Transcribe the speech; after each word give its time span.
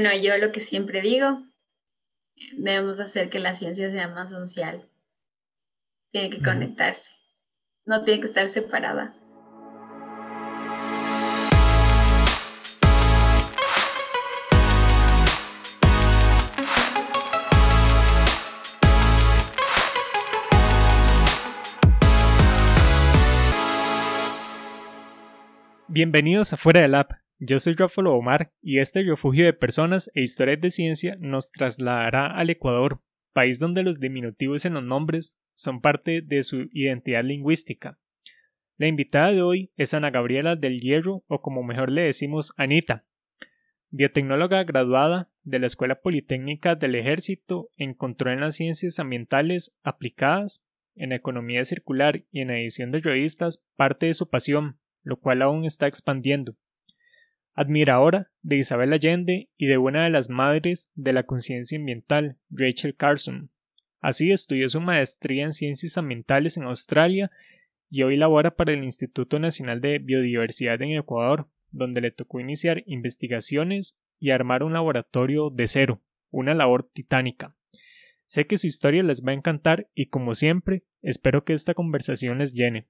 Bueno, 0.00 0.16
yo 0.16 0.38
lo 0.38 0.52
que 0.52 0.60
siempre 0.60 1.02
digo, 1.02 1.42
debemos 2.52 3.00
hacer 3.00 3.30
que 3.30 3.40
la 3.40 3.56
ciencia 3.56 3.90
sea 3.90 4.06
más 4.06 4.30
social. 4.30 4.88
Tiene 6.12 6.30
que 6.30 6.38
conectarse, 6.38 7.14
no 7.84 8.04
tiene 8.04 8.20
que 8.20 8.28
estar 8.28 8.46
separada. 8.46 9.16
Bienvenidos 25.88 26.52
a 26.52 26.56
Fuera 26.56 26.82
del 26.82 26.94
App. 26.94 27.27
Yo 27.40 27.60
soy 27.60 27.74
Rafael 27.74 28.08
Omar 28.08 28.52
y 28.60 28.80
este 28.80 29.00
refugio 29.04 29.44
de 29.44 29.52
personas 29.52 30.10
e 30.12 30.22
historias 30.22 30.60
de 30.60 30.72
ciencia 30.72 31.14
nos 31.20 31.52
trasladará 31.52 32.26
al 32.26 32.50
Ecuador, 32.50 33.00
país 33.32 33.60
donde 33.60 33.84
los 33.84 34.00
diminutivos 34.00 34.64
en 34.64 34.74
los 34.74 34.82
nombres 34.82 35.38
son 35.54 35.80
parte 35.80 36.20
de 36.20 36.42
su 36.42 36.66
identidad 36.72 37.22
lingüística. 37.22 38.00
La 38.76 38.88
invitada 38.88 39.30
de 39.30 39.42
hoy 39.42 39.70
es 39.76 39.94
Ana 39.94 40.10
Gabriela 40.10 40.56
del 40.56 40.80
Hierro, 40.80 41.22
o 41.28 41.40
como 41.40 41.62
mejor 41.62 41.92
le 41.92 42.02
decimos, 42.02 42.54
Anita, 42.56 43.06
biotecnóloga 43.90 44.64
graduada 44.64 45.30
de 45.44 45.60
la 45.60 45.66
Escuela 45.66 46.00
Politécnica 46.00 46.74
del 46.74 46.96
Ejército, 46.96 47.70
encontró 47.76 48.32
en 48.32 48.40
las 48.40 48.56
ciencias 48.56 48.98
ambientales 48.98 49.78
aplicadas, 49.84 50.66
en 50.96 51.12
economía 51.12 51.64
circular 51.64 52.24
y 52.32 52.40
en 52.40 52.50
edición 52.50 52.90
de 52.90 52.98
revistas 52.98 53.64
parte 53.76 54.06
de 54.06 54.14
su 54.14 54.28
pasión, 54.28 54.80
lo 55.04 55.20
cual 55.20 55.42
aún 55.42 55.64
está 55.64 55.86
expandiendo 55.86 56.56
admiradora 57.58 58.30
de 58.42 58.56
Isabel 58.58 58.92
Allende 58.92 59.50
y 59.56 59.66
de 59.66 59.78
una 59.78 60.04
de 60.04 60.10
las 60.10 60.30
madres 60.30 60.92
de 60.94 61.12
la 61.12 61.24
conciencia 61.24 61.76
ambiental, 61.76 62.36
Rachel 62.50 62.94
Carson. 62.94 63.50
Así 64.00 64.30
estudió 64.30 64.68
su 64.68 64.80
maestría 64.80 65.42
en 65.42 65.52
ciencias 65.52 65.98
ambientales 65.98 66.56
en 66.56 66.62
Australia 66.62 67.32
y 67.90 68.04
hoy 68.04 68.16
labora 68.16 68.54
para 68.54 68.70
el 68.70 68.84
Instituto 68.84 69.40
Nacional 69.40 69.80
de 69.80 69.98
Biodiversidad 69.98 70.80
en 70.82 70.96
Ecuador, 70.96 71.48
donde 71.72 72.00
le 72.00 72.12
tocó 72.12 72.38
iniciar 72.38 72.84
investigaciones 72.86 73.98
y 74.20 74.30
armar 74.30 74.62
un 74.62 74.74
laboratorio 74.74 75.50
de 75.50 75.66
cero, 75.66 76.00
una 76.30 76.54
labor 76.54 76.88
titánica. 76.88 77.48
Sé 78.26 78.46
que 78.46 78.56
su 78.56 78.68
historia 78.68 79.02
les 79.02 79.24
va 79.24 79.32
a 79.32 79.34
encantar 79.34 79.88
y 79.96 80.06
como 80.06 80.34
siempre, 80.34 80.84
espero 81.02 81.44
que 81.44 81.54
esta 81.54 81.74
conversación 81.74 82.38
les 82.38 82.54
llene 82.54 82.86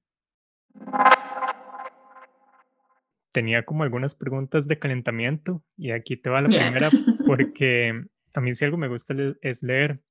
tenía 3.38 3.64
como 3.64 3.84
algunas 3.84 4.16
preguntas 4.16 4.66
de 4.66 4.80
calentamiento 4.80 5.62
y 5.76 5.92
aquí 5.92 6.16
te 6.16 6.28
va 6.28 6.40
la 6.40 6.48
primera 6.48 6.90
porque 7.24 7.92
a 8.34 8.40
mí 8.40 8.52
si 8.52 8.64
algo 8.64 8.76
me 8.76 8.88
gusta 8.88 9.14
es 9.42 9.62
leer. 9.62 10.02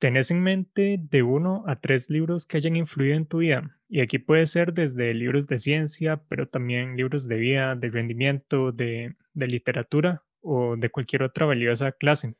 ¿Tenés 0.00 0.32
en 0.32 0.42
mente 0.42 0.98
de 1.00 1.22
uno 1.22 1.62
a 1.68 1.76
tres 1.80 2.10
libros 2.10 2.46
que 2.46 2.56
hayan 2.56 2.74
influido 2.74 3.14
en 3.14 3.26
tu 3.26 3.38
vida? 3.38 3.78
Y 3.88 4.00
aquí 4.00 4.18
puede 4.18 4.44
ser 4.46 4.72
desde 4.72 5.14
libros 5.14 5.46
de 5.46 5.60
ciencia, 5.60 6.20
pero 6.28 6.48
también 6.48 6.96
libros 6.96 7.28
de 7.28 7.36
vida, 7.36 7.76
de 7.76 7.90
rendimiento, 7.90 8.72
de, 8.72 9.14
de 9.34 9.46
literatura 9.46 10.24
o 10.40 10.74
de 10.76 10.90
cualquier 10.90 11.22
otra 11.22 11.46
valiosa 11.46 11.92
clase. 11.92 12.34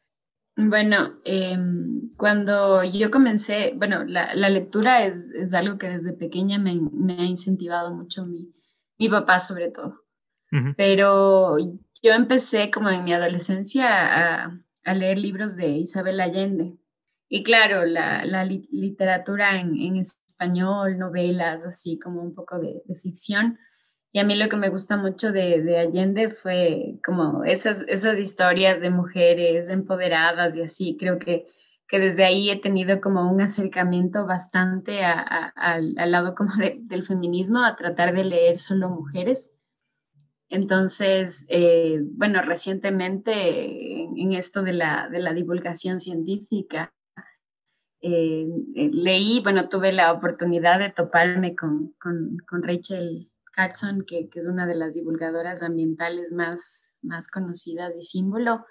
Bueno, 0.56 1.20
em, 1.24 2.10
cuando 2.16 2.82
yo 2.82 3.12
comencé, 3.12 3.74
bueno, 3.76 4.02
la, 4.02 4.34
la 4.34 4.50
lectura 4.50 5.04
es, 5.04 5.30
es, 5.30 5.54
algo 5.54 5.78
que 5.78 5.88
desde 5.88 6.12
pequeña 6.12 6.58
me, 6.58 6.74
me 6.74 7.12
ha 7.12 7.24
incentivado 7.24 7.94
mucho 7.94 8.26
mi, 8.26 8.52
mi 8.98 9.08
papá 9.08 9.38
sobre 9.38 9.70
todo. 9.70 10.07
Pero 10.76 11.58
yo 12.02 12.12
empecé 12.12 12.70
como 12.70 12.88
en 12.90 13.04
mi 13.04 13.12
adolescencia 13.12 14.44
a, 14.44 14.94
leer 14.94 15.18
libros 15.18 15.56
de 15.56 15.68
Isabel 15.68 16.20
Allende. 16.20 16.74
Y 17.28 17.42
claro, 17.42 17.84
la, 17.84 18.24
la 18.24 18.46
literatura 18.46 19.60
en, 19.60 19.78
en, 19.78 19.96
español, 19.96 20.96
novelas, 20.96 21.66
así 21.66 21.98
como 21.98 22.22
un 22.22 22.34
poco 22.34 22.58
de, 22.58 22.82
ficción. 22.94 23.58
Y 24.12 24.20
a 24.20 24.24
mí 24.24 24.34
lo 24.34 24.48
que 24.48 24.56
me 24.56 24.70
gusta 24.70 24.96
mucho 24.96 25.30
de, 25.30 25.62
de, 25.62 25.78
Allende 25.78 26.30
fue 26.30 26.98
como 27.04 27.44
esas, 27.44 27.84
esas 27.88 28.18
historias 28.18 28.80
de 28.80 28.88
mujeres 28.88 29.68
empoderadas 29.68 30.56
y 30.56 30.62
así. 30.62 30.96
Creo 30.98 31.18
que 31.18 31.46
que 31.88 31.98
desde 31.98 32.24
ahí 32.24 32.50
he 32.50 32.60
tenido 32.60 33.00
como 33.00 33.30
un 33.30 33.40
acercamiento 33.40 34.26
bastante 34.26 35.04
al, 35.04 35.94
lado 35.94 36.34
como 36.34 36.52
del 36.56 37.02
feminismo, 37.02 37.64
a 37.64 37.76
tratar 37.76 38.14
de 38.14 38.24
leer 38.24 38.58
solo 38.58 38.90
mujeres. 38.90 39.54
Entonces, 40.50 41.46
eh, 41.48 42.00
bueno, 42.02 42.40
recientemente 42.42 44.02
en, 44.02 44.32
esto 44.32 44.62
de 44.62 44.72
la, 44.72 45.08
de 45.10 45.20
la, 45.20 45.34
divulgación 45.34 46.00
científica, 46.00 46.94
eh, 48.00 48.46
eh, 48.74 48.90
leí, 48.92 49.40
bueno, 49.42 49.68
tuve 49.68 49.92
la 49.92 50.12
oportunidad 50.12 50.78
de 50.78 50.90
toparme 50.90 51.54
con, 51.54 51.94
con, 52.00 52.38
con 52.48 52.62
Rachel 52.62 53.30
Carson, 53.52 54.04
que, 54.06 54.28
que, 54.28 54.40
es 54.40 54.46
una 54.46 54.66
de 54.66 54.76
las 54.76 54.94
divulgadoras 54.94 55.62
ambientales 55.62 56.32
más, 56.32 56.96
más 57.02 57.28
conocidas 57.28 57.94
y 57.96 58.02
símbolo. 58.02 58.64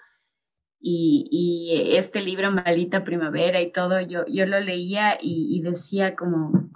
Y, 0.80 1.94
este 1.96 2.22
libro, 2.22 2.50
Maldita 2.52 3.04
Primavera 3.04 3.60
y 3.60 3.72
todo, 3.72 4.00
yo, 4.00 4.24
yo 4.26 4.46
lo 4.46 4.60
leía 4.60 5.18
y, 5.20 5.60
decía 5.62 6.14
como, 6.14 6.70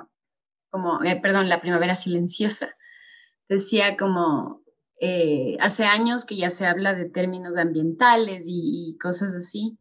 como 0.70 1.02
eh, 1.04 1.18
perdón, 1.22 1.48
La 1.48 1.60
Primavera 1.60 1.94
Silenciosa, 1.94 2.76
decía 3.48 3.96
como, 3.96 4.61
eh, 5.04 5.56
hace 5.58 5.84
años 5.84 6.24
que 6.24 6.36
ya 6.36 6.48
se 6.48 6.64
habla 6.64 6.94
de 6.94 7.06
términos 7.06 7.56
ambientales 7.56 8.44
y, 8.46 8.96
cosas 9.02 9.34
así. 9.34 9.76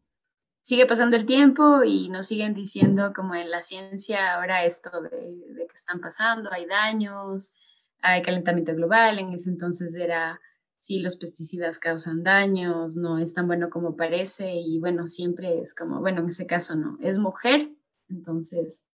Sigue 0.62 0.84
pasando 0.84 1.16
el 1.16 1.26
tiempo 1.26 1.84
y 1.84 2.08
nos 2.08 2.26
siguen 2.26 2.54
diciendo 2.54 3.12
como 3.14 3.36
en 3.36 3.48
la 3.48 3.62
ciencia 3.62 4.34
ahora 4.34 4.64
esto 4.64 4.90
de, 5.00 5.10
que 5.10 5.74
están 5.74 6.00
pasando, 6.00 6.50
hay 6.52 6.66
daños, 6.66 7.54
hay 8.00 8.20
calentamiento 8.22 8.74
global, 8.74 9.20
en 9.20 9.32
ese 9.32 9.50
entonces 9.50 9.94
era 9.94 10.40
sí, 10.80 10.98
los 10.98 11.14
pesticidas 11.14 11.78
causan 11.78 12.24
daños, 12.24 12.96
no 12.96 13.18
es 13.18 13.32
tan 13.32 13.46
bueno 13.46 13.70
como 13.70 13.94
parece 13.94 14.56
y 14.56 14.80
bueno, 14.80 15.06
siempre 15.06 15.60
es 15.60 15.72
como, 15.72 16.00
bueno, 16.00 16.22
en 16.22 16.28
ese 16.30 16.46
caso 16.46 16.74
no, 16.74 16.98
es 17.00 17.20
mujer, 17.20 17.70
entonces 18.08 18.88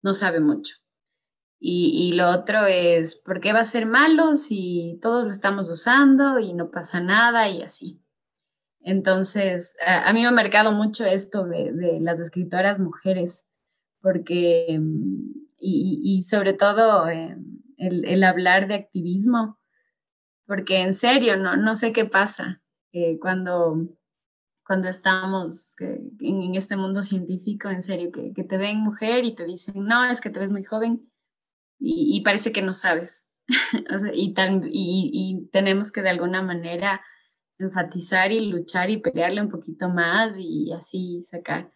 no 0.00 0.14
sabe 0.14 0.40
mucho. 0.40 0.76
Y, 1.66 2.12
lo 2.12 2.28
otro 2.28 2.66
es, 2.66 3.16
¿por 3.16 3.40
qué 3.40 3.54
va 3.54 3.60
a 3.60 3.64
ser 3.64 3.86
malo 3.86 4.36
si 4.36 4.98
todos 5.00 5.24
lo 5.24 5.30
estamos 5.30 5.70
usando 5.70 6.38
y 6.38 6.52
no 6.52 6.70
pasa 6.70 7.00
nada 7.00 7.48
y 7.48 7.62
así? 7.62 8.02
Entonces, 8.80 9.74
a, 9.86 10.12
mí 10.12 10.20
me 10.20 10.26
ha 10.26 10.30
marcado 10.30 10.72
mucho 10.72 11.06
esto 11.06 11.46
de, 11.46 12.00
las 12.02 12.20
escritoras 12.20 12.80
mujeres, 12.80 13.48
porque, 14.02 14.78
mm, 14.78 15.30
y, 15.56 16.20
sobre 16.20 16.52
todo 16.52 17.08
eh, 17.08 17.38
el, 17.78 18.24
hablar 18.24 18.68
de 18.68 18.74
activismo, 18.74 19.58
porque 20.46 20.82
en 20.82 20.92
serio, 20.92 21.38
no, 21.38 21.56
no 21.56 21.76
sé 21.76 21.94
qué 21.94 22.04
pasa 22.04 22.62
eh, 22.92 23.18
cuando, 23.18 23.88
cuando 24.66 24.90
estamos 24.90 25.76
en, 25.80 26.54
este 26.56 26.76
mundo 26.76 27.02
científico, 27.02 27.70
en 27.70 27.82
serio, 27.82 28.12
que, 28.12 28.34
que, 28.34 28.44
te 28.44 28.58
ven 28.58 28.80
mujer 28.80 29.24
y 29.24 29.34
te 29.34 29.46
dicen, 29.46 29.86
no, 29.86 30.04
es 30.04 30.20
que 30.20 30.28
te 30.28 30.40
ves 30.40 30.52
muy 30.52 30.62
joven 30.62 31.08
y, 31.78 32.20
parece 32.22 32.52
que 32.52 32.62
no 32.62 32.74
sabes. 32.74 33.26
y, 34.14 34.34
tan, 34.34 34.62
y, 34.64 35.48
tenemos 35.52 35.92
que 35.92 36.02
de 36.02 36.10
alguna 36.10 36.42
manera 36.42 37.02
enfatizar 37.58 38.32
y 38.32 38.46
luchar 38.46 38.90
y 38.90 38.98
pelearle 38.98 39.42
un 39.42 39.50
poquito 39.50 39.88
más 39.88 40.36
y 40.38 40.72
así 40.72 41.22
sacar. 41.22 41.72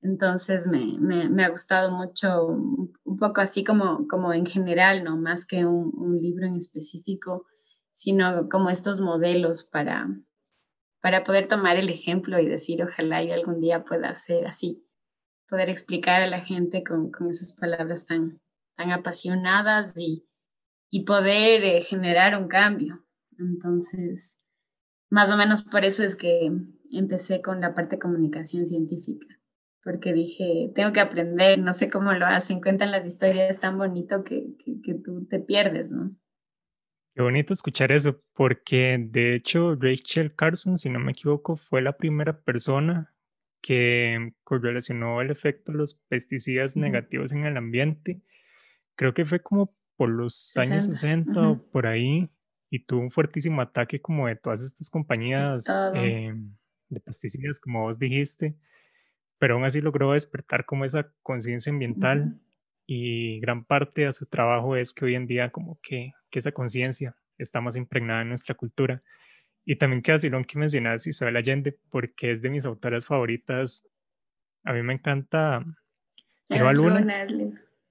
Entonces 0.00 0.66
me, 0.66 0.98
me, 0.98 1.28
me 1.28 1.44
ha 1.44 1.48
gustado 1.48 1.92
mucho, 1.92 2.46
un 2.46 3.16
poco 3.18 3.40
así 3.40 3.62
como, 3.62 4.08
como 4.08 4.32
en 4.32 4.46
general, 4.46 5.04
no 5.04 5.16
más 5.16 5.46
que 5.46 5.64
un, 5.64 5.92
un 5.94 6.20
libro 6.20 6.46
en 6.46 6.56
específico, 6.56 7.46
sino 7.92 8.48
como 8.48 8.70
estos 8.70 9.00
modelos 9.00 9.64
para, 9.64 10.08
para 11.00 11.24
poder 11.24 11.46
tomar 11.46 11.76
el 11.76 11.88
ejemplo 11.88 12.38
y 12.40 12.48
decir, 12.48 12.82
ojalá 12.82 13.22
yo 13.22 13.34
algún 13.34 13.60
día 13.60 13.84
pueda 13.84 14.14
ser 14.14 14.46
así, 14.46 14.84
poder 15.48 15.68
explicar 15.68 16.22
a 16.22 16.26
la 16.26 16.40
gente 16.40 16.82
con, 16.82 17.10
con 17.10 17.28
esas 17.28 17.52
palabras 17.52 18.06
tan, 18.06 18.40
tan 18.76 18.90
apasionadas 18.90 19.96
y, 19.98 20.26
y 20.90 21.04
poder 21.04 21.64
eh, 21.64 21.82
generar 21.82 22.40
un 22.40 22.48
cambio. 22.48 23.04
Entonces, 23.38 24.38
más 25.10 25.30
o 25.30 25.36
menos 25.36 25.62
por 25.62 25.84
eso 25.84 26.02
es 26.04 26.16
que 26.16 26.52
empecé 26.90 27.42
con 27.42 27.60
la 27.60 27.74
parte 27.74 27.96
de 27.96 28.00
comunicación 28.00 28.66
científica, 28.66 29.26
porque 29.82 30.12
dije, 30.12 30.70
tengo 30.74 30.92
que 30.92 31.00
aprender, 31.00 31.58
no 31.58 31.72
sé 31.72 31.90
cómo 31.90 32.12
lo 32.12 32.26
hacen, 32.26 32.60
cuentan 32.60 32.90
las 32.90 33.06
historias 33.06 33.60
tan 33.60 33.78
bonito 33.78 34.24
que, 34.24 34.54
que, 34.64 34.80
que 34.80 34.94
tú 34.94 35.26
te 35.26 35.40
pierdes, 35.40 35.90
¿no? 35.90 36.16
Qué 37.14 37.20
bonito 37.20 37.52
escuchar 37.52 37.92
eso, 37.92 38.18
porque 38.32 38.96
de 38.98 39.34
hecho 39.34 39.74
Rachel 39.74 40.34
Carson, 40.34 40.78
si 40.78 40.88
no 40.88 40.98
me 40.98 41.12
equivoco, 41.12 41.56
fue 41.56 41.82
la 41.82 41.98
primera 41.98 42.40
persona 42.40 43.14
que 43.60 44.34
correlacionó 44.44 45.20
el 45.20 45.30
efecto 45.30 45.72
de 45.72 45.78
los 45.78 45.94
pesticidas 46.08 46.76
negativos 46.76 47.32
en 47.32 47.44
el 47.44 47.56
ambiente. 47.56 48.22
Creo 49.02 49.14
que 49.14 49.24
fue 49.24 49.40
como 49.40 49.68
por 49.96 50.10
los 50.10 50.56
años 50.56 50.84
60 50.84 51.48
o 51.48 51.60
por 51.72 51.88
ahí, 51.88 52.30
y 52.70 52.84
tuvo 52.84 53.00
un 53.00 53.10
fuertísimo 53.10 53.60
ataque 53.60 54.00
como 54.00 54.28
de 54.28 54.36
todas 54.36 54.62
estas 54.62 54.88
compañías 54.90 55.66
eh, 55.96 56.32
de 56.88 57.00
pesticidas, 57.00 57.58
como 57.58 57.80
vos 57.80 57.98
dijiste, 57.98 58.56
pero 59.38 59.54
aún 59.54 59.64
así 59.64 59.80
logró 59.80 60.12
despertar 60.12 60.64
como 60.66 60.84
esa 60.84 61.12
conciencia 61.24 61.72
ambiental 61.72 62.38
y 62.86 63.40
gran 63.40 63.64
parte 63.64 64.02
de 64.02 64.12
su 64.12 64.26
trabajo 64.26 64.76
es 64.76 64.94
que 64.94 65.06
hoy 65.06 65.16
en 65.16 65.26
día 65.26 65.50
como 65.50 65.80
que, 65.82 66.12
que 66.30 66.38
esa 66.38 66.52
conciencia 66.52 67.16
está 67.38 67.60
más 67.60 67.74
impregnada 67.74 68.22
en 68.22 68.28
nuestra 68.28 68.54
cultura. 68.54 69.02
Y 69.64 69.74
también 69.74 70.00
queda 70.00 70.18
lo 70.30 70.44
que 70.44 70.60
mencionas 70.60 71.08
Isabel 71.08 71.38
Allende, 71.38 71.76
porque 71.90 72.30
es 72.30 72.40
de 72.40 72.50
mis 72.50 72.66
autoras 72.66 73.08
favoritas. 73.08 73.88
A 74.62 74.72
mí 74.72 74.82
me 74.84 74.92
encanta 74.92 75.64
Eva 76.48 76.72
Luna. 76.72 77.04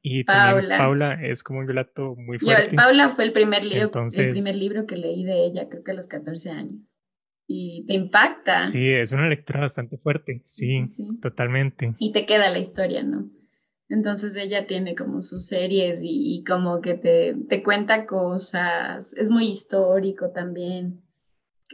Y 0.01 0.23
Paula. 0.23 0.77
Paula 0.77 1.13
es 1.21 1.43
como 1.43 1.59
un 1.59 1.67
relato 1.67 2.15
muy 2.15 2.39
fuerte. 2.39 2.75
Paula 2.75 3.09
fue 3.09 3.25
el 3.25 3.31
primer, 3.31 3.63
libro, 3.63 3.91
el 4.17 4.29
primer 4.29 4.55
libro 4.55 4.85
que 4.87 4.97
leí 4.97 5.23
de 5.23 5.45
ella, 5.45 5.69
creo 5.69 5.83
que 5.83 5.91
a 5.91 5.95
los 5.95 6.07
14 6.07 6.49
años. 6.49 6.79
Y 7.47 7.85
te 7.85 7.93
impacta. 7.93 8.65
Sí, 8.65 8.89
es 8.89 9.11
una 9.11 9.27
lectura 9.27 9.59
bastante 9.59 9.97
fuerte, 9.97 10.41
sí, 10.45 10.85
totalmente. 11.21 11.87
Y 11.99 12.13
te 12.13 12.25
queda 12.25 12.49
la 12.49 12.59
historia, 12.59 13.03
¿no? 13.03 13.29
Entonces 13.89 14.37
ella 14.37 14.67
tiene 14.67 14.95
como 14.95 15.21
sus 15.21 15.45
series 15.45 15.99
y, 16.01 16.45
como 16.47 16.79
que 16.79 16.93
te, 16.93 17.35
te, 17.49 17.61
cuenta 17.61 18.05
cosas, 18.05 19.13
es 19.13 19.29
muy 19.29 19.49
histórico 19.49 20.31
también, 20.31 21.01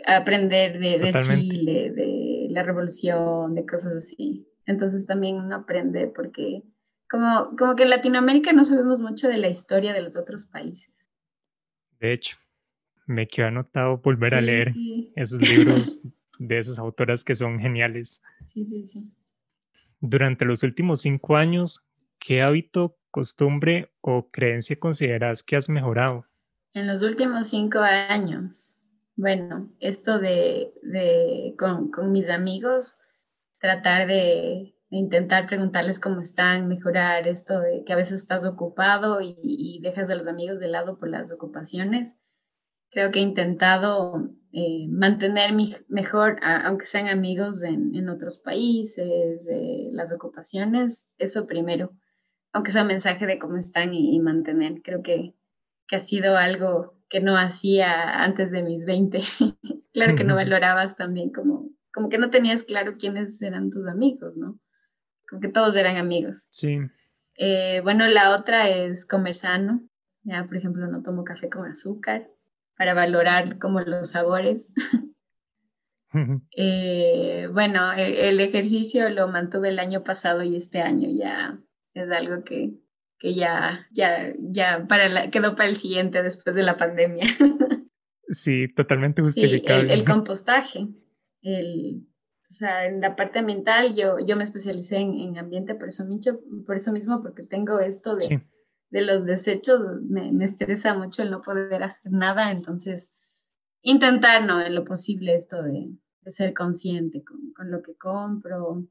aprender 0.04 0.80
de, 0.80 0.98
de 0.98 1.20
Chile, 1.20 1.92
de 1.92 2.48
la 2.50 2.64
revolución, 2.64 3.54
de 3.54 3.66
cosas 3.68 3.94
así. 3.94 4.48
Entonces 4.66 5.06
también 5.06 5.36
uno 5.36 5.58
aprende 5.58 6.08
porque 6.08 6.64
como, 7.09 7.56
como 7.57 7.75
que 7.75 7.83
en 7.83 7.89
Latinoamérica 7.89 8.54
no 8.54 8.65
sabemos 8.65 9.01
mucho 9.01 9.27
de 9.27 9.38
la 9.38 9.48
historia 9.48 9.94
de 9.94 10.01
los 10.01 10.18
otros 10.18 10.45
países. 10.45 10.94
De 12.00 12.13
hecho, 12.13 12.38
me 13.06 13.27
quedó 13.27 13.48
anotado 13.48 13.98
volver 13.98 14.36
a 14.36 14.42
leer 14.42 14.74
esos 15.15 15.39
libros 15.42 16.00
de 16.39 16.59
esas 16.59 16.77
autoras 16.77 17.24
que 17.24 17.36
son 17.36 17.59
geniales. 17.59 18.21
Sí, 18.45 18.63
sí, 18.65 18.83
sí. 18.83 19.13
Durante 20.00 20.45
los 20.45 20.62
últimos 20.63 21.01
cinco 21.01 21.38
años, 21.38 21.89
¿qué 22.19 22.42
hábito, 22.42 22.98
costumbre 23.09 23.92
o 24.01 24.30
creencia 24.30 24.80
consideras 24.80 25.42
que 25.42 25.56
has 25.56 25.69
mejorado? 25.69 26.25
En 26.74 26.86
los 26.86 27.01
últimos 27.01 27.48
cinco 27.48 27.80
años, 27.80 28.77
bueno, 29.15 29.71
esto 29.80 30.19
de, 30.19 30.71
de 30.83 31.56
con, 31.57 31.89
con 31.89 32.12
mis 32.12 32.30
amigos, 32.30 33.00
tratar 33.59 34.07
de 34.07 34.77
intentar 34.89 35.48
preguntarles 35.48 36.00
cómo 36.00 36.22
están, 36.22 36.68
mejorar 36.68 37.28
esto 37.28 37.60
de 37.60 37.84
que 37.86 37.94
a 37.94 37.98
veces 37.98 38.22
estás 38.22 38.45
ocupado 38.45 39.19
y, 39.22 39.80
dejas 39.84 40.10
a 40.10 40.16
los 40.16 40.28
amigos 40.28 40.60
de 40.60 40.69
lado 40.69 40.98
por 40.98 41.10
las 41.10 41.31
ocupaciones. 41.31 42.16
Creo 42.89 43.12
que 43.12 43.19
he 43.19 43.22
intentado 43.22 44.31
eh, 44.54 44.88
mantener 44.89 45.54
mi, 45.54 45.75
mejor, 45.89 46.39
aunque 46.42 46.86
sean 46.86 47.10
amigos 47.10 47.63
en, 47.63 48.10
otros 48.10 48.38
países, 48.38 49.50
las 49.92 50.13
ocupaciones, 50.13 51.12
eso 51.18 51.48
primero, 51.48 51.92
aunque 52.54 52.72
sea 52.72 52.83
un 52.83 52.88
mensaje 52.88 53.25
de 53.25 53.40
cómo 53.40 53.57
están 53.57 53.94
y, 53.94 54.19
mantener. 54.19 54.81
Creo 54.81 55.01
que, 55.01 55.36
que 55.88 55.98
ha 55.98 56.00
sido 56.00 56.38
algo 56.38 56.98
que 57.10 57.19
no 57.19 57.38
hacía 57.38 58.24
antes 58.24 58.51
de 58.51 58.63
mis 58.63 58.86
20. 58.86 59.19
claro 59.94 60.16
que 60.16 60.24
no 60.24 60.36
valorabas 60.36 60.95
también 60.95 61.31
como, 61.31 61.69
como 61.94 62.10
que 62.10 62.18
no 62.18 62.30
tenías 62.30 62.63
claro 62.63 62.95
quiénes 62.98 63.42
eran 63.42 63.69
tus 63.69 63.86
amigos, 63.88 64.38
¿no? 64.38 64.60
Como 65.28 65.42
que 65.42 65.50
todos 65.50 65.76
eran 65.76 65.98
amigos. 65.98 66.48
Sí. 66.52 66.80
Eh, 67.38 67.82
bueno, 67.84 68.08
la 68.08 68.36
otra 68.36 68.70
es 68.70 69.06
comer 69.06 69.34
sano. 69.34 69.82
Ya, 70.24 70.46
por 70.46 70.58
ejemplo, 70.58 70.88
no 70.88 71.04
tomo 71.04 71.24
café 71.24 71.50
con 71.50 71.66
azúcar 71.66 72.30
para 72.78 72.94
valorar 72.94 73.58
como 73.60 73.82
los 73.82 74.10
sabores. 74.10 74.74
Eh, 76.56 77.48
bueno, 77.54 77.94
e, 77.94 78.30
el, 78.30 78.40
ejercicio 78.40 79.08
lo 79.10 79.28
mantuve 79.28 79.70
el 79.70 79.78
año 79.78 80.04
pasado 80.04 80.42
y 80.42 80.56
este 80.56 80.82
año 80.82 81.10
ya 81.12 81.60
es 81.94 82.10
algo 82.10 82.44
que, 82.44 82.74
que 83.20 83.36
ya, 83.36 83.88
ya, 83.92 84.34
ya 84.40 84.88
para 84.88 85.30
quedó 85.30 85.56
para 85.56 85.70
el 85.70 85.76
siguiente 85.76 86.24
después 86.24 86.56
de 86.56 86.64
la 86.64 86.76
pandemia. 86.76 87.26
sí, 88.30 88.68
totalmente 88.74 89.22
justificable. 89.22 89.88
Sí, 89.88 89.94
el, 89.94 90.00
el 90.00 90.06
compostaje, 90.06 90.88
el 91.42 92.08
o 92.50 92.54
sea, 92.54 92.86
en 92.86 93.02
la 93.02 93.16
parte 93.16 93.40
ambiental 93.40 93.96
yo, 93.96 94.20
yo 94.20 94.38
me 94.38 94.44
especialicé 94.44 94.98
en, 94.98 95.38
ambiente 95.38 95.76
por 95.76 95.88
eso, 95.88 96.06
mucho, 96.06 96.40
por 96.66 96.78
eso 96.78 96.92
mismo, 96.94 97.22
porque 97.22 97.44
tengo 97.46 97.80
esto 97.80 98.16
de, 98.16 98.42
de 98.90 99.02
los 99.02 99.26
desechos, 99.26 99.82
me, 100.04 100.32
me, 100.32 100.46
estresa 100.46 100.94
mucho 100.94 101.24
el 101.24 101.32
no 101.32 101.42
poder 101.42 101.84
hacer 101.84 102.12
nada, 102.12 102.52
entonces 102.52 103.16
intentar, 103.82 104.46
¿no? 104.46 104.62
En 104.62 104.76
lo 104.76 104.84
posible 104.84 105.36
esto 105.36 105.62
de, 105.62 105.92
de 106.22 106.32
ser 106.32 106.54
consciente 106.54 107.24
con, 107.24 107.52
con, 107.54 107.70
lo 107.70 107.82
que 107.82 107.96
compro, 107.96 108.88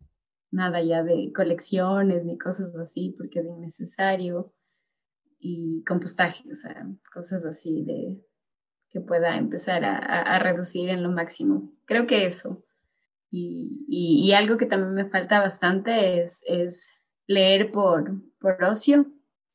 nada 0.51 0.83
ya 0.83 1.03
de 1.03 1.33
colecciones 1.35 2.25
ni 2.25 2.37
cosas 2.37 2.75
así, 2.77 3.15
porque 3.17 3.41
es 3.41 3.47
innecesario, 3.47 4.53
y 5.39 5.85
compostaje, 5.85 6.45
o 6.51 6.55
sea, 6.55 6.87
cosas 7.13 7.45
así 7.45 7.85
de 7.85 8.21
que 8.91 9.01
pueda 9.01 9.37
empezar 9.37 9.85
a, 9.85 9.97
a 9.99 10.39
reducir 10.39 10.89
en 10.89 11.03
lo 11.03 11.11
máximo. 11.11 11.73
Creo 11.85 12.07
que 12.07 12.27
eso. 12.27 12.66
Y, 13.39 14.33
algo 14.33 14.57
que 14.57 14.67
también 14.67 14.95
me 14.95 15.09
falta 15.09 15.41
bastante 15.41 16.21
es, 16.21 16.43
es 16.47 16.91
leer 17.27 17.71
por, 17.71 18.13
por 18.39 18.63
ocio 18.65 19.07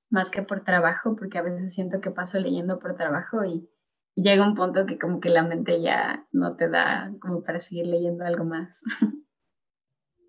más 0.09 0.29
que 0.29 0.41
por 0.41 0.63
trabajo, 0.63 1.15
porque 1.15 1.37
a 1.37 1.41
veces 1.41 1.73
siento 1.73 2.01
que 2.01 2.11
paso 2.11 2.39
leyendo 2.39 2.79
por 2.79 2.95
trabajo 2.95 3.45
y, 3.45 3.69
llega 4.15 4.45
un 4.45 4.55
punto 4.55 4.85
que 4.85 4.99
como 4.99 5.19
que 5.19 5.29
la 5.29 5.43
mente 5.43 5.81
ya 5.81 6.27
no 6.31 6.55
te 6.55 6.69
da 6.69 7.13
como 7.19 7.43
para 7.43 7.59
seguir 7.59 7.87
leyendo 7.87 8.25
algo 8.25 8.45
más. 8.45 8.83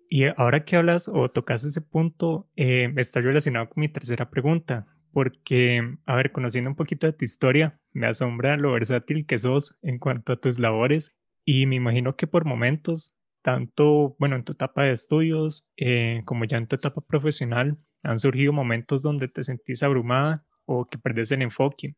Y 0.09 0.25
ahora 0.37 0.63
que 0.63 0.75
hablas 0.75 1.09
o 1.11 1.27
tocas 1.27 1.63
ese 1.63 1.81
punto, 1.81 2.47
eh, 2.55 2.93
está 2.97 3.19
relacionado 3.19 3.67
con 3.67 3.81
mi 3.81 3.89
tercera 3.89 4.29
pregunta, 4.29 4.85
porque, 5.11 5.97
a 6.05 6.15
ver, 6.15 6.31
conociendo 6.31 6.69
un 6.69 6.75
poquito 6.75 7.07
de 7.07 7.13
tu 7.13 7.25
historia, 7.25 7.79
me 7.93 8.05
asombra 8.05 8.55
lo 8.55 8.73
versátil 8.73 9.25
que 9.25 9.39
sos 9.39 9.79
en 9.81 9.97
cuanto 9.97 10.33
a 10.33 10.35
tus 10.35 10.59
labores 10.59 11.15
y 11.45 11.65
me 11.65 11.77
imagino 11.77 12.15
que 12.15 12.27
por 12.27 12.45
momentos 12.45 13.19
tanto, 13.43 14.15
bueno, 14.17 14.37
en 14.37 14.43
tu 14.43 14.53
etapa 14.53 14.83
de 14.83 14.93
estudios 14.93 15.69
eh, 15.77 16.21
como 16.25 16.45
ya 16.45 16.57
en 16.57 16.67
tu 16.67 16.75
etapa 16.77 17.01
profesional, 17.01 17.77
han 18.01 18.17
surgido 18.17 18.53
momentos 18.53 19.03
donde 19.03 19.27
te 19.27 19.43
sentís 19.43 19.83
abrumada 19.83 20.45
o 20.65 20.85
que 20.85 20.97
perdes 20.97 21.31
el 21.31 21.41
enfoque. 21.41 21.95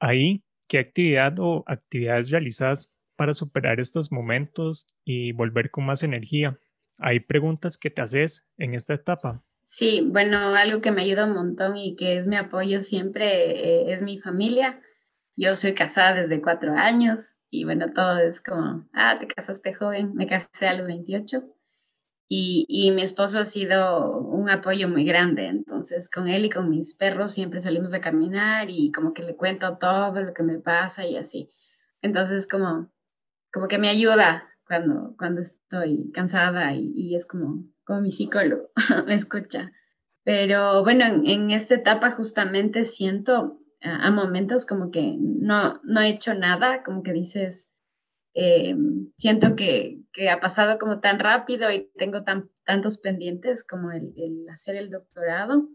Ahí, 0.00 0.42
¿qué 0.66 0.78
actividad 0.78 1.34
o 1.38 1.62
actividades 1.66 2.30
realizas 2.30 2.92
para 3.14 3.34
superar 3.34 3.78
estos 3.78 4.10
momentos 4.10 4.96
y 5.04 5.32
volver 5.32 5.70
con 5.70 5.84
más 5.84 6.02
energía? 6.02 6.58
¿Hay 6.96 7.20
preguntas 7.20 7.76
que 7.76 7.90
te 7.90 8.02
haces 8.02 8.50
en 8.56 8.74
esta 8.74 8.94
etapa? 8.94 9.44
Sí, 9.64 10.02
bueno, 10.04 10.38
algo 10.54 10.80
que 10.80 10.90
me 10.90 11.02
ayuda 11.02 11.26
un 11.26 11.34
montón 11.34 11.76
y 11.76 11.94
que 11.94 12.16
es 12.16 12.26
mi 12.26 12.36
apoyo 12.36 12.80
siempre 12.80 13.26
eh, 13.26 13.92
es 13.92 14.02
mi 14.02 14.18
familia. 14.18 14.80
Yo 15.36 15.56
soy 15.56 15.74
casada 15.74 16.14
desde 16.14 16.42
cuatro 16.42 16.74
años 16.74 17.38
y 17.50 17.64
bueno, 17.64 17.86
todo 17.94 18.18
es 18.18 18.40
como, 18.40 18.88
ah, 18.92 19.16
te 19.18 19.26
casaste 19.26 19.72
joven, 19.72 20.14
me 20.14 20.26
casé 20.26 20.68
a 20.68 20.74
los 20.74 20.86
28 20.86 21.44
y, 22.32 22.64
y, 22.68 22.92
mi 22.92 23.02
esposo 23.02 23.40
ha 23.40 23.44
sido 23.44 24.18
un 24.20 24.48
apoyo 24.50 24.88
muy 24.88 25.04
grande, 25.04 25.46
entonces 25.46 26.08
con 26.08 26.28
él 26.28 26.44
y 26.44 26.50
con 26.50 26.68
mis 26.70 26.94
perros 26.94 27.32
siempre 27.32 27.58
salimos 27.58 27.92
a 27.92 28.00
caminar 28.00 28.70
y 28.70 28.92
como 28.92 29.12
que 29.12 29.24
le 29.24 29.34
cuento 29.34 29.78
todo 29.78 30.22
lo 30.22 30.32
que 30.32 30.44
me 30.44 30.60
pasa 30.60 31.04
y 31.04 31.16
así. 31.16 31.50
Entonces 32.02 32.46
como, 32.46 32.92
como 33.52 33.66
que 33.66 33.78
me 33.78 33.88
ayuda 33.88 34.48
cuando, 34.64 35.16
cuando 35.18 35.40
estoy 35.40 36.12
cansada 36.12 36.72
y, 36.74 37.16
es 37.16 37.26
como, 37.26 37.64
como 37.84 38.00
mi 38.00 38.12
psicólogo 38.12 38.70
me 39.06 39.14
escucha. 39.14 39.72
Pero 40.22 40.84
bueno, 40.84 41.06
en, 41.06 41.26
en 41.26 41.50
esta 41.50 41.74
etapa 41.74 42.12
justamente 42.12 42.84
siento 42.84 43.59
a, 43.82 44.10
momentos 44.10 44.66
como 44.66 44.90
que 44.90 45.16
no, 45.18 45.80
no 45.84 46.00
he 46.00 46.10
hecho 46.10 46.34
nada, 46.34 46.82
como 46.82 47.02
que 47.02 47.12
dices, 47.12 47.72
eh, 48.34 48.76
siento 49.16 49.56
que, 49.56 50.02
que, 50.12 50.30
ha 50.30 50.40
pasado 50.40 50.78
como 50.78 51.00
tan 51.00 51.18
rápido 51.18 51.70
y 51.70 51.90
tengo 51.96 52.22
tan, 52.22 52.50
tantos 52.64 52.98
pendientes 52.98 53.66
como 53.66 53.90
el, 53.90 54.12
el 54.16 54.48
hacer 54.48 54.76
el 54.76 54.90
doctorado 54.90 55.68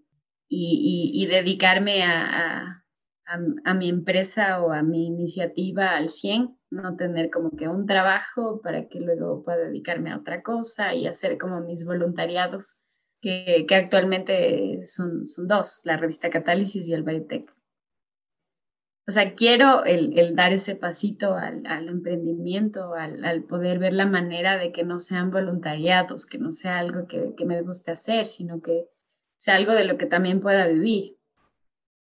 y, 0.48 1.12
y, 1.14 1.26
dedicarme 1.26 2.04
a, 2.04 2.84
a, 3.26 3.40
a, 3.66 3.74
mi 3.74 3.90
empresa 3.90 4.62
o 4.62 4.72
a 4.72 4.84
mi 4.84 5.08
iniciativa 5.08 5.96
al 5.96 6.10
100, 6.10 6.58
no 6.70 6.96
tener 6.96 7.30
como 7.30 7.52
que 7.52 7.68
un 7.68 7.86
trabajo 7.86 8.62
para 8.62 8.88
que 8.88 9.00
luego 9.00 9.44
pueda 9.44 9.58
dedicarme 9.58 10.12
a 10.12 10.18
otra 10.18 10.44
cosa 10.44 10.94
y 10.94 11.08
hacer 11.08 11.38
como 11.38 11.62
mis 11.62 11.86
voluntariados. 11.86 12.82
Que, 13.22 13.66
que 13.68 13.74
actualmente 13.74 14.86
son, 14.86 15.26
son 15.26 15.48
dos, 15.48 15.82
la 15.84 15.98
revista 15.98 16.30
Catálisis 16.30 16.88
y 16.88 16.94
el 16.94 17.02
Biotech. 17.02 17.50
O 19.08 19.12
sea, 19.12 19.36
quiero 19.36 19.86
el, 19.86 20.36
dar 20.36 20.52
ese 20.52 20.76
pasito 20.76 21.36
al, 21.36 21.88
emprendimiento, 21.88 22.96
al, 22.96 23.44
poder 23.44 23.78
ver 23.78 23.94
la 23.94 24.08
manera 24.08 24.58
de 24.58 24.72
que 24.72 24.84
no 24.84 25.00
sean 25.00 25.30
voluntariados, 25.30 26.26
que 26.26 26.40
no 26.40 26.52
sea 26.52 26.80
algo 26.80 27.06
que, 27.08 27.36
me 27.46 27.62
guste 27.62 27.92
hacer, 27.92 28.26
sino 28.26 28.62
que 28.62 28.90
sea 29.38 29.56
algo 29.56 29.74
de 29.74 29.86
lo 29.86 29.98
que 29.98 30.08
también 30.08 30.40
pueda 30.40 30.68
vivir. 30.68 31.18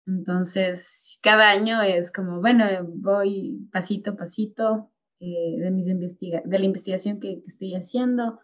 Entonces, 0.07 1.19
cada 1.21 1.51
año 1.51 1.79
es 1.83 2.11
como, 2.11 2.41
bueno, 2.41 2.65
voy 2.95 3.67
pasito 3.71 4.11
a 4.11 4.15
pasito, 4.15 4.91
eh, 5.19 5.59
de, 5.59 5.69
mis 5.69 5.89
investiga 5.89 6.41
de 6.43 6.57
la 6.57 6.65
investigación 6.65 7.19
que, 7.19 7.43
estoy 7.45 7.75
haciendo. 7.75 8.39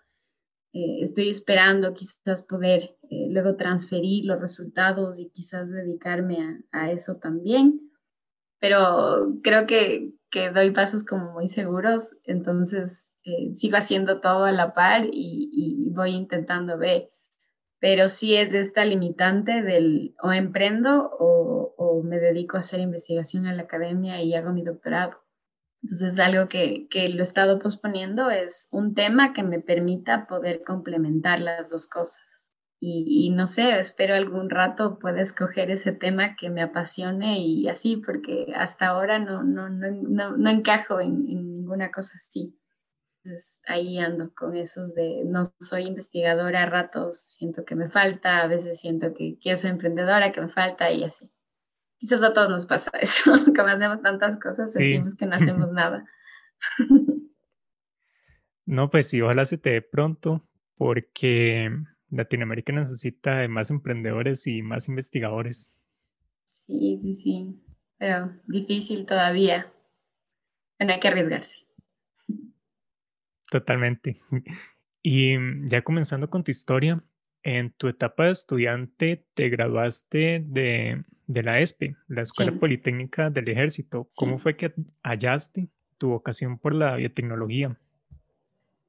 Eh, 0.72 1.02
estoy 1.02 1.30
esperando 1.30 1.94
quizás 1.96 2.44
poder 2.44 2.96
eh, 3.10 3.28
luego 3.30 3.56
transferir 3.56 4.26
los 4.26 4.40
resultados 4.40 5.20
y 5.20 5.30
quizás 5.30 5.72
dedicarme 5.72 6.38
a, 6.72 6.84
a 6.84 6.92
eso 6.92 7.16
también. 7.16 7.86
Pero 8.60 9.38
creo 9.44 9.68
que, 9.68 10.14
que, 10.32 10.50
doy 10.50 10.72
pasos 10.72 11.04
como 11.04 11.34
muy 11.34 11.48
seguros, 11.48 12.18
entonces 12.24 13.14
sigo 13.54 13.78
haciendo 13.78 14.22
todo 14.22 14.46
a 14.46 14.52
la 14.52 14.74
par 14.74 15.06
y, 15.06 15.50
y 15.52 15.90
voy 15.92 16.12
intentando 16.12 16.78
ver 16.78 17.12
pero 17.86 18.08
sí 18.08 18.36
es 18.36 18.56
esta 18.56 18.84
limitante 18.84 19.62
del 19.62 20.16
o 20.22 20.32
emprendo 20.32 21.08
o, 21.20 21.76
o, 21.78 22.02
me 22.02 22.18
dedico 22.18 22.58
a 22.58 22.62
hacer 22.62 22.80
investigación 22.80 23.46
en 23.46 23.58
la 23.58 23.64
academia 23.64 24.22
y 24.24 24.34
hago 24.34 24.52
mi 24.52 24.64
doctorado. 24.64 25.24
Entonces, 25.84 26.18
algo 26.18 26.48
que, 26.48 26.88
que 26.90 27.10
lo 27.10 27.20
he 27.20 27.22
estado 27.22 27.60
posponiendo 27.60 28.32
es 28.32 28.70
un 28.72 28.96
tema 28.96 29.34
que 29.34 29.44
me 29.44 29.60
permita 29.60 30.26
poder 30.26 30.64
complementar 30.64 31.40
las 31.40 31.70
dos 31.70 31.88
cosas. 31.88 32.26
Y, 32.80 33.32
no 33.32 33.48
sé, 33.48 33.80
espero 33.80 34.14
algún 34.14 34.50
rato 34.50 35.00
pueda 35.00 35.22
escoger 35.22 35.72
ese 35.72 35.92
tema 35.92 36.36
que 36.36 36.52
me 36.52 36.62
apasione 36.62 37.40
y 37.40 37.68
así, 37.68 37.98
porque 37.98 38.54
hasta 38.56 38.88
ahora 38.88 39.18
no, 39.18 39.44
no, 39.44 39.70
no, 39.70 39.90
no, 39.90 40.38
no 40.38 40.50
encajo 40.52 41.00
en, 41.00 41.28
en 41.28 41.56
ninguna 41.56 41.90
cosa 41.90 42.18
así. 42.18 42.56
Entonces 43.26 43.60
ahí 43.66 43.98
ando 43.98 44.32
con 44.36 44.56
esos 44.56 44.94
de 44.94 45.24
no 45.26 45.46
soy 45.60 45.88
investigadora 45.88 46.62
a 46.62 46.66
ratos, 46.68 47.20
siento 47.20 47.66
que 47.66 47.76
me 47.76 47.90
falta, 47.90 48.44
a 48.44 48.48
veces 48.48 48.80
siento 48.80 49.16
que 49.16 49.40
quiero 49.42 49.56
ser 49.56 49.72
emprendedora, 49.72 50.32
que 50.32 50.42
me 50.42 50.48
falta 50.48 50.92
y 50.92 51.04
así. 51.04 51.32
Quizás 51.98 52.22
a 52.22 52.34
todos 52.34 52.50
nos 52.50 52.68
pasa 52.68 52.92
eso, 53.02 53.34
como 53.56 53.70
hacemos 53.70 54.04
tantas 54.04 54.40
cosas, 54.40 54.72
sentimos 54.74 55.16
que 55.16 55.26
no 55.26 55.36
hacemos 55.38 55.72
nada. 55.72 56.06
No, 58.68 58.92
pues 58.92 59.10
sí, 59.10 59.22
ojalá 59.22 59.46
se 59.46 59.58
te 59.58 59.72
dé 59.72 59.82
pronto, 59.82 60.48
porque 60.76 61.72
Latinoamérica 62.10 62.74
necesita 62.74 63.38
de 63.40 63.48
más 63.48 63.72
emprendedores 63.72 64.48
y 64.48 64.62
más 64.62 64.88
investigadores. 64.90 65.78
Sí, 66.44 67.00
sí, 67.02 67.14
sí, 67.14 67.64
pero 67.98 68.34
difícil 68.48 69.06
todavía. 69.06 69.72
Bueno, 70.80 70.94
hay 70.94 71.00
que 71.00 71.08
arriesgarse. 71.08 71.68
Totalmente. 73.50 74.22
Y 75.08 75.38
mm, 75.38 75.68
ya 75.68 75.84
comenzando 75.84 76.32
con 76.32 76.44
tu 76.44 76.50
historia, 76.50 77.00
en 77.44 77.72
tu 77.74 77.88
etapa 77.88 78.26
de 78.26 78.32
estudiante 78.32 79.24
te 79.36 79.50
graduaste 79.50 80.44
de, 80.44 81.04
de 81.28 81.44
la 81.44 81.60
ESPE, 81.60 81.96
la 82.08 82.24
Escuela 82.24 82.52
Politécnica 82.54 83.30
del 83.30 83.48
Ejército. 83.50 84.08
¿Cómo 84.16 84.40
fue 84.40 84.58
que 84.58 84.74
hallaste 85.04 85.68
tu 86.00 86.10
vocación 86.10 86.58
por 86.58 86.74
la 86.74 86.96
biotecnología? 86.96 87.80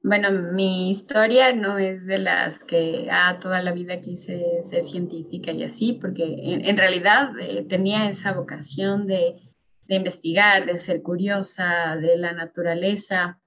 Bueno, 0.07 0.31
mi 0.31 0.89
historia 0.89 1.51
no 1.51 1.77
es 1.77 2.05
de 2.05 2.17
las 2.17 2.63
que 2.63 3.09
ah, 3.11 3.37
toda 3.41 3.61
la 3.61 3.73
vida 3.73 3.99
quise 3.99 4.63
ser 4.63 4.81
científica 4.81 5.51
y 5.51 5.63
así, 5.63 5.97
porque 5.99 6.23
en, 6.23 6.77
realidad 6.77 7.37
eh, 7.41 7.65
tenía 7.67 8.07
esa 8.07 8.31
vocación 8.31 9.05
de, 9.05 9.35
de 9.83 9.95
investigar, 9.95 10.65
de 10.65 10.77
ser 10.77 11.01
curiosa 11.01 11.97
de 11.97 12.15
la 12.15 12.31
naturaleza. 12.31 13.41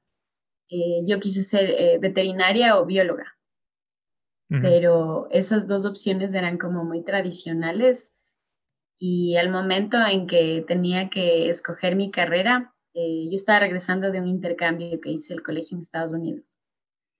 Eh, 0.68 1.00
yo 1.06 1.18
quise 1.18 1.42
ser 1.42 1.70
eh, 1.70 1.98
veterinaria 1.98 2.78
o 2.78 2.84
bióloga, 2.84 3.38
pero 4.60 5.28
esas 5.30 5.66
dos 5.66 5.86
opciones 5.86 6.34
eran 6.34 6.58
como 6.58 6.84
muy 6.84 7.02
tradicionales 7.02 8.14
y 8.98 9.36
al 9.36 9.48
momento 9.48 9.96
en 10.06 10.26
que 10.26 10.62
tenía 10.68 11.08
que 11.08 11.48
escoger 11.48 11.96
mi 11.96 12.10
carrera, 12.10 12.74
eh, 12.94 13.26
yo 13.26 13.34
estaba 13.34 13.60
regresando 13.60 14.10
de 14.10 14.20
un 14.20 14.28
intercambio 14.28 15.00
que 15.00 15.10
hice 15.10 15.34
el 15.34 15.42
colegio 15.42 15.76
en 15.76 15.80
Estados 15.80 16.12
Unidos. 16.12 16.58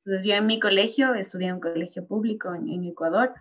Entonces 0.05 0.27
yo 0.27 0.35
en 0.35 0.47
mi 0.47 0.59
colegio, 0.59 1.15
estudié 1.15 1.49
en 1.49 1.55
un 1.55 1.61
colegio 1.61 2.07
público 2.07 2.55
en, 2.55 2.85
Ecuador, 2.85 3.35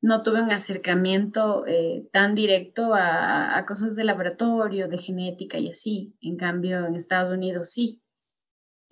no 0.00 0.22
tuve 0.22 0.42
un 0.42 0.50
acercamiento 0.50 1.64
tan 2.12 2.34
directo 2.34 2.94
a, 2.94 3.56
a, 3.56 3.64
cosas 3.66 3.94
de 3.96 4.04
laboratorio, 4.04 4.88
de 4.88 4.98
genética 4.98 5.58
y 5.58 5.70
así. 5.70 6.16
En 6.20 6.36
cambio, 6.36 6.86
en 6.86 6.96
Estados 6.96 7.30
Unidos 7.30 7.70
sí 7.70 8.02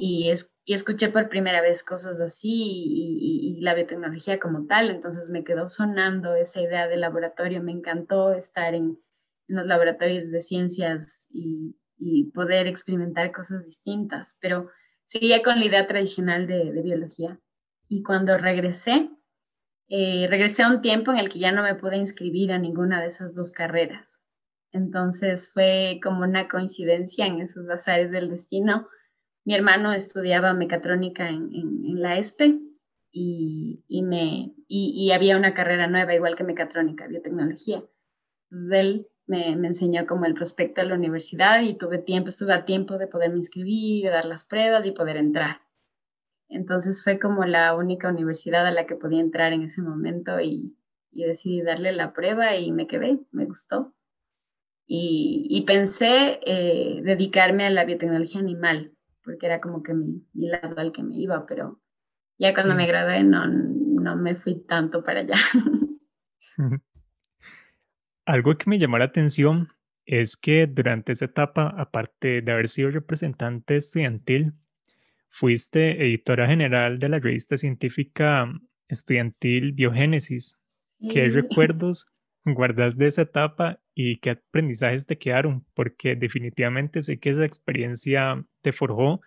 y, 0.01 0.31
es, 0.31 0.57
y 0.65 0.73
escuché 0.73 1.11
por 1.11 1.29
primera 1.29 1.61
vez 1.61 1.85
cosas 1.85 2.21
así 2.21 2.51
y, 2.51 3.61
la 3.61 3.75
biotecnología 3.75 4.41
como 4.41 4.67
tal, 4.67 4.89
entonces 4.89 5.29
me 5.29 5.45
quedó 5.45 5.69
sonando 5.69 6.35
esa 6.35 6.63
idea 6.63 6.89
de 6.89 6.97
laboratorio, 6.97 7.63
me 7.63 7.73
encantó 7.73 8.33
estar 8.33 8.73
en, 8.73 8.99
en 9.49 9.57
los 9.57 9.67
laboratorios 9.67 10.31
de 10.31 10.41
ciencias 10.41 11.29
y, 11.31 11.77
y, 12.01 12.31
poder 12.33 12.67
experimentar 12.67 13.33
cosas 13.33 13.65
distintas, 13.67 14.39
pero 14.41 14.71
seguía 15.05 15.43
con 15.43 15.59
la 15.59 15.67
idea 15.67 15.87
tradicional 15.87 16.47
de, 16.47 16.71
biología. 16.83 17.39
Y 17.89 18.03
cuando 18.03 18.39
regresé, 18.39 19.11
eh, 19.89 20.27
regresé 20.29 20.63
a 20.63 20.71
un 20.71 20.81
tiempo 20.81 21.13
en 21.13 21.19
el 21.19 21.29
que 21.29 21.39
ya 21.39 21.53
no 21.53 21.63
me 21.63 21.75
pude 21.75 21.97
inscribir 21.97 22.53
a 22.53 22.59
ninguna 22.59 23.01
de 23.01 23.09
esas 23.09 23.35
dos 23.35 23.53
carreras. 23.53 24.23
Entonces 24.73 25.53
fue 25.53 25.99
como 26.03 26.23
una 26.23 26.49
coincidencia 26.49 27.27
en 27.27 27.41
esos 27.41 27.69
azares 27.71 28.13
del 28.13 28.31
destino 28.31 28.87
mi 29.45 29.55
hermano 29.55 29.93
estudiaba 29.93 30.53
mecatrónica 30.53 31.29
en, 31.29 32.01
la 32.01 32.19
ESPE 32.19 32.61
y, 33.11 33.83
y 33.89 34.03
me, 34.03 34.55
y, 34.69 35.11
había 35.13 35.37
una 35.37 35.55
carrera 35.55 35.87
nueva, 35.87 36.15
igual 36.15 36.37
que 36.37 36.45
mecatrónica, 36.45 37.07
biotecnología. 37.07 37.83
Entonces 38.51 38.79
él 38.79 39.09
me, 39.31 39.57
me, 39.57 39.69
enseñó 39.69 40.07
como 40.07 40.27
el 40.27 40.35
prospecto 40.35 40.81
a 40.81 40.85
la 40.85 40.97
universidad 40.97 41.63
y 41.63 41.75
tuve 41.75 41.99
tiempo, 41.99 42.31
estuve 42.31 42.53
a 42.53 42.65
tiempo 42.65 42.99
de 42.99 43.07
poderme 43.07 43.37
inscribir, 43.37 44.05
de 44.05 44.11
dar 44.11 44.25
las 44.25 44.45
pruebas 44.45 44.87
y 44.87 44.91
poder 44.91 45.17
entrar. 45.17 45.61
Entonces 46.49 47.05
fue 47.05 47.21
como 47.21 47.45
la 47.45 47.77
única 47.77 48.09
universidad 48.09 48.67
a 48.67 48.73
la 48.73 48.87
que 48.87 48.97
podía 48.97 49.21
entrar 49.21 49.53
en 49.53 49.63
ese 49.63 49.83
momento 49.83 50.41
y, 50.41 50.77
y 51.13 51.23
decidí 51.23 51.63
darle 51.63 51.93
la 51.93 52.13
prueba 52.13 52.57
y 52.57 52.73
me 52.73 52.89
quedé, 52.89 53.21
me 53.31 53.45
gustó. 53.45 53.95
Y, 54.85 55.47
y 55.49 55.63
pensé 55.63 56.41
eh, 56.45 57.01
dedicarme 57.05 57.65
a 57.65 57.71
la 57.71 57.85
biotecnología 57.85 58.41
animal, 58.41 58.93
porque 59.23 59.47
era 59.47 59.61
como 59.61 59.85
que 59.85 59.95
mi, 59.95 60.27
mi 60.33 60.49
lado 60.49 60.75
al 60.79 60.91
que 60.91 61.05
me 61.05 61.17
iba, 61.17 61.47
pero 61.47 61.81
ya 62.37 62.53
cuando 62.53 62.75
me 62.75 62.89
gradué 62.89 63.23
no, 63.23 63.47
no 63.47 64.17
me 64.17 64.35
fui 64.35 64.57
tanto 64.57 65.05
para 65.05 65.21
allá. 65.21 65.37
Algo 68.25 68.57
que 68.57 68.69
me 68.69 68.79
llamó 68.79 68.99
la 68.99 69.07
atención 69.07 69.69
es 70.05 70.37
que 70.37 70.67
durante 70.67 71.13
esa 71.13 71.27
etapa, 71.27 71.75
aparte 71.77 72.43
de 72.43 72.53
haber 72.53 72.69
sido 72.69 72.91
representante 72.91 73.77
estudiantil, 73.77 74.55
fuiste 75.29 76.05
editora 76.05 76.47
general 76.47 76.99
de 76.99 77.09
la 77.09 77.19
revista 77.19 77.57
científica 77.57 78.53
estudiantil 78.89 79.73
Biogénesis. 79.73 80.67
¿Qué 81.11 81.29
recuerdos 81.29 82.07
guardas 82.45 82.99
de 82.99 83.07
esa 83.07 83.23
etapa 83.23 83.81
y 83.95 84.17
qué 84.17 84.31
aprendizajes 84.31 85.07
te 85.07 85.17
quedaron? 85.17 85.65
Porque 85.75 86.17
definitivamente 86.17 87.03
sé 87.03 87.19
que 87.19 87.31
esa 87.31 87.45
experiencia 87.45 88.45
te 88.63 88.73
forjó 88.73 89.21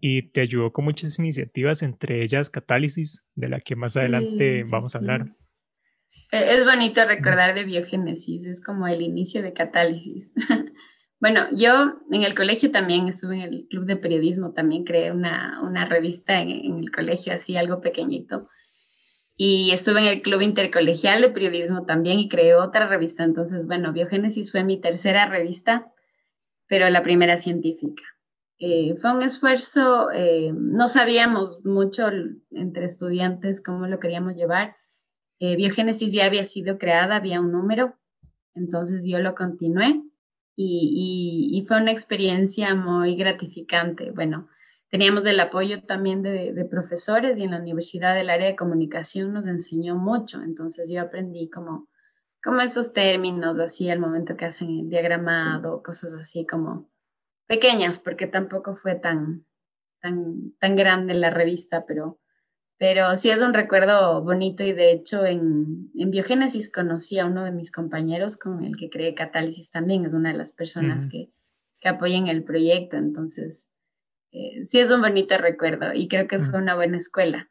y 0.00 0.30
te 0.30 0.42
ayudó 0.42 0.72
con 0.72 0.84
muchas 0.84 1.18
iniciativas, 1.18 1.82
entre 1.82 2.22
ellas 2.22 2.50
Catálisis, 2.50 3.26
de 3.34 3.48
la 3.48 3.60
que 3.60 3.74
más 3.74 3.96
adelante 3.96 4.62
vamos 4.70 4.94
a 4.94 4.98
hablar. 4.98 5.34
E, 6.32 6.56
es 6.56 6.64
bonito 6.64 7.04
recordar 7.04 7.54
de 7.54 7.64
biogénesis, 7.64 8.46
es 8.46 8.62
como 8.62 8.86
el 8.86 9.02
inicio 9.02 9.42
de 9.42 9.52
Catálisis. 9.52 10.34
bueno, 11.20 11.46
yo 11.52 11.94
en 12.10 12.22
el 12.22 12.34
colegio 12.34 12.70
también 12.70 13.08
estuve 13.08 13.36
en 13.36 13.52
el 13.52 13.66
club 13.68 13.84
de 13.86 13.96
periodismo, 13.96 14.52
también 14.52 14.84
creé 14.84 15.12
una, 15.12 15.60
una 15.62 15.84
revista 15.84 16.40
en, 16.40 16.78
el 16.78 16.90
colegio, 16.90 17.32
así 17.32 17.56
algo 17.56 17.80
pequeñito 17.80 18.48
y 19.36 19.72
estuve 19.72 20.00
en 20.00 20.06
el 20.06 20.22
Club 20.22 20.42
Intercolegial 20.42 21.20
de 21.20 21.30
Periodismo 21.30 21.84
también 21.84 22.18
y 22.18 22.28
creé 22.28 22.54
otra 22.54 22.86
revista. 22.86 23.24
Entonces, 23.24 23.66
bueno, 23.66 23.92
Biogénesis 23.92 24.52
fue 24.52 24.62
mi 24.62 24.80
tercera 24.80 25.26
revista, 25.26 25.92
pero 26.68 26.88
la 26.88 27.02
primera 27.02 27.36
científica. 27.36 28.04
Eh, 28.58 28.94
fue 28.96 29.12
un 29.12 29.22
esfuerzo, 29.22 30.10
eh, 30.12 30.52
no 30.54 30.86
sabíamos 30.86 31.64
mucho 31.64 32.08
entre 32.52 32.84
estudiantes 32.84 33.60
cómo 33.60 33.88
lo 33.88 33.98
queríamos 33.98 34.34
llevar. 34.34 34.76
Eh, 35.40 35.56
Biogénesis 35.56 36.12
ya 36.12 36.26
había 36.26 36.44
sido 36.44 36.78
creada, 36.78 37.16
había 37.16 37.40
un 37.40 37.52
número, 37.52 37.98
entonces 38.54 39.04
yo 39.06 39.18
lo 39.18 39.34
continué 39.34 40.02
y, 40.56 41.64
fue 41.66 41.80
una 41.80 41.90
experiencia 41.90 42.74
muy 42.74 43.16
gratificante. 43.16 44.10
Bueno, 44.12 44.48
Teníamos 44.94 45.26
el 45.26 45.40
apoyo 45.40 45.82
también 45.82 46.22
de, 46.22 46.68
profesores 46.70 47.40
y 47.40 47.42
en 47.42 47.50
la 47.50 47.58
universidad 47.58 48.14
del 48.14 48.30
área 48.30 48.46
de 48.46 48.54
comunicación 48.54 49.32
nos 49.32 49.48
enseñó 49.48 49.96
mucho. 49.96 50.40
Entonces 50.40 50.88
yo 50.88 51.00
aprendí 51.02 51.50
como, 51.50 51.88
como 52.40 52.60
estos 52.60 52.92
términos 52.92 53.58
así 53.58 53.90
al 53.90 53.98
momento 53.98 54.36
que 54.36 54.44
hacen 54.44 54.68
el 54.70 54.88
diagramado, 54.88 55.82
cosas 55.82 56.14
así 56.14 56.46
como 56.46 56.92
pequeñas, 57.48 57.98
porque 57.98 58.28
tampoco 58.28 58.76
fue 58.76 58.94
tan, 58.94 59.44
tan, 60.00 60.52
tan 60.60 60.76
grande 60.76 61.14
la 61.14 61.30
revista, 61.30 61.86
pero, 61.86 62.20
pero 62.86 63.16
sí 63.16 63.30
es 63.30 63.40
un 63.40 63.54
recuerdo 63.54 64.22
bonito 64.22 64.62
y 64.62 64.74
de 64.74 64.92
hecho 64.92 65.24
en, 65.24 65.90
en 65.98 66.10
Biogénesis 66.10 66.70
conocí 66.70 67.18
a 67.18 67.24
uno 67.24 67.42
de 67.42 67.50
mis 67.50 67.72
compañeros 67.72 68.36
con 68.36 68.62
el 68.62 68.76
que 68.76 68.90
creé 68.90 69.14
Catálisis 69.14 69.70
también, 69.70 70.04
es 70.04 70.12
una 70.12 70.32
de 70.32 70.36
las 70.36 70.52
personas 70.52 71.08
que, 71.10 71.30
que 71.80 71.88
apoyan 71.88 72.28
el 72.28 72.44
proyecto. 72.44 72.98
Entonces 72.98 73.72
eh, 74.32 74.62
sí 74.64 74.80
es 74.80 74.90
un 74.90 75.00
bonito 75.00 75.38
recuerdo 75.38 75.94
y 75.94 76.08
creo 76.08 76.28
que 76.28 76.38
fue 76.38 76.58
una 76.58 76.74
buena 76.74 76.98
escuela 76.98 77.50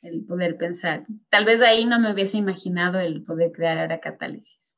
el 0.00 0.24
poder 0.24 0.56
pensar. 0.56 1.04
Tal 1.28 1.44
vez 1.44 1.60
ahí 1.60 1.84
no 1.84 2.00
me 2.00 2.10
hubiese 2.10 2.38
imaginado 2.38 3.00
el 3.00 3.22
poder 3.22 3.52
crear 3.52 3.76
ahora 3.76 4.00
catálisis. 4.00 4.74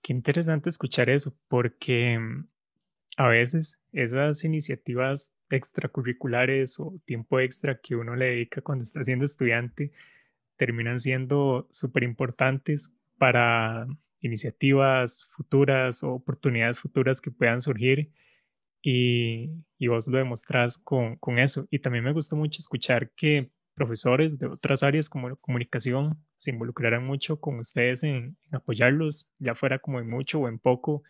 Qué 0.00 0.14
interesante 0.14 0.70
escuchar 0.70 1.10
eso, 1.10 1.36
porque 1.48 2.18
a 3.16 3.28
veces 3.28 3.82
esas 3.92 4.44
iniciativas 4.44 5.34
extracurriculares 5.50 6.78
o 6.80 7.00
tiempo 7.04 7.40
extra 7.40 7.80
que 7.80 7.96
uno 7.96 8.16
le 8.16 8.26
dedica 8.26 8.60
cuando 8.60 8.82
está 8.82 9.02
siendo 9.04 9.24
estudiante 9.24 9.92
terminan 10.56 10.98
siendo 10.98 11.68
súper 11.70 12.02
importantes 12.02 12.96
para 13.18 13.86
iniciativas 14.20 15.28
futuras 15.36 16.02
o 16.02 16.14
oportunidades 16.14 16.78
futuras 16.78 17.20
que 17.20 17.30
puedan 17.30 17.60
surgir 17.60 18.10
y, 18.82 19.50
vos 19.88 20.08
lo 20.08 20.18
demostrás 20.18 20.78
con, 20.78 21.16
con, 21.16 21.38
eso. 21.38 21.66
Y 21.70 21.80
también 21.80 22.04
me 22.04 22.12
gustó 22.12 22.36
mucho 22.36 22.58
escuchar 22.60 23.10
que 23.10 23.50
profesores 23.74 24.38
de 24.38 24.46
otras 24.46 24.82
áreas 24.82 25.08
como 25.08 25.36
comunicación 25.36 26.18
se 26.36 26.52
involucraran 26.52 27.04
mucho 27.04 27.40
con 27.40 27.58
ustedes 27.58 28.04
en, 28.04 28.36
apoyarlos, 28.52 29.32
ya 29.38 29.54
fuera 29.54 29.78
como 29.78 29.98
en 30.00 30.08
mucho 30.08 30.40
o 30.40 30.48
en 30.48 30.58
poco, 30.58 31.02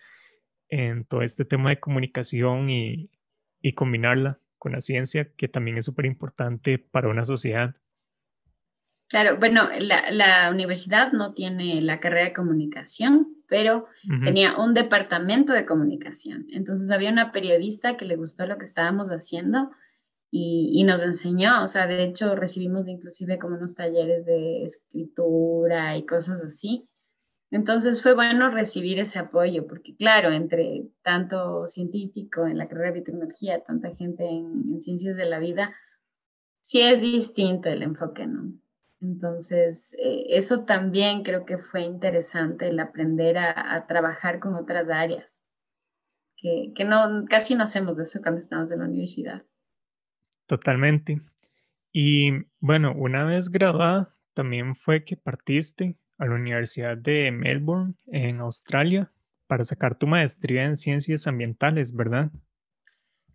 en 0.69 1.05
todo 1.05 1.23
este 1.23 1.45
tema 1.45 1.71
de 1.71 1.81
comunicación 1.81 2.71
y, 2.71 3.11
y 3.61 3.73
combinarla 3.73 4.41
con 4.59 4.73
la 4.73 4.81
ciencia, 4.81 5.33
que 5.37 5.49
también 5.49 5.79
es 5.79 5.85
súper 5.85 6.07
importante 6.07 6.79
para 6.79 7.09
una 7.09 7.25
sociedad. 7.25 7.77
Claro, 9.09 9.37
bueno, 9.39 9.69
la, 9.81 10.11
la, 10.11 10.51
universidad 10.51 11.13
no 11.13 11.33
tiene 11.33 11.81
la 11.81 12.01
carrera 12.01 12.25
de 12.25 12.33
comunicación, 12.33 13.37
pero 13.49 13.87
tenía 14.25 14.57
un 14.57 14.75
departamento 14.75 15.53
de 15.53 15.65
comunicación. 15.65 16.47
Entonces 16.51 16.91
había 16.91 17.13
una 17.13 17.31
periodista 17.31 17.97
que 17.97 18.05
le 18.05 18.17
gustó 18.17 18.47
lo 18.47 18.59
que 18.59 18.65
estábamos 18.65 19.11
haciendo 19.11 19.71
y, 20.33 20.73
y, 20.75 20.83
nos 20.83 21.03
enseñó, 21.03 21.63
o 21.63 21.69
sea, 21.69 21.87
de 21.87 22.03
hecho 22.03 22.35
recibimos 22.35 22.89
inclusive 22.89 23.39
como 23.39 23.57
unos 23.57 23.77
talleres 23.77 24.27
de 24.27 24.65
escritura 24.65 25.97
y 25.97 26.05
cosas 26.05 26.43
así. 26.43 26.89
Entonces 27.51 28.03
fue 28.03 28.15
bueno 28.15 28.51
recibir 28.51 28.99
ese 28.99 29.19
apoyo, 29.19 29.67
porque 29.67 29.95
claro, 29.97 30.31
entre 30.31 30.89
tanto 31.03 31.67
científico 31.67 32.47
en 32.47 32.59
la 32.59 32.69
carrera 32.69 32.89
de 32.89 32.95
biotecnología, 32.95 33.63
tanta 33.63 33.95
gente 33.95 34.25
en, 34.25 34.65
en 34.73 34.81
ciencias 34.81 35.17
de 35.17 35.27
la 35.27 35.39
vida, 35.39 35.75
sí 36.61 36.81
es 36.81 37.01
distinto 37.01 37.69
el 37.69 37.83
enfoque, 37.83 38.27
¿no? 38.27 38.53
Entonces, 39.01 39.95
eh, 40.03 40.27
eso 40.31 40.65
también 40.65 41.23
creo 41.23 41.45
que 41.45 41.59
fue 41.59 41.83
interesante, 41.83 42.69
el 42.69 42.81
aprender 42.81 43.39
a, 43.39 43.87
trabajar 43.87 44.41
con 44.41 44.55
otras 44.55 44.89
áreas, 44.89 45.43
que, 46.37 46.73
no, 46.85 47.25
casi 47.29 47.55
no 47.55 47.65
hacemos 47.65 47.99
eso 47.99 48.21
cuando 48.23 48.41
estamos 48.41 48.71
en 48.73 48.81
la 48.81 48.87
universidad. 48.87 49.45
Totalmente. 50.47 51.21
Y 51.93 52.31
bueno, 52.61 52.95
una 52.97 53.25
vez 53.25 53.51
graduada, 53.51 54.17
también 54.35 54.77
fue 54.77 55.05
que 55.05 55.17
partiste 55.17 55.97
a 56.19 56.27
la 56.27 56.35
Universidad 56.35 56.97
de 56.97 57.31
Melbourne, 57.31 57.95
en 58.07 58.41
Australia, 58.41 59.13
para 59.47 59.65
sacar 59.65 59.99
tu 59.99 60.07
maestría 60.07 60.65
en 60.65 60.77
ciencias 60.77 61.27
ambientales, 61.27 61.95
¿verdad? 61.95 62.31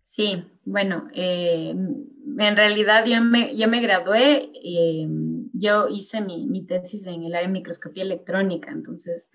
Sí, 0.02 0.44
bueno, 0.64 1.08
eh, 1.14 1.70
en 1.70 2.56
realidad 2.56 3.06
yo 3.06 3.22
me, 3.22 3.56
yo 3.56 3.68
me 3.68 3.80
gradué, 3.80 4.50
eh, 4.62 5.06
yo 5.52 5.88
hice 5.88 6.20
mi, 6.20 6.46
mi, 6.46 6.66
tesis 6.66 7.06
en 7.06 7.22
el 7.22 7.34
área 7.34 7.46
de 7.46 7.52
microscopía 7.52 8.02
electrónica, 8.02 8.70
entonces 8.70 9.30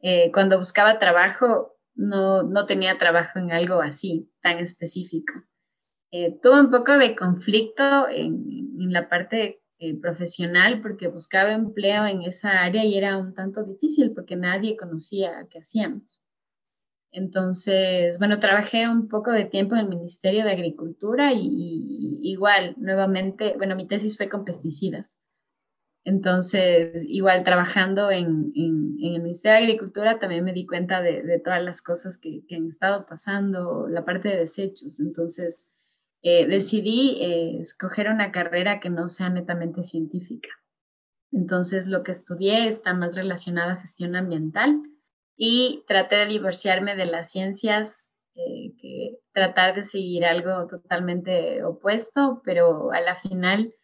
eh, 0.00 0.30
cuando 0.32 0.58
buscaba 0.58 0.98
trabajo 0.98 1.78
no, 1.94 2.42
no 2.42 2.66
tenía 2.66 2.98
trabajo 2.98 3.38
en 3.38 3.52
algo 3.52 3.80
así, 3.80 4.30
tan 4.42 4.58
específico. 4.58 5.32
tuve 6.42 6.60
un 6.60 6.70
poco 6.70 6.98
de 6.98 7.14
conflicto 7.14 8.08
en, 8.08 8.74
en 8.80 8.92
la 8.92 9.08
parte 9.08 9.62
profesional 10.00 10.80
porque 10.80 11.08
buscaba 11.08 11.52
empleo 11.52 12.06
en 12.06 12.22
esa 12.22 12.62
área 12.62 12.84
y 12.84 12.96
era 12.96 13.18
un 13.18 13.34
tanto 13.34 13.62
difícil 13.62 14.12
porque 14.12 14.36
nadie 14.36 14.76
conocía 14.76 15.46
qué 15.50 15.58
hacíamos. 15.58 16.22
Entonces, 17.12 18.18
bueno, 18.18 18.38
trabajé 18.40 18.88
un 18.88 19.08
poco 19.08 19.32
de 19.32 19.46
tiempo 19.46 19.74
en 19.74 19.82
el 19.82 19.88
Ministerio 19.88 20.44
de 20.44 20.50
Agricultura 20.50 21.32
y, 21.32 22.20
igual, 22.22 22.74
nuevamente, 22.76 23.54
bueno, 23.56 23.74
mi 23.74 23.86
tesis 23.86 24.16
fue 24.16 24.28
con 24.28 24.44
pesticidas. 24.44 25.18
Entonces, 26.04 27.04
igual 27.08 27.42
trabajando 27.42 28.10
en, 28.10 28.52
el 28.54 29.22
Ministerio 29.22 29.56
de 29.56 29.64
Agricultura, 29.64 30.18
también 30.18 30.44
me 30.44 30.52
di 30.52 30.66
cuenta 30.66 31.00
de, 31.00 31.40
todas 31.42 31.62
las 31.62 31.80
cosas 31.82 32.18
que, 32.18 32.42
han 32.54 32.66
estado 32.66 33.06
pasando, 33.06 33.88
la 33.88 34.04
parte 34.04 34.28
de 34.28 34.36
desechos. 34.36 35.00
Entonces, 35.00 35.74
eh, 36.22 36.46
decidí 36.46 37.18
eh, 37.20 37.58
escoger 37.60 38.08
una 38.08 38.32
carrera 38.32 38.80
que 38.80 38.90
no 38.90 39.08
sea 39.08 39.30
netamente 39.30 39.82
científica. 39.82 40.50
Entonces, 41.32 41.86
lo 41.86 42.02
que 42.02 42.12
estudié 42.12 42.68
está 42.68 42.94
más 42.94 43.16
relacionado 43.16 43.72
a 43.72 43.76
gestión 43.76 44.16
ambiental 44.16 44.82
y 45.36 45.84
traté 45.86 46.16
de 46.16 46.26
divorciarme 46.26 46.96
de 46.96 47.06
las 47.06 47.30
ciencias, 47.30 48.10
eh, 48.34 48.72
que 48.80 49.18
tratar 49.32 49.74
de 49.74 49.82
seguir 49.82 50.24
algo 50.24 50.66
totalmente 50.66 51.62
opuesto, 51.64 52.42
pero 52.44 52.92
a 52.92 53.00
la 53.00 53.14
final 53.14 53.74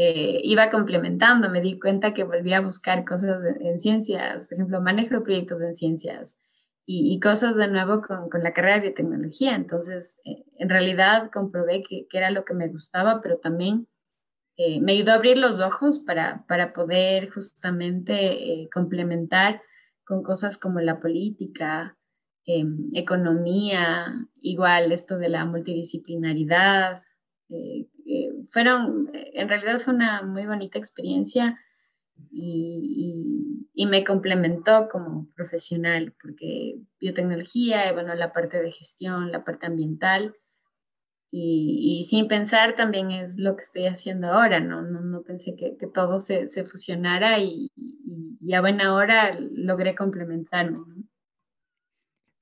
iba 0.00 0.70
complementando, 0.70 1.50
me 1.50 1.60
di 1.60 1.76
cuenta 1.76 2.14
que 2.14 2.22
volví 2.22 2.52
a 2.52 2.60
buscar 2.60 3.04
cosas 3.04 3.42
en, 3.58 3.80
ciencias, 3.80 4.46
por 4.46 4.54
ejemplo, 4.54 4.80
manejo 4.80 5.16
de 5.16 5.22
proyectos 5.22 5.60
en 5.60 5.74
ciencias 5.74 6.38
y, 6.90 7.20
cosas 7.20 7.54
de 7.54 7.68
nuevo 7.68 8.00
con, 8.00 8.30
con, 8.30 8.42
la 8.42 8.54
carrera 8.54 8.76
de 8.76 8.88
biotecnología. 8.88 9.54
Entonces, 9.54 10.20
eh, 10.24 10.44
en 10.56 10.70
realidad 10.70 11.30
comprobé 11.30 11.82
que, 11.82 12.06
que, 12.08 12.16
era 12.16 12.30
lo 12.30 12.46
que 12.46 12.54
me 12.54 12.68
gustaba, 12.68 13.20
pero 13.20 13.36
también 13.36 13.88
me 14.80 14.92
ayudó 14.94 15.12
a 15.12 15.14
abrir 15.14 15.38
los 15.38 15.60
ojos 15.60 16.00
para, 16.00 16.44
para 16.48 16.72
poder 16.72 17.30
justamente 17.30 18.68
complementar 18.74 19.62
con 20.04 20.24
cosas 20.24 20.58
como 20.58 20.80
la 20.80 20.98
política, 20.98 21.96
economía, 22.94 24.26
igual 24.40 24.92
esto 24.92 25.18
de 25.18 25.28
la 25.28 25.44
multidisciplinaridad. 25.44 27.02
Eh, 27.50 27.88
eh, 28.06 28.30
fueron, 28.48 29.10
en 29.12 29.48
realidad 29.48 29.78
fue 29.78 29.94
una 29.94 30.22
muy 30.22 30.46
bonita 30.46 30.78
experiencia 30.78 31.58
y, 32.30 33.66
y, 33.74 33.86
me 33.86 34.04
complementó 34.04 34.88
como 34.88 35.28
profesional, 35.34 36.14
porque 36.20 36.76
biotecnología, 37.00 37.92
bueno, 37.92 38.14
la 38.14 38.32
parte 38.32 38.60
de 38.60 38.70
gestión, 38.70 39.32
la 39.32 39.44
parte 39.44 39.66
ambiental, 39.66 40.34
y, 41.30 41.98
y, 42.00 42.04
sin 42.04 42.26
pensar 42.26 42.72
también 42.72 43.10
es 43.10 43.38
lo 43.38 43.54
que 43.54 43.62
estoy 43.62 43.86
haciendo 43.86 44.28
ahora, 44.28 44.60
¿no? 44.60 44.82
No, 44.82 45.00
no 45.00 45.22
pensé 45.22 45.56
que, 45.56 45.76
que, 45.76 45.86
todo 45.86 46.18
se, 46.18 46.46
se 46.46 46.64
fusionara 46.64 47.38
y, 47.38 47.70
y, 47.76 48.54
a 48.54 48.60
buena 48.60 48.94
hora 48.94 49.30
logré 49.52 49.94
complementarme. 49.94 50.78
¿no? 50.78 51.04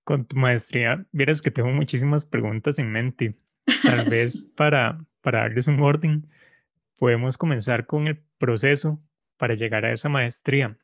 Con 0.04 0.24
tu 0.24 0.36
maestría, 0.36 1.04
vieras 1.10 1.42
que 1.42 1.50
tengo 1.50 1.70
muchísimas 1.70 2.26
preguntas 2.26 2.78
en 2.78 2.92
mente. 2.92 3.36
Tal 3.82 4.08
vez 4.08 4.46
para, 4.56 5.04
para 5.20 5.40
darles 5.40 5.66
un 5.66 5.80
orden, 5.80 6.28
podemos 6.98 7.36
comenzar 7.36 7.86
con 7.86 8.06
el 8.06 8.22
proceso 8.38 9.02
para 9.36 9.54
llegar 9.54 9.84
a 9.84 9.92
esa 9.92 10.08
maestría. 10.08 10.78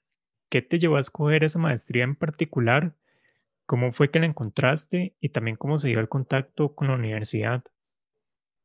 ¿Qué 0.48 0.62
te 0.62 0.78
llevó 0.78 0.96
a 0.96 1.00
escoger 1.00 1.44
esa 1.44 1.58
maestría 1.58 2.04
en 2.04 2.16
particular? 2.16 2.94
¿Cómo 3.66 3.92
fue 3.92 4.10
que 4.10 4.20
la 4.20 4.26
encontraste? 4.26 5.16
Y 5.20 5.30
también 5.30 5.56
cómo 5.56 5.78
se 5.78 5.88
dio 5.88 6.00
el 6.00 6.08
contacto 6.08 6.74
con 6.74 6.88
la 6.88 6.94
universidad. 6.94 7.62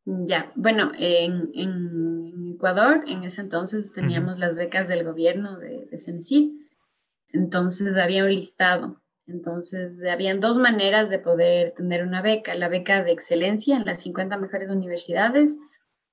Ya, 0.06 0.52
bueno, 0.56 0.91
en, 0.97 2.54
Ecuador 2.56 3.04
en 3.08 3.23
ese 3.23 3.41
entonces 3.41 3.93
teníamos 3.93 4.39
las 4.39 4.56
becas 4.56 4.88
del 4.88 5.04
gobierno 5.04 5.58
de, 5.60 5.86
de 5.91 5.97
entonces 7.30 7.97
había 7.97 8.23
un 8.23 8.34
listado. 8.34 9.02
Entonces, 9.26 10.02
habían 10.10 10.39
dos 10.39 10.58
maneras 10.58 11.10
de 11.10 11.19
poder 11.19 11.71
tener 11.71 12.04
una 12.04 12.21
beca, 12.21 12.56
la 12.56 12.69
beca 12.69 13.04
de 13.04 13.12
excelencia 13.12 13.76
en 13.76 13.86
las 13.86 14.02
50 14.02 14.38
mejores 14.38 14.69
universidades 14.69 15.60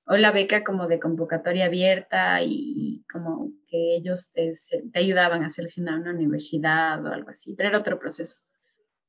o 0.07 0.17
la 0.17 0.31
beca 0.31 0.63
como 0.63 0.87
de 0.87 0.99
convocatoria 0.99 1.65
abierta 1.65 2.41
y, 2.41 3.03
como 3.11 3.51
que 3.67 3.95
ellos 3.95 4.31
te, 4.31 4.51
ayudaban 4.93 5.43
a 5.43 5.49
seleccionar 5.49 5.99
una 5.99 6.11
universidad 6.11 7.03
o 7.03 7.09
algo 7.09 7.29
así, 7.29 7.55
pero 7.55 7.69
era 7.69 7.79
otro 7.79 7.99
proceso. 7.99 8.43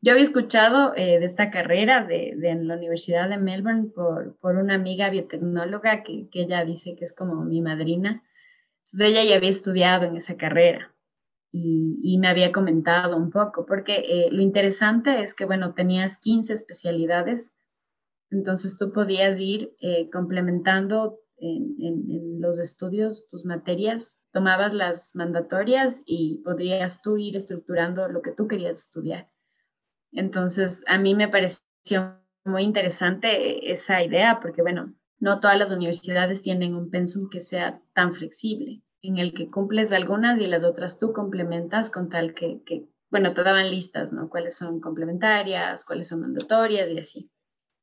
Yo 0.01 0.13
había 0.13 0.25
escuchado 0.25 0.95
eh, 0.97 1.19
de 1.19 1.25
esta 1.25 1.51
carrera 1.51 2.05
de, 2.05 2.31
en 2.43 2.69
la 2.69 2.77
Universidad 2.77 3.29
de 3.29 3.39
Melbourne 3.39 3.91
por, 3.95 4.39
por 4.39 4.57
una 4.57 4.75
amiga 4.75 5.11
biotecnóloga 5.11 6.03
que, 6.03 6.29
que, 6.31 6.43
ella 6.43 6.65
dice 6.65 6.95
que 6.97 7.05
es 7.05 7.15
como 7.15 7.45
mi 7.45 7.61
madrina. 7.61 8.23
Entonces 8.85 9.09
ella 9.09 9.25
ya 9.25 9.37
había 9.37 9.51
estudiado 9.51 10.07
en 10.07 10.17
esa 10.17 10.37
carrera 10.37 10.95
y, 11.51 11.99
y 12.03 12.19
me 12.19 12.29
había 12.29 12.53
comentado 12.53 13.17
un 13.17 13.31
poco, 13.31 13.67
porque 13.67 14.03
eh, 14.07 14.29
lo 14.31 14.43
interesante 14.43 15.23
es 15.23 15.35
que, 15.35 15.47
bueno, 15.47 15.75
tenías 15.75 16.21
15 16.21 16.53
especialidades, 16.53 17.56
entonces 18.31 18.79
tú 18.79 18.93
podías 18.93 19.39
ir 19.41 19.75
eh, 19.81 20.11
complementando 20.11 21.21
en, 21.39 22.41
los 22.41 22.59
estudios 22.59 23.29
tus 23.31 23.45
materias, 23.45 24.25
tomabas 24.31 24.73
las 24.73 25.15
mandatorias 25.15 26.03
y 26.07 26.43
podrías 26.45 27.03
tú 27.03 27.17
ir 27.17 27.37
estructurando 27.37 28.09
lo 28.09 28.23
que 28.23 28.31
tú 28.31 28.47
querías 28.47 28.79
estudiar. 28.79 29.31
Entonces, 30.13 30.85
a 30.87 30.99
mí 30.99 31.15
me 31.15 31.29
pareció 31.29 32.21
muy 32.45 32.63
interesante 32.63 33.71
esa 33.73 34.03
idea 34.03 34.39
porque, 34.41 34.63
bueno, 34.63 34.95
no 35.19 35.41
todas 35.41 35.59
las 35.59 35.73
universidades 35.73 36.43
tienen 36.43 36.75
un 36.75 36.91
pensum 36.91 37.29
que 37.29 37.41
sea 37.41 37.83
tan 37.95 38.13
flexible, 38.13 38.83
en 39.03 39.19
el 39.19 39.35
que 39.35 39.51
cumples 39.51 39.93
algunas 39.93 40.39
y 40.41 40.47
las 40.47 40.63
otras 40.63 40.99
tú 40.99 41.13
complementas 41.13 41.91
con 41.91 42.09
tal 42.09 42.35
que, 42.35 42.63
que 42.65 42.87
bueno, 43.11 43.33
te 43.35 43.43
daban 43.43 43.71
listas, 43.71 44.13
¿no? 44.13 44.29
Cuáles 44.29 44.57
son 44.57 44.81
complementarias, 44.81 45.85
cuáles 45.85 46.09
son 46.09 46.21
mandatorias 46.21 46.91
y 46.91 46.99
así. 46.99 47.31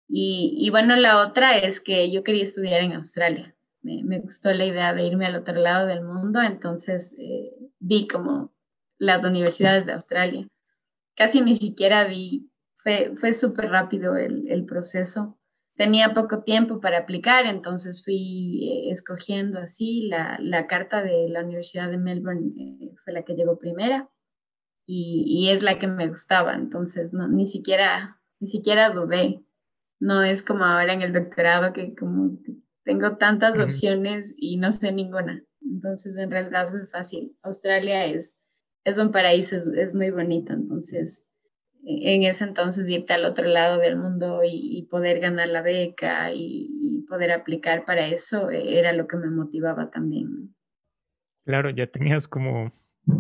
Y, 0.07 0.55
y 0.59 0.69
bueno, 0.69 0.95
la 0.95 1.21
otra 1.21 1.57
es 1.57 1.79
que 1.79 2.11
yo 2.11 2.23
quería 2.23 2.43
estudiar 2.43 2.81
en 2.81 2.93
Australia. 2.93 3.55
Me, 3.81 4.03
me 4.03 4.19
gustó 4.19 4.51
la 4.53 4.65
idea 4.65 4.93
de 4.93 5.03
irme 5.03 5.25
al 5.25 5.35
otro 5.35 5.55
lado 5.55 5.87
del 5.87 6.03
mundo, 6.03 6.41
entonces 6.41 7.15
eh, 7.19 7.53
vi 7.79 8.07
como 8.07 8.53
las 8.97 9.25
universidades 9.25 9.85
de 9.85 9.93
Australia. 9.93 10.47
Casi 11.15 11.41
ni 11.41 11.55
siquiera 11.55 12.05
vi, 12.05 12.49
fue, 12.75 13.13
fue 13.15 13.33
súper 13.33 13.69
rápido 13.69 14.15
el, 14.15 14.49
el 14.49 14.65
proceso 14.65 15.37
tenía 15.75 16.13
poco 16.13 16.43
tiempo 16.43 16.79
para 16.79 16.99
aplicar, 16.99 17.45
entonces 17.45 18.03
fui 18.03 18.69
eh, 18.69 18.91
escogiendo 18.91 19.59
así. 19.59 20.07
La, 20.07 20.37
la, 20.39 20.67
carta 20.67 21.03
de 21.03 21.29
la 21.29 21.43
Universidad 21.43 21.89
de 21.89 21.97
Melbourne 21.97 22.51
eh, 22.57 22.95
fue 23.03 23.13
la 23.13 23.23
que 23.23 23.33
llegó 23.33 23.57
primera 23.57 24.09
y, 24.85 25.23
y, 25.27 25.49
es 25.49 25.63
la 25.63 25.79
que 25.79 25.87
me 25.87 26.07
gustaba, 26.07 26.53
entonces 26.55 27.13
no, 27.13 27.27
ni, 27.27 27.47
siquiera, 27.47 28.21
ni 28.39 28.47
siquiera 28.47 28.89
dudé. 28.91 29.43
No 30.03 30.21
es 30.21 30.43
como 30.43 30.65
ahora 30.65 30.91
en 30.91 31.01
el 31.01 31.13
doctorado 31.13 31.71
que 31.71 31.95
como 31.95 32.37
tengo 32.83 33.15
tantas 33.15 33.57
opciones 33.57 34.35
y 34.37 34.57
no 34.57 34.69
sé 34.73 34.91
ninguna. 34.91 35.41
Entonces 35.61 36.17
en 36.17 36.29
realidad 36.29 36.67
fue 36.69 36.85
fácil. 36.87 37.37
Australia 37.41 38.05
es, 38.05 38.37
es 38.83 38.97
un 38.97 39.11
paraíso, 39.11 39.55
es, 39.55 39.65
es 39.65 39.95
muy 39.95 40.11
bonito, 40.11 40.51
entonces 40.51 41.29
en 41.85 42.23
ese 42.23 42.43
entonces 42.43 42.89
irte 42.89 43.13
al 43.13 43.23
otro 43.23 43.45
lado 43.45 43.79
del 43.79 43.97
mundo 43.97 44.41
y, 44.45 44.87
poder 44.89 45.19
ganar 45.19 45.47
la 45.47 45.61
beca 45.61 46.31
y, 46.33 47.05
poder 47.07 47.31
aplicar 47.31 47.85
para 47.85 48.07
eso 48.07 48.49
eh, 48.49 48.79
era 48.79 48.91
lo 48.91 49.07
que 49.07 49.17
me 49.17 49.29
motivaba 49.29 49.89
también. 49.89 50.55
Claro, 51.45 51.69
ya 51.69 51.87
tenías 51.87 52.27
como, 52.27 52.71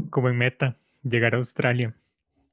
como 0.09 0.29
en 0.29 0.37
meta 0.37 0.77
llegar 1.03 1.33
a 1.33 1.37
Australia. 1.37 1.95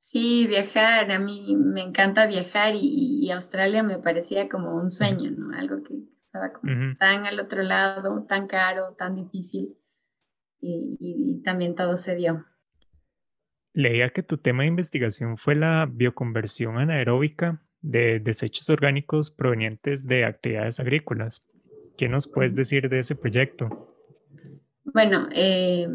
Sí, 0.03 0.47
viajar, 0.47 1.11
a 1.13 1.19
mí 1.19 1.55
me 1.59 1.83
encanta 1.83 2.27
viajar 2.27 2.73
y, 2.75 3.31
Australia 3.31 3.83
me 3.83 3.99
parecía 3.99 4.49
como 4.49 4.75
un 4.75 4.89
sueño, 4.89 5.31
¿no? 5.31 5.55
Algo 5.55 5.83
que 5.83 5.93
estaba 6.17 6.55
como 6.55 6.95
tan 6.99 7.27
al 7.27 7.39
otro 7.39 7.63
lado, 7.63 8.25
tan 8.25 8.47
caro, 8.47 8.95
tan 8.97 9.15
difícil 9.15 9.77
y 10.63 11.43
también 11.45 11.75
todo 11.75 11.99
se 11.99 12.17
dio. 12.17 12.47
Leía 13.75 14.09
que 14.09 14.23
tu 14.23 14.39
tema 14.39 14.63
de 14.63 14.69
investigación 14.69 15.37
fue 15.37 15.55
la 15.55 15.87
bioconversión 15.87 16.79
anaeróbica 16.79 17.63
de 17.83 18.21
desechos 18.21 18.71
orgánicos 18.71 19.31
provenientes 19.31 20.07
de 20.07 20.25
actividades 20.25 20.81
agrícolas. 20.81 21.47
¿Qué 21.99 22.09
nos 22.09 22.27
puedes 22.27 22.57
decir 22.57 22.89
de 22.89 23.01
ese 23.01 23.17
proyecto? 23.17 23.95
Bueno, 24.85 25.29
eh, 25.31 25.87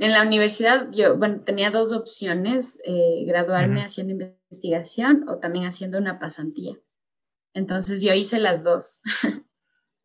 en 0.00 0.12
la 0.12 0.22
universidad 0.22 0.90
yo 0.90 1.16
bueno, 1.16 1.40
tenía 1.40 1.70
dos 1.70 1.92
opciones, 1.92 2.80
eh, 2.84 3.24
graduarme 3.26 3.82
haciendo 3.82 4.12
investigación 4.50 5.28
o 5.28 5.38
también 5.38 5.66
haciendo 5.66 5.98
una 5.98 6.18
pasantía. 6.18 6.76
Entonces 7.54 8.02
yo 8.02 8.12
hice 8.14 8.38
las 8.38 8.64
dos. 8.64 9.02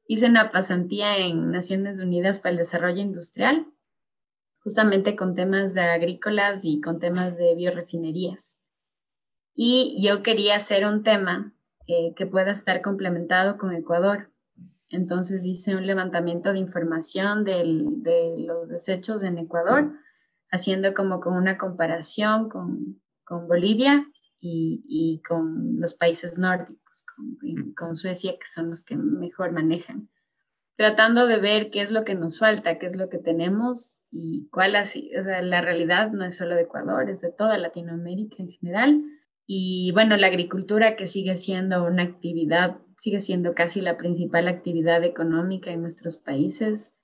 hice 0.07 0.27
una 0.27 0.51
pasantía 0.51 1.17
en 1.17 1.51
Naciones 1.51 1.99
Unidas 1.99 2.39
para 2.39 2.51
el 2.51 2.57
Desarrollo 2.57 3.01
Industrial 3.01 3.65
justamente 4.65 5.15
con 5.15 5.35
temas 5.35 5.75
de 5.75 5.81
agrícolas 5.81 6.65
y 6.65 6.81
con 6.81 6.99
temas 6.99 7.37
de 7.37 7.53
biorefinerías. 7.53 8.59
Y 9.53 10.03
yo 10.03 10.23
quería 10.23 10.55
hacer 10.55 10.87
un 10.87 11.03
tema 11.03 11.53
eh, 11.85 12.15
que 12.15 12.25
pueda 12.25 12.49
estar 12.49 12.81
complementado 12.81 13.59
con 13.59 13.75
Ecuador. 13.75 14.31
Entonces 14.95 15.45
hice 15.45 15.75
un 15.75 15.85
levantamiento 15.85 16.53
de 16.53 16.59
información 16.59 17.43
de 17.43 17.63
los 18.37 18.67
desechos 18.67 19.23
en 19.23 19.37
Ecuador, 19.37 19.93
haciendo 20.49 20.93
como 20.93 21.19
con 21.19 21.33
una 21.33 21.57
comparación 21.57 22.49
con, 22.49 23.01
con 23.23 23.47
Bolivia 23.47 24.07
y, 24.39 24.83
y, 24.87 25.21
con 25.21 25.79
los 25.79 25.93
países 25.93 26.37
nórdicos, 26.37 27.05
con, 27.15 27.73
con 27.73 27.95
Suecia, 27.95 28.33
que 28.33 28.45
son 28.45 28.69
los 28.69 28.83
que 28.83 28.95
mejor 28.97 29.51
manejan 29.51 30.09
tratando 30.75 31.25
de 31.25 31.37
ver 31.37 31.69
qué 31.69 31.81
es 31.81 31.91
lo 31.91 32.03
que 32.03 32.15
nos 32.15 32.39
falta, 32.39 32.77
qué 32.77 32.85
es 32.85 32.95
lo 32.97 33.09
que 33.09 33.17
tenemos 33.17 34.03
y 34.11 34.47
cuál 34.51 34.75
así, 34.75 35.11
o 35.17 35.21
sea, 35.21 35.41
la 35.41 35.61
realidad 35.61 36.11
no 36.11 36.25
es 36.25 36.35
solo 36.35 36.55
de 36.55 36.63
Ecuador, 36.63 37.09
es 37.09 37.21
de 37.21 37.31
toda 37.31 37.57
Latinoamérica 37.57 38.37
en 38.39 38.49
general. 38.49 39.01
Y 39.47 39.91
bueno, 39.93 40.17
la 40.17 40.27
agricultura 40.27 40.95
que 40.95 41.05
sigue 41.05 41.35
siendo 41.35 41.85
una 41.85 42.03
actividad, 42.03 42.77
sigue 42.97 43.19
siendo 43.19 43.53
casi 43.53 43.81
la 43.81 43.97
principal 43.97 44.47
actividad 44.47 45.03
económica 45.03 45.71
en 45.71 45.81
nuestros 45.81 46.15
países, 46.15 46.95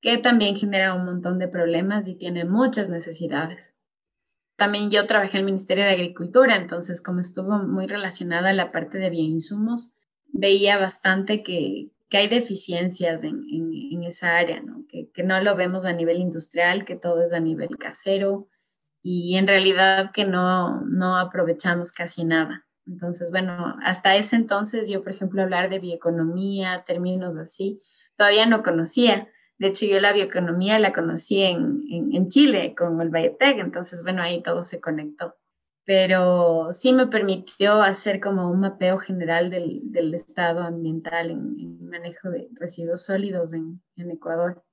que 0.00 0.18
también 0.18 0.56
genera 0.56 0.94
un 0.94 1.04
montón 1.04 1.38
de 1.38 1.48
problemas 1.48 2.08
y 2.08 2.14
tiene 2.14 2.44
muchas 2.44 2.88
necesidades. 2.88 3.74
También 4.56 4.90
yo 4.90 5.06
trabajé 5.06 5.38
en 5.38 5.40
el 5.40 5.46
Ministerio 5.46 5.84
de 5.84 5.90
Agricultura, 5.90 6.56
entonces 6.56 7.00
como 7.00 7.20
estuvo 7.20 7.58
muy 7.58 7.86
relacionada 7.86 8.50
a 8.50 8.54
la 8.54 8.70
parte 8.72 8.98
de 8.98 9.10
bioinsumos, 9.10 9.94
veía 10.26 10.78
bastante 10.78 11.42
que, 11.42 11.90
que 12.08 12.16
hay 12.16 12.28
deficiencias 12.28 13.24
en, 13.24 13.44
en, 13.50 14.02
esa 14.02 14.36
área, 14.36 14.60
¿no? 14.60 14.84
Que, 14.88 15.08
que, 15.14 15.22
no 15.22 15.40
lo 15.40 15.54
vemos 15.54 15.84
a 15.84 15.92
nivel 15.92 16.18
industrial, 16.18 16.84
que 16.84 16.96
todo 16.96 17.22
es 17.22 17.32
a 17.32 17.38
nivel 17.38 17.78
casero 17.78 18.48
y 19.00 19.36
en 19.36 19.46
realidad 19.46 20.10
que 20.12 20.24
no, 20.24 20.80
no 20.82 21.16
aprovechamos 21.16 21.92
casi 21.92 22.24
nada. 22.24 22.66
Entonces, 22.86 23.30
bueno, 23.30 23.76
hasta 23.82 24.16
ese 24.16 24.36
entonces 24.36 24.88
yo, 24.88 25.02
por 25.02 25.12
ejemplo, 25.12 25.42
hablar 25.42 25.70
de 25.70 25.78
bioeconomía, 25.78 26.84
términos 26.86 27.36
así, 27.36 27.80
todavía 28.16 28.46
no 28.46 28.62
conocía. 28.62 29.28
De 29.58 29.68
hecho, 29.68 29.86
yo 29.86 30.00
la 30.00 30.12
bioeconomía 30.12 30.78
la 30.78 30.92
conocí 30.92 31.42
en, 31.42 31.82
en, 31.90 32.14
en 32.14 32.28
Chile 32.28 32.74
con 32.76 33.00
el 33.00 33.10
Biotech, 33.10 33.58
entonces, 33.58 34.02
bueno, 34.02 34.22
ahí 34.22 34.42
todo 34.42 34.62
se 34.62 34.80
conectó 34.80 35.36
pero 35.84 36.68
sí 36.70 36.92
me 36.92 37.08
permitió 37.08 37.82
hacer 37.82 38.20
como 38.20 38.50
un 38.50 38.60
mapeo 38.60 38.98
general 38.98 39.50
del, 39.50 39.80
del 39.84 40.14
estado 40.14 40.60
ambiental 40.60 41.30
en, 41.30 41.80
manejo 41.88 42.30
de 42.30 42.48
residuos 42.54 43.04
sólidos 43.04 43.52
en, 43.52 43.82
en, 43.96 44.10
Ecuador. 44.10 44.64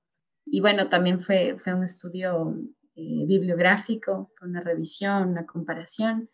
Y 0.45 0.61
bueno, 0.61 0.87
también 0.87 1.19
fue, 1.19 1.57
fue 1.57 1.73
un 1.73 1.83
estudio 1.83 2.55
eh, 2.95 3.25
bibliográfico, 3.25 4.31
fue 4.35 4.47
una 4.47 4.61
revisión, 4.61 5.29
una 5.29 5.45
comparación 5.45 6.29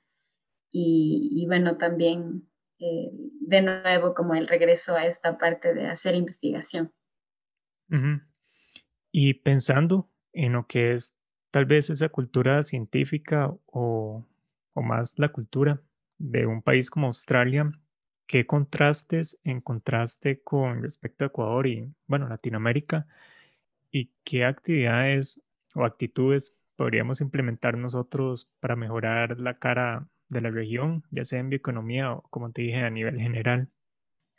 y, 0.76 1.30
y 1.32 1.46
bueno, 1.48 1.78
también 1.78 2.50
eh, 2.80 3.10
de 3.14 3.62
nuevo 3.62 4.14
como 4.14 4.36
el 4.36 4.48
regreso 4.48 4.96
a 4.96 5.06
esta 5.06 5.38
parte 5.38 5.74
de 5.74 5.88
hacer 5.88 6.16
investigación. 6.16 6.92
Y 9.12 9.36
pensando 9.36 10.10
en 10.34 10.54
lo 10.54 10.68
que 10.68 10.92
es 10.94 11.18
tal 11.52 11.66
vez 11.66 11.90
esa 11.90 12.10
cultura 12.10 12.62
científica 12.64 13.54
o 13.68 14.26
o 14.76 14.84
más 14.84 15.18
la 15.18 15.30
cultura 15.30 15.82
de 16.18 16.46
un 16.46 16.62
país 16.62 16.92
como 16.92 17.08
Australia, 17.08 17.66
¿qué 18.28 18.46
contrastes 18.46 19.40
encontraste 19.44 20.42
con 20.44 20.84
respecto 20.84 21.26
a 21.26 21.28
Ecuador 21.30 21.66
y, 21.66 21.92
bueno, 22.08 22.28
Latinoamérica? 22.28 23.08
¿Y 23.90 24.12
qué 24.24 24.46
actividades 24.46 25.44
o 25.74 25.86
actitudes 25.86 26.60
podríamos 26.76 27.22
implementar 27.22 27.78
nosotros 27.78 28.52
para 28.60 28.76
mejorar 28.76 29.40
la 29.40 29.58
cara 29.58 30.08
de 30.30 30.42
la 30.42 30.50
región, 30.50 31.04
ya 31.12 31.24
sea 31.24 31.40
en 31.40 31.50
bioeconomía 31.50 32.12
o, 32.12 32.22
como 32.30 32.52
te 32.52 32.64
dije, 32.64 32.78
a 32.78 32.90
nivel 32.90 33.20
general? 33.20 33.70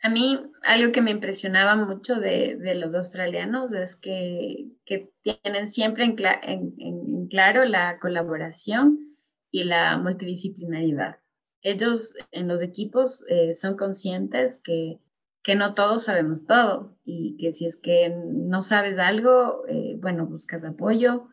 A 0.01 0.09
mí 0.09 0.39
algo 0.63 0.91
que 0.91 1.01
me 1.01 1.11
impresionaba 1.11 1.75
mucho 1.75 2.19
de, 2.19 2.55
de 2.57 2.75
los 2.75 2.93
australianos 2.93 3.73
es 3.73 3.95
que, 3.95 4.67
que 4.85 5.11
tienen 5.21 5.67
siempre 5.67 6.05
en, 6.05 7.27
claro 7.29 7.65
la 7.65 7.97
colaboración 7.99 9.17
y 9.49 9.63
la 9.63 9.97
multidisciplinaridad. 9.97 11.17
Ellos 11.61 12.13
en 12.31 12.47
los 12.47 12.61
equipos 12.61 13.25
eh, 13.29 13.53
son 13.53 13.75
conscientes 13.75 14.61
que, 14.63 14.99
que, 15.43 15.55
no 15.55 15.73
todos 15.73 16.03
sabemos 16.03 16.45
todo 16.45 16.95
y 17.03 17.35
que 17.37 17.51
si 17.51 17.65
es 17.65 17.77
que 17.81 18.15
no 18.15 18.61
sabes 18.61 18.99
algo, 18.99 19.63
eh, 19.67 19.97
bueno, 19.99 20.27
buscas 20.27 20.63
apoyo. 20.63 21.27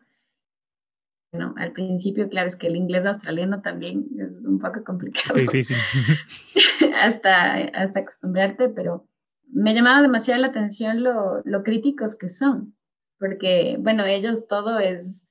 Bueno, 1.35 1.53
al 1.57 1.73
principio, 1.73 2.29
claro, 2.29 2.47
es 2.47 2.55
que 2.55 2.67
el 2.67 2.77
inglés 2.77 3.05
australiano 3.05 3.61
también 3.61 4.05
es 4.17 4.45
un 4.45 4.57
poco 4.57 4.85
complicado. 4.85 5.37
Difícil. 5.37 5.75
hasta, 7.01 7.55
hasta 7.55 7.99
acostumbrarte, 7.99 8.69
pero 8.69 9.05
me 9.51 9.73
llamaba 9.73 10.01
demasiado 10.01 10.39
la 10.39 10.47
atención 10.47 11.03
lo, 11.03 11.41
lo 11.43 11.63
críticos 11.63 12.15
que 12.15 12.29
son, 12.29 12.77
porque, 13.19 13.75
bueno, 13.81 14.05
ellos 14.05 14.47
todo 14.47 14.79
es 14.79 15.29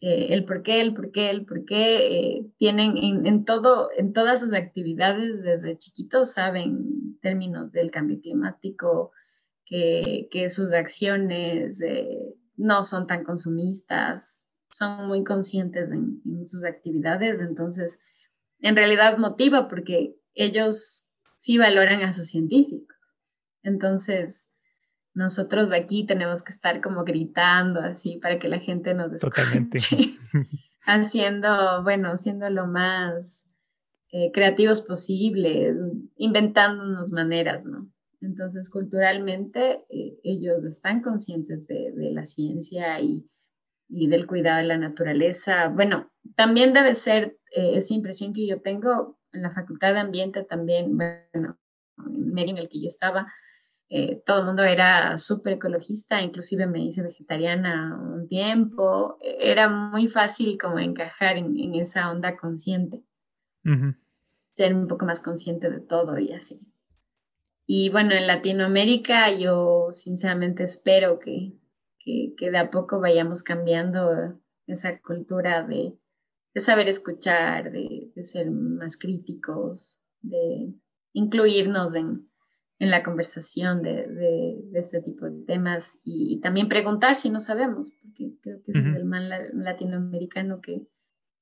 eh, 0.00 0.34
el 0.34 0.44
por 0.44 0.64
qué, 0.64 0.80
el 0.80 0.94
por 0.94 1.12
qué, 1.12 1.30
el 1.30 1.46
por 1.46 1.64
qué, 1.64 2.38
eh, 2.38 2.46
tienen 2.58 2.96
en, 2.96 3.44
todo, 3.44 3.90
en 3.96 4.12
todas 4.12 4.40
sus 4.40 4.52
actividades 4.52 5.44
desde 5.44 5.78
chiquitos 5.78 6.32
saben 6.32 7.18
términos 7.22 7.70
del 7.70 7.92
cambio 7.92 8.20
climático, 8.20 9.12
que, 9.64 10.26
que 10.32 10.48
sus 10.48 10.72
acciones 10.72 11.80
eh, 11.82 12.34
no 12.56 12.82
son 12.82 13.06
tan 13.06 13.22
consumistas, 13.22 14.45
son 14.76 15.06
muy 15.06 15.24
conscientes 15.24 15.90
en, 15.90 16.46
sus 16.46 16.64
actividades, 16.64 17.40
entonces 17.40 18.00
en 18.60 18.76
realidad 18.76 19.18
motiva 19.18 19.68
porque 19.68 20.16
ellos 20.34 21.12
sí 21.36 21.58
valoran 21.58 22.02
a 22.02 22.12
sus 22.12 22.28
científicos. 22.28 22.96
Entonces, 23.62 24.52
nosotros 25.12 25.70
de 25.70 25.76
aquí 25.76 26.06
tenemos 26.06 26.42
que 26.42 26.52
estar 26.52 26.80
como 26.80 27.04
gritando 27.04 27.80
así 27.80 28.18
para 28.22 28.38
que 28.38 28.48
la 28.48 28.60
gente 28.60 28.94
nos 28.94 29.12
escuche. 29.12 29.42
Totalmente. 29.42 29.78
Haciendo, 30.86 31.82
bueno, 31.82 32.16
siendo 32.16 32.48
lo 32.48 32.66
más 32.66 33.48
eh, 34.12 34.30
creativos 34.32 34.82
posible, 34.82 35.74
inventándonos 36.16 37.10
maneras, 37.12 37.64
¿no? 37.64 37.90
Entonces, 38.20 38.70
culturalmente, 38.70 39.84
eh, 39.90 40.18
ellos 40.22 40.64
están 40.64 41.02
conscientes 41.02 41.66
de, 41.66 41.92
la 42.12 42.24
ciencia 42.24 43.00
y, 43.00 43.28
del 43.88 44.26
cuidado 44.26 44.58
de 44.58 44.64
la 44.64 44.78
naturaleza. 44.78 45.68
Bueno, 45.68 46.10
también 46.34 46.72
debe 46.72 46.94
ser 46.94 47.38
eh, 47.52 47.76
esa 47.76 47.94
impresión 47.94 48.32
que 48.32 48.46
yo 48.46 48.60
tengo 48.60 49.18
en 49.32 49.42
la 49.42 49.50
Facultad 49.50 49.92
de 49.92 50.00
Ambiente 50.00 50.44
también, 50.44 50.96
bueno, 50.96 51.58
en 52.06 52.14
el 52.14 52.32
medio 52.32 52.50
en 52.50 52.58
el 52.58 52.68
que 52.68 52.80
yo 52.80 52.86
estaba, 52.88 53.32
eh, 53.88 54.20
todo 54.26 54.40
el 54.40 54.46
mundo 54.46 54.64
era 54.64 55.16
súper 55.16 55.54
ecologista, 55.54 56.20
inclusive 56.20 56.66
me 56.66 56.80
hice 56.80 57.02
vegetariana 57.02 57.96
un 57.96 58.26
tiempo, 58.26 59.16
e, 59.20 59.50
era 59.52 59.68
muy 59.68 60.08
fácil 60.08 60.58
como 60.58 60.80
encajar 60.80 61.36
en, 61.36 61.74
esa 61.76 62.10
onda 62.10 62.36
consciente, 62.36 63.04
ser 64.50 64.74
un 64.74 64.88
poco 64.88 65.04
más 65.06 65.20
consciente 65.20 65.70
de 65.70 65.80
todo 65.80 66.18
y 66.18 66.32
así. 66.32 66.66
Y 67.66 67.90
bueno, 67.90 68.12
en 68.12 68.26
Latinoamérica 68.26 69.30
yo 69.32 69.88
sinceramente 69.92 70.64
espero 70.64 71.18
que, 71.18 71.52
que, 72.06 72.50
de 72.50 72.58
a 72.58 72.70
poco 72.70 73.00
vayamos 73.00 73.42
cambiando 73.42 74.38
esa 74.66 75.00
cultura 75.00 75.62
de, 75.62 75.98
de 76.54 76.60
saber 76.60 76.88
escuchar, 76.88 77.72
de, 77.72 78.10
de, 78.14 78.24
ser 78.24 78.50
más 78.50 78.96
críticos, 78.96 80.00
de 80.22 80.72
incluirnos 81.12 81.94
en, 81.94 82.28
en 82.78 82.90
la 82.90 83.02
conversación 83.02 83.82
de, 83.82 84.06
de, 84.06 84.78
este 84.78 85.00
tipo 85.00 85.26
de 85.26 85.44
temas 85.44 86.00
y, 86.04 86.40
también 86.40 86.68
preguntar 86.68 87.16
si 87.16 87.30
no 87.30 87.40
sabemos, 87.40 87.92
porque 88.02 88.32
creo 88.40 88.62
que 88.62 88.70
ese 88.70 88.80
es 88.80 88.96
el 88.96 89.04
mal 89.04 89.28
latinoamericano 89.54 90.60
que, 90.60 90.86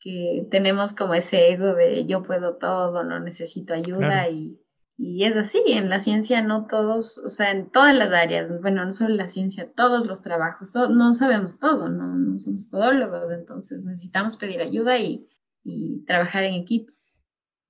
que 0.00 0.46
tenemos 0.50 0.94
como 0.94 1.14
ese 1.14 1.50
ego 1.52 1.74
de 1.74 2.06
yo 2.06 2.22
puedo 2.22 2.56
todo, 2.56 3.04
no 3.04 3.20
necesito 3.20 3.74
ayuda 3.74 4.28
y 4.28 4.58
y 4.96 5.24
es 5.24 5.36
así, 5.36 5.60
en 5.66 5.88
la 5.88 5.98
ciencia 5.98 6.40
no 6.42 6.66
todos, 6.66 7.18
o 7.18 7.28
sea, 7.28 7.50
en 7.50 7.70
todas 7.70 7.94
las 7.94 8.12
áreas, 8.12 8.50
bueno, 8.60 8.84
no 8.84 8.92
solo 8.92 9.14
la 9.14 9.28
ciencia, 9.28 9.70
todos 9.72 10.06
los 10.06 10.22
trabajos, 10.22 10.72
no 10.90 11.12
sabemos 11.12 11.58
todo, 11.58 11.88
no, 11.88 12.14
no, 12.14 12.38
somos 12.38 12.68
todólogos, 12.68 13.30
entonces 13.32 13.84
necesitamos 13.84 14.36
pedir 14.36 14.60
ayuda 14.60 14.98
y, 14.98 15.28
y 15.64 16.04
trabajar 16.06 16.44
en 16.44 16.54
equipo. 16.54 16.92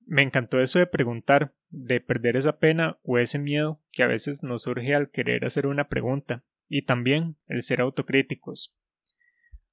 Me 0.05 0.21
encantó 0.21 0.59
eso 0.59 0.77
de 0.77 0.85
preguntar, 0.85 1.55
de 1.69 1.99
perder 1.99 2.37
esa 2.37 2.59
pena 2.59 2.99
o 3.01 3.17
ese 3.17 3.39
miedo 3.39 3.81
que 3.91 4.03
a 4.03 4.07
veces 4.07 4.43
nos 4.43 4.61
surge 4.61 4.93
al 4.93 5.09
querer 5.09 5.45
hacer 5.45 5.65
una 5.65 5.87
pregunta, 5.87 6.43
y 6.67 6.83
también 6.83 7.37
el 7.47 7.61
ser 7.61 7.81
autocríticos. 7.81 8.75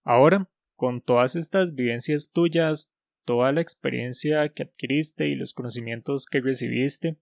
Ahora, 0.03 0.51
con 0.75 1.01
todas 1.01 1.37
estas 1.37 1.75
vivencias 1.75 2.33
tuyas, 2.33 2.93
toda 3.25 3.53
la 3.53 3.61
experiencia 3.61 4.49
que 4.49 4.65
adquiriste 4.65 5.29
y 5.29 5.35
los 5.35 5.53
conocimientos 5.53 6.27
que 6.27 6.41
recibiste, 6.41 7.19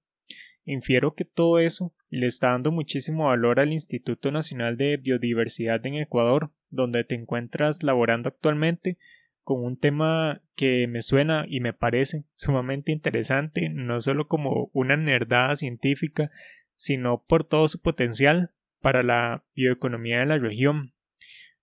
Infiero 0.65 1.15
que 1.15 1.25
todo 1.25 1.59
eso 1.59 1.93
le 2.11 2.27
está 2.27 2.49
dando 2.49 2.71
muchísimo 2.71 3.27
valor 3.27 3.61
al 3.61 3.73
Instituto 3.73 4.31
Nacional 4.31 4.77
de 4.77 4.97
Biodiversidad 4.97 5.85
en 5.87 5.95
Ecuador, 5.95 6.51
donde 6.69 7.05
te 7.05 7.15
encuentras 7.15 7.83
laborando 7.83 8.29
actualmente 8.29 8.99
con 9.43 9.65
un 9.65 9.79
tema 9.79 10.43
que 10.55 10.87
me 10.87 11.03
suena 11.03 11.45
y 11.49 11.61
me 11.61 11.73
parece 11.73 12.25
sumamente 12.35 12.93
interesante, 12.93 13.69
no 13.69 14.01
solo 14.01 14.29
como 14.29 14.71
una 14.73 14.97
nerdada 14.97 15.57
científica, 15.57 16.31
sino 16.75 17.25
por 17.27 17.45
todo 17.45 17.67
su 17.69 17.81
potencial 17.81 18.51
para 18.81 19.03
la 19.03 19.45
bioeconomía 19.55 20.21
de 20.21 20.27
la 20.27 20.39
región. 20.39 20.93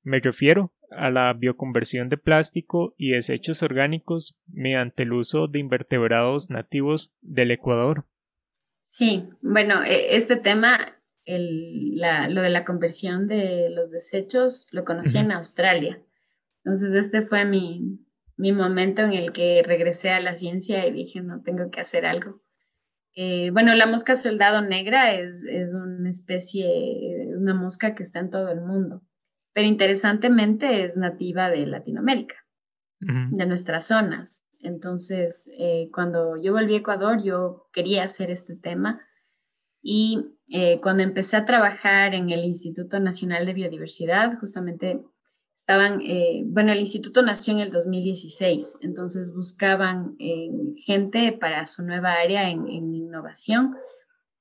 Me 0.03 0.19
refiero 0.19 0.73
a 0.91 1.09
la 1.09 1.33
bioconversión 1.33 2.09
de 2.09 2.17
plástico 2.17 2.93
y 2.97 3.11
desechos 3.11 3.61
orgánicos 3.63 4.39
mediante 4.47 5.03
el 5.03 5.13
uso 5.13 5.47
de 5.47 5.59
invertebrados 5.59 6.49
nativos 6.49 7.15
del 7.21 7.51
Ecuador. 7.51 8.05
Sí, 8.87 9.29
bueno, 9.41 9.83
e, 9.83 10.15
este 10.15 10.37
tema, 10.37 10.97
lo 11.27 12.41
de 12.41 12.49
la 12.49 12.63
conversión 12.63 13.27
de 13.27 13.69
los 13.69 13.91
desechos, 13.91 14.69
lo 14.71 14.85
conocí 14.85 15.17
en 15.17 15.31
Australia. 15.33 16.01
Entonces, 16.63 16.93
este 16.93 17.21
fue 17.21 17.45
mi, 17.45 17.99
momento 18.37 19.01
en 19.03 19.11
el 19.11 19.33
que 19.33 19.61
regresé 19.63 20.11
a 20.11 20.21
la 20.21 20.35
ciencia 20.35 20.87
y 20.87 20.93
dije, 20.93 21.21
no, 21.21 21.41
tengo 21.43 21.69
que 21.69 21.81
hacer 21.81 22.05
algo. 22.05 22.41
Eh, 23.13 23.49
bueno, 23.51 23.75
la 23.75 23.87
mosca 23.87 24.15
soldado 24.15 24.61
negra 24.61 25.13
es, 25.13 25.43
es 25.43 25.73
una 25.73 26.09
especie, 26.09 26.67
una 27.35 27.53
mosca 27.53 27.93
que 27.93 28.03
está 28.03 28.19
en 28.19 28.29
todo 28.29 28.51
el 28.51 28.61
mundo, 28.61 29.03
pero 29.53 29.67
interesantemente 29.67 30.83
es 30.83 30.95
nativa 30.95 31.49
de 31.49 31.65
Latinoamérica, 31.65 32.35
de 32.99 33.45
nuestras 33.45 33.87
zonas. 33.87 34.46
Entonces, 34.61 35.49
eh, 35.57 35.89
cuando 35.93 36.41
yo 36.41 36.53
volví 36.53 36.75
a 36.75 36.79
Ecuador, 36.79 37.21
yo 37.23 37.67
quería 37.71 38.03
hacer 38.03 38.31
este 38.31 38.55
tema 38.55 39.01
y 39.81 40.25
eh, 40.51 40.79
cuando 40.81 41.03
empecé 41.03 41.37
a 41.37 41.45
trabajar 41.45 42.13
en 42.13 42.29
el 42.29 42.43
Instituto 42.43 42.99
Nacional 42.99 43.45
de 43.45 43.53
Biodiversidad, 43.53 44.37
justamente 44.39 45.01
estaban, 45.55 46.01
eh, 46.01 46.43
bueno, 46.45 46.71
el 46.71 46.79
instituto 46.79 47.21
nació 47.21 47.53
en 47.53 47.59
el 47.59 47.71
2016, 47.71 48.77
entonces 48.81 49.33
buscaban 49.33 50.15
gente 50.85 51.31
para 51.31 51.65
su 51.65 51.83
nueva 51.83 52.13
área 52.13 52.49
en, 52.49 52.67
en 52.67 52.93
innovación 52.93 53.75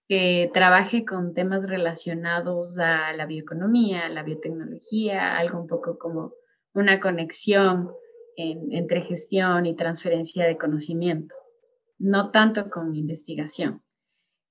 que 0.09 0.51
trabaje 0.55 1.05
con 1.05 1.35
temas 1.35 1.69
relacionados 1.69 2.79
a 2.79 3.13
la 3.13 3.27
bioeconomía, 3.27 4.09
la 4.09 4.23
biotecnología, 4.23 5.37
algo 5.37 5.61
un 5.61 5.67
poco 5.67 5.99
como 5.99 6.33
una 6.75 7.01
conexión 7.01 7.91
entre 8.37 9.01
gestión 9.01 9.67
y 9.67 9.75
transferencia 9.75 10.47
de 10.47 10.57
conocimiento, 10.57 11.35
no 11.99 12.31
tanto 12.31 12.71
con 12.71 12.95
investigación. 12.95 13.83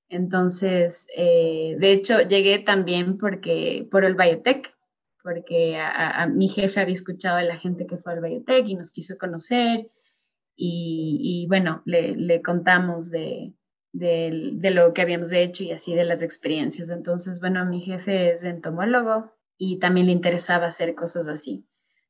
Entonces, 0.09 1.07
eh, 1.15 1.75
de 1.79 1.91
hecho, 1.91 2.21
llegué 2.21 2.59
también 2.59 3.17
porque, 3.17 3.87
por 3.89 4.05
el 4.05 4.15
biotech, 4.15 4.69
porque 5.23 5.79
mi 6.33 6.47
jefe 6.47 6.79
había 6.79 6.93
escuchado 6.93 7.37
a 7.37 7.43
la 7.43 7.57
gente 7.57 7.87
que 7.87 7.97
fue 7.97 8.13
al 8.13 8.21
biotech 8.21 8.67
y 8.69 8.75
nos 8.75 8.91
quiso 8.91 9.17
conocer 9.17 9.89
y, 10.55 11.45
bueno, 11.49 11.81
le, 11.85 12.41
contamos 12.41 13.09
de, 13.09 13.53
de, 13.91 14.71
lo 14.71 14.93
que 14.93 15.01
habíamos 15.01 15.31
hecho 15.31 15.63
y 15.63 15.71
así 15.71 15.95
de 15.95 16.05
las 16.05 16.21
experiencias. 16.21 16.89
Entonces, 16.89 17.39
bueno, 17.39 17.65
mi 17.65 17.81
jefe 17.81 18.31
es 18.31 18.43
entomólogo 18.43 19.33
y 19.57 19.79
también 19.79 20.05
le 20.05 20.11
interesaba 20.11 20.67
hacer 20.67 20.93
cosas 20.93 21.27
así 21.27 21.67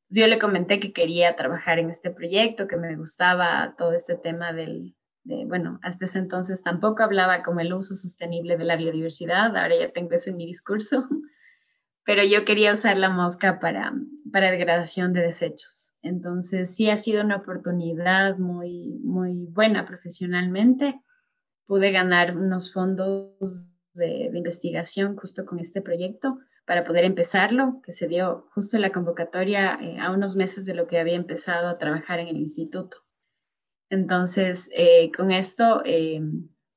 yo 0.09 0.27
le 0.27 0.39
comenté 0.39 0.79
que 0.79 0.93
quería 0.93 1.35
trabajar 1.35 1.79
en 1.79 1.89
este 1.89 2.11
proyecto, 2.11 2.67
que 2.67 2.77
me 2.77 2.95
gustaba 2.95 3.75
todo 3.77 3.93
este 3.93 4.15
tema 4.15 4.53
del, 4.53 4.95
de, 5.23 5.45
bueno, 5.45 5.79
hasta 5.81 6.05
ese 6.05 6.19
entonces 6.19 6.63
tampoco 6.63 7.03
hablaba 7.03 7.41
como 7.41 7.59
el 7.59 7.73
uso 7.73 7.95
sostenible 7.95 8.57
de 8.57 8.63
la 8.65 8.77
biodiversidad, 8.77 9.55
ahora 9.57 9.75
ya 9.79 9.87
tengo 9.87 10.11
eso 10.11 10.29
en 10.29 10.37
mi 10.37 10.45
discurso, 10.45 11.07
pero 12.05 12.23
yo 12.23 12.45
quería 12.45 12.73
usar 12.73 12.97
la 12.97 13.09
mosca 13.09 13.59
para, 13.59 13.93
para 14.31 14.51
degradación 14.51 15.13
de 15.13 15.21
desechos. 15.21 15.95
Entonces 16.01 16.75
sí 16.75 16.89
ha 16.91 16.97
sido 16.97 17.23
una 17.23 17.37
oportunidad 17.37 18.37
muy, 18.37 18.99
muy 19.03 19.47
buena 19.49 19.85
profesionalmente. 19.85 21.01
Pude 21.65 21.91
ganar 21.91 22.37
unos 22.37 22.71
fondos 22.71 23.73
de 23.95 24.29
investigación 24.31 25.15
justo 25.15 25.45
con 25.45 25.59
este 25.59 25.81
proyecto 25.81 26.37
para 26.65 26.83
poder 26.83 27.05
empezarlo, 27.05 27.81
que 27.83 27.91
se 27.91 28.07
dio 28.07 28.47
justo 28.53 28.75
en 28.75 28.81
la 28.81 28.91
convocatoria 28.91 29.77
eh, 29.81 29.97
a 29.99 30.11
unos 30.11 30.35
meses 30.35 30.65
de 30.65 30.73
lo 30.73 30.87
que 30.87 30.99
había 30.99 31.15
empezado 31.15 31.67
a 31.67 31.77
trabajar 31.77 32.19
en 32.19 32.27
el 32.27 32.37
instituto. 32.37 33.05
Entonces, 33.89 34.71
eh, 34.75 35.11
con 35.15 35.31
esto 35.31 35.83
eh, 35.85 36.21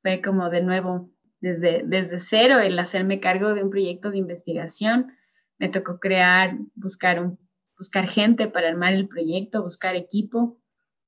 fue 0.03 0.21
como 0.21 0.51
de 0.51 0.63
nuevo, 0.63 1.11
desde, 1.41 1.83
desde 1.87 2.19
cero, 2.19 2.59
el 2.59 2.79
hacerme 2.79 3.21
cargo 3.21 3.55
de 3.55 3.63
un 3.63 3.71
proyecto 3.71 4.11
de 4.11 4.19
investigación. 4.19 5.13
Me 5.59 5.71
tocó 5.71 5.99
crear, 5.99 6.59
buscar, 6.75 7.37
buscar 7.79 8.09
gente 8.09 8.49
para 8.49 8.69
armar 8.69 8.93
el 8.93 9.09
proyecto, 9.09 9.63
buscar 9.63 9.97
equipo. 9.97 10.61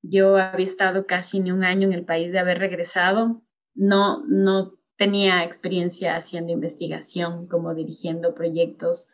Yo 0.03 0.39
había 0.39 0.65
estado 0.65 1.07
casi 1.07 1.41
ni 1.41 1.53
un 1.53 1.65
año 1.65 1.87
en 1.87 1.93
el 1.93 2.07
país 2.07 2.33
de 2.33 2.39
haber 2.39 2.59
regresado. 2.59 3.43
No, 3.75 4.25
no 4.27 4.80
tenía 5.01 5.45
experiencia 5.45 6.15
haciendo 6.15 6.53
investigación, 6.53 7.49
como 7.49 7.75
dirigiendo 7.75 8.35
proyectos. 8.35 9.11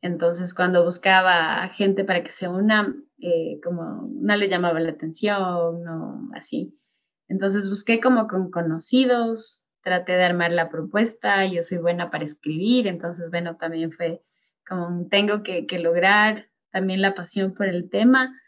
Entonces, 0.00 0.54
cuando 0.54 0.84
buscaba 0.84 1.68
gente 1.70 2.04
para 2.04 2.22
que 2.22 2.30
se 2.30 2.46
una, 2.46 2.94
eh, 3.18 3.58
como 3.60 4.08
no 4.12 4.36
le 4.36 4.48
llamaba 4.48 4.78
la 4.78 4.92
atención, 4.92 5.82
no 5.82 6.30
así. 6.36 6.78
Entonces, 7.26 7.68
busqué 7.68 7.98
como 7.98 8.28
con 8.28 8.52
conocidos, 8.52 9.66
traté 9.82 10.12
de 10.12 10.22
armar 10.22 10.52
la 10.52 10.70
propuesta, 10.70 11.44
yo 11.46 11.62
soy 11.62 11.78
buena 11.78 12.12
para 12.12 12.22
escribir, 12.22 12.86
entonces, 12.86 13.28
bueno, 13.32 13.56
también 13.56 13.90
fue 13.90 14.22
como 14.64 15.08
tengo 15.08 15.42
que, 15.42 15.66
que 15.66 15.80
lograr 15.80 16.48
también 16.70 17.02
la 17.02 17.14
pasión 17.14 17.54
por 17.54 17.66
el 17.66 17.90
tema 17.90 18.40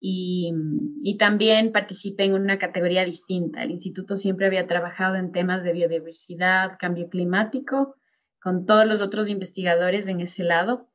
y, 0.00 1.16
también 1.18 1.72
participé 1.72 2.24
en 2.24 2.34
una 2.34 2.58
categoría 2.58 3.04
distinta. 3.04 3.62
El 3.62 3.70
instituto 3.70 4.16
siempre 4.16 4.46
había 4.46 4.66
trabajado 4.66 5.16
en 5.16 5.32
temas 5.32 5.64
de 5.64 5.72
biodiversidad, 5.72 6.76
cambio 6.78 7.08
climático, 7.08 7.96
con 8.40 8.66
todos 8.66 8.86
los 8.86 9.00
otros 9.00 9.28
investigadores 9.28 10.08
en 10.08 10.20
ese 10.20 10.44
lado. 10.44 10.90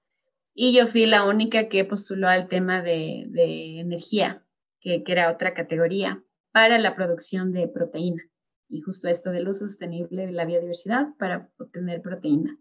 Y 0.53 0.73
yo 0.73 0.85
fui 0.85 1.05
la 1.05 1.25
única 1.25 1.67
que 1.69 1.85
postuló 1.85 2.27
al 2.27 2.47
tema 2.47 2.81
de, 2.81 3.79
energía, 3.79 4.45
que, 4.79 5.03
que, 5.03 5.11
era 5.11 5.31
otra 5.31 5.53
categoría, 5.53 6.23
para 6.51 6.77
la 6.77 6.95
producción 6.95 7.51
de 7.51 7.67
proteína. 7.67 8.23
Y 8.69 8.81
justo 8.81 9.09
esto 9.09 9.31
del 9.31 9.47
uso 9.47 9.65
sostenible 9.65 10.27
de 10.27 10.31
la 10.31 10.45
biodiversidad 10.45 11.07
para 11.17 11.49
obtener 11.57 12.01
proteína. 12.01 12.57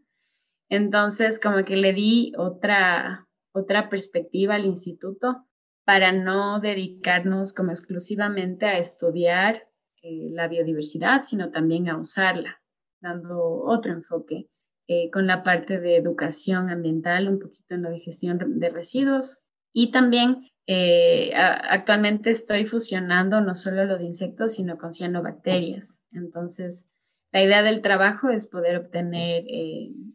Entonces, 0.69 1.39
como 1.39 1.63
que 1.65 1.77
le 1.77 1.93
di 1.93 2.33
otra, 2.39 3.29
otra 3.53 3.89
perspectiva 3.89 4.55
al 4.55 4.65
instituto 4.65 5.47
para 5.91 6.13
no 6.13 6.61
dedicarnos 6.61 7.53
como 7.53 7.73
exclusivamente 7.73 8.65
a 8.65 8.79
estudiar 8.79 9.67
eh, 10.03 10.29
la 10.31 10.47
biodiversidad, 10.47 11.23
sino 11.23 11.51
también 11.51 11.89
a 11.89 11.99
usarla, 11.99 12.63
dando 13.03 13.65
otro 13.65 13.91
enfoque 13.95 14.49
eh, 14.87 15.11
con 15.11 15.27
la 15.27 15.43
parte 15.43 15.81
de 15.81 15.97
educación 15.97 16.71
ambiental, 16.71 17.29
un 17.29 17.41
poquito 17.41 17.75
en 17.75 17.83
lo 17.83 17.91
de 17.91 17.99
gestión 17.99 18.39
de 18.39 18.71
residuos 18.71 19.43
y 19.75 19.91
también 19.91 20.47
eh, 20.69 21.33
actualmente 21.35 22.31
estoy 22.31 22.67
fusionando 22.67 23.41
no 23.41 23.57
solo 23.57 23.85
los 23.85 24.01
insectos, 24.01 24.55
sino 24.55 24.79
con 24.79 24.93
cianobacterias. 24.93 26.01
Entonces, 26.13 26.93
la 27.33 27.43
idea 27.43 27.65
del 27.65 27.83
trabajo 27.83 28.29
es 28.31 28.47
poder 28.47 28.77
obtener 28.77 29.43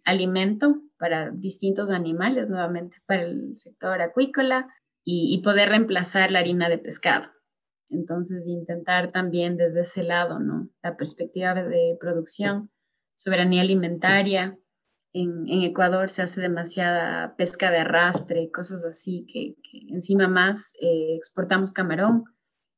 alimento 0.06 0.84
para 0.98 1.32
distintos 1.32 1.90
animales, 1.90 2.50
nuevamente 2.50 2.96
para 3.06 3.24
el 3.24 3.58
sector 3.58 4.02
acuícola, 4.02 4.70
y, 5.06 5.40
poder 5.44 5.70
reemplazar 5.70 6.32
la 6.32 6.40
harina 6.40 6.68
de 6.68 6.80
pescado. 6.80 7.30
Entonces, 7.90 8.48
intentar 8.48 9.12
también 9.12 9.56
desde 9.56 9.82
ese 9.82 10.04
lado, 10.04 10.40
¿no? 10.40 10.70
La 10.82 10.98
perspectiva 10.98 11.54
de 11.54 11.96
producción, 12.00 12.72
soberanía 13.16 13.62
alimentaria. 13.62 14.58
En, 15.14 15.48
Ecuador 15.48 16.10
se 16.10 16.24
hace 16.24 16.42
demasiada 16.42 17.36
pesca 17.38 17.70
de 17.70 17.78
arrastre, 17.78 18.50
cosas 18.52 18.84
así, 18.84 19.28
que, 19.32 19.56
encima 19.94 20.28
más 20.28 20.74
eh, 20.82 21.16
exportamos 21.16 21.72
camarón. 21.72 22.24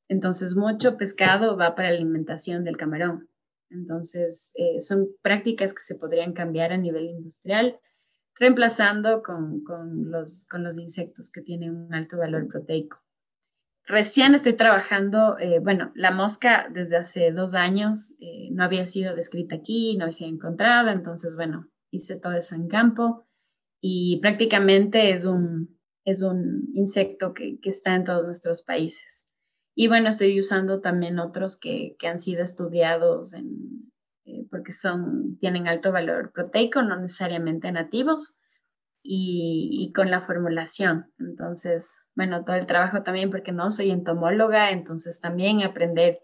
Entonces, 0.10 0.56
mucho 0.56 0.98
pescado 0.98 1.58
va 1.58 1.76
para 1.76 1.90
la 1.90 1.96
alimentación 1.96 2.66
del 2.66 2.76
camarón. 2.76 3.30
Entonces, 3.70 4.52
eh, 4.56 4.82
son 4.82 5.08
prácticas 5.22 5.74
que 5.74 5.82
se 5.82 5.96
podrían 5.96 6.34
cambiar 6.34 6.74
a 6.74 6.78
nivel 6.78 7.06
industrial 7.06 7.80
reemplazando 8.40 9.24
con, 9.24 9.64
los, 10.12 10.46
con 10.46 10.64
los 10.64 10.78
insectos 10.78 11.32
que 11.32 11.42
tienen 11.42 11.76
un 11.76 11.94
alto 11.94 12.18
valor 12.18 12.48
proteico. 12.48 12.98
Recién 13.86 14.36
estoy 14.36 14.54
trabajando, 14.54 15.38
eh, 15.40 15.60
bueno, 15.60 15.92
la 15.96 16.12
mosca 16.12 16.68
desde 16.70 16.98
hace 16.98 17.32
dos 17.32 17.54
años 17.54 18.16
eh, 18.20 18.50
no 18.52 18.64
había 18.64 18.86
sido 18.86 19.16
descrita 19.16 19.56
aquí, 19.56 19.96
no 19.96 20.04
había 20.04 20.12
sido 20.12 20.30
encontrada, 20.30 20.92
entonces, 20.92 21.36
bueno, 21.38 21.70
hice 21.90 22.20
todo 22.20 22.34
eso 22.34 22.56
en 22.56 22.68
campo 22.68 23.26
y 23.80 24.20
prácticamente 24.22 25.12
es 25.12 25.26
un, 25.26 25.80
es 26.04 26.22
un 26.22 26.70
insecto 26.74 27.34
que, 27.34 27.60
está 27.64 27.96
en 27.96 28.04
todos 28.04 28.26
nuestros 28.26 28.62
países. 28.62 29.26
Y 29.74 29.88
bueno, 29.88 30.10
estoy 30.10 30.38
usando 30.38 30.82
también 30.82 31.20
otros 31.20 31.58
que, 31.58 31.96
que 31.98 32.08
han 32.08 32.20
sido 32.20 32.42
estudiados 32.42 33.36
en, 33.36 33.92
eh, 34.28 34.46
porque 34.52 34.74
son, 34.74 35.38
tienen 35.40 35.70
alto 35.70 35.94
valor 35.94 36.34
proteico, 36.34 36.82
no 36.82 37.00
necesariamente 37.00 37.72
nativos, 37.72 38.42
y, 39.02 39.94
con 39.96 40.12
la 40.12 40.20
formulación. 40.20 41.14
Entonces, 41.18 42.02
bueno, 42.14 42.44
todo 42.44 42.58
el 42.58 42.66
trabajo 42.66 43.04
también, 43.04 43.30
porque 43.30 43.54
no 43.54 43.72
soy 43.72 43.92
entomóloga, 43.92 44.72
entonces 44.72 45.22
también 45.22 45.64
aprender 45.64 46.20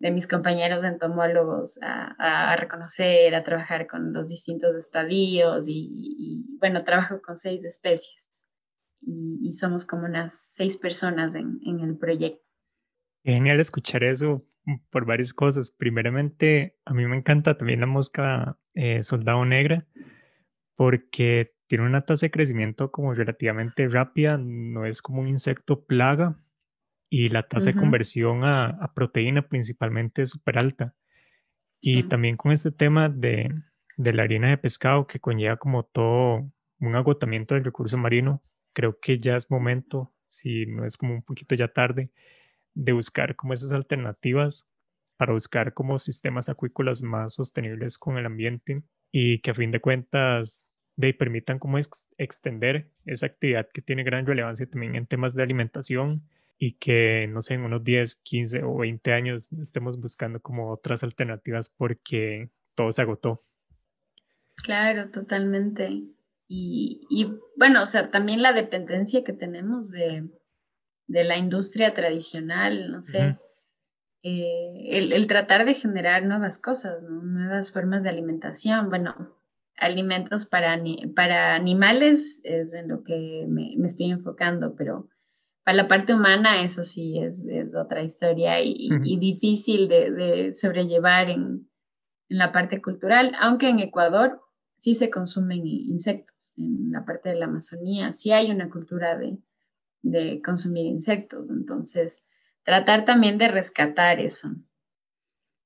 de 0.00 0.10
mis 0.10 0.26
compañeros 0.26 0.82
entomólogos 0.82 1.78
a, 1.80 2.56
reconocer, 2.56 3.36
a 3.36 3.44
trabajar 3.44 3.86
con 3.86 4.12
los 4.12 4.26
distintos 4.26 4.74
estadios 4.74 5.66
y, 5.68 6.44
bueno, 6.58 6.82
trabajo 6.82 7.22
con 7.22 7.36
seis 7.36 7.64
especies 7.64 8.48
y, 9.00 9.52
somos 9.52 9.86
como 9.86 10.06
unas 10.06 10.36
seis 10.54 10.76
personas 10.76 11.36
en, 11.36 11.60
en 11.64 11.78
el 11.78 11.96
proyecto. 11.96 12.42
Genial 13.22 13.60
escuchar 13.60 14.02
eso 14.02 14.44
por 14.90 15.06
varias 15.06 15.32
cosas. 15.32 15.70
Primeramente, 15.70 16.76
a 16.84 16.94
mí 16.94 17.06
me 17.06 17.16
encanta 17.16 17.56
también 17.56 17.80
la 17.80 17.86
mosca 17.86 18.58
eh, 18.74 19.02
soldado 19.02 19.44
negra 19.44 19.86
porque 20.76 21.54
tiene 21.66 21.86
una 21.86 22.04
tasa 22.04 22.26
de 22.26 22.30
crecimiento 22.30 22.90
como 22.90 23.14
relativamente 23.14 23.88
rápida, 23.88 24.36
no 24.38 24.86
es 24.86 25.00
como 25.00 25.20
un 25.20 25.28
insecto 25.28 25.84
plaga 25.84 26.40
y 27.08 27.28
la 27.28 27.46
tasa 27.46 27.70
de 27.70 27.78
conversión 27.78 28.44
a, 28.44 28.92
proteína 28.94 29.48
principalmente 29.48 30.22
es 30.22 30.30
súper 30.30 30.58
alta. 30.58 30.94
Y 31.80 32.04
también 32.04 32.36
con 32.36 32.50
este 32.50 32.72
tema 32.72 33.08
de, 33.08 33.54
de 33.96 34.12
la 34.12 34.22
harina 34.22 34.48
de 34.48 34.58
pescado 34.58 35.06
que 35.06 35.20
conlleva 35.20 35.56
como 35.56 35.84
todo 35.84 36.40
un 36.80 36.96
agotamiento 36.96 37.54
del 37.54 37.64
recurso 37.64 37.98
marino, 37.98 38.40
creo 38.72 38.98
que 39.00 39.18
ya 39.18 39.36
es 39.36 39.50
momento, 39.50 40.12
si 40.26 40.66
no 40.66 40.84
es 40.84 40.96
como 40.96 41.14
un 41.14 41.22
poquito 41.22 41.54
ya 41.54 41.68
tarde, 41.68 42.10
de 42.74 42.92
buscar 42.92 43.36
como 43.36 43.52
esas 43.52 43.72
alternativas 43.72 44.74
para 45.16 45.32
buscar 45.32 45.74
como 45.74 45.98
sistemas 45.98 46.48
acuícolas 46.48 47.02
más 47.02 47.34
sostenibles 47.34 47.98
con 47.98 48.18
el 48.18 48.26
ambiente 48.26 48.82
y 49.12 49.38
que 49.40 49.52
a 49.52 49.54
fin 49.54 49.70
de 49.70 49.80
cuentas 49.80 50.72
de, 50.96 51.14
permitan 51.14 51.58
como 51.58 51.78
extender 51.78 52.90
esa 53.04 53.26
actividad 53.26 53.68
que 53.72 53.82
tiene 53.82 54.02
gran 54.02 54.26
relevancia 54.26 54.68
también 54.68 54.96
en 54.96 55.06
temas 55.06 55.34
de 55.34 55.42
alimentación 55.42 56.28
y 56.58 56.72
que, 56.72 57.28
no 57.28 57.42
sé, 57.42 57.54
en 57.54 57.62
unos 57.62 57.82
10, 57.84 58.16
15 58.16 58.60
o 58.64 58.78
20 58.78 59.12
años 59.12 59.52
estemos 59.52 60.00
buscando 60.00 60.40
como 60.40 60.70
otras 60.70 61.02
alternativas 61.02 61.68
porque 61.68 62.50
todo 62.74 62.90
se 62.92 63.02
agotó. 63.02 63.44
Claro, 64.56 65.08
totalmente. 65.08 65.90
Y, 66.46 67.06
y 67.10 67.34
bueno, 67.56 67.82
o 67.82 67.86
sea, 67.86 68.10
también 68.10 68.42
la 68.42 68.52
dependencia 68.52 69.24
que 69.24 69.32
tenemos 69.32 69.90
de, 69.90 70.28
de 71.06 71.24
la 71.24 71.36
industria 71.36 71.94
tradicional, 71.94 72.90
no 72.90 73.02
sé, 73.02 73.38
eh, 74.22 74.88
el, 75.12 75.26
tratar 75.26 75.66
de 75.66 75.74
generar 75.74 76.24
nuevas 76.24 76.58
cosas, 76.58 77.04
nuevas 77.04 77.70
formas 77.70 78.02
de 78.02 78.08
alimentación. 78.08 78.88
Bueno, 78.88 79.14
alimentos 79.76 80.46
para, 80.46 80.82
para 81.14 81.54
animales 81.54 82.40
es 82.44 82.74
en 82.74 82.88
lo 82.88 83.02
que 83.02 83.44
me, 83.48 83.74
estoy 83.84 84.10
enfocando, 84.10 84.74
pero 84.76 85.10
para 85.62 85.76
la 85.76 85.88
parte 85.88 86.14
humana 86.14 86.62
eso 86.62 86.82
sí 86.82 87.18
es, 87.18 87.46
otra 87.76 88.02
historia 88.02 88.62
y, 88.62 88.88
difícil 89.18 89.88
de, 89.88 90.52
sobrellevar 90.54 91.28
en, 91.28 91.68
en, 92.30 92.38
la 92.38 92.50
parte 92.50 92.80
cultural, 92.80 93.32
aunque 93.40 93.68
en 93.68 93.78
Ecuador 93.78 94.40
sí 94.74 94.94
se 94.94 95.10
consumen 95.10 95.66
insectos, 95.66 96.54
en 96.56 96.92
la 96.92 97.04
parte 97.04 97.28
de 97.28 97.36
la 97.36 97.44
Amazonía 97.44 98.10
sí 98.12 98.32
hay 98.32 98.50
una 98.50 98.70
cultura 98.70 99.18
de, 99.18 99.38
de 100.04 100.40
consumir 100.42 100.86
insectos. 100.86 101.50
Entonces, 101.50 102.26
tratar 102.62 103.04
también 103.04 103.38
de 103.38 103.48
rescatar 103.48 104.20
eso. 104.20 104.50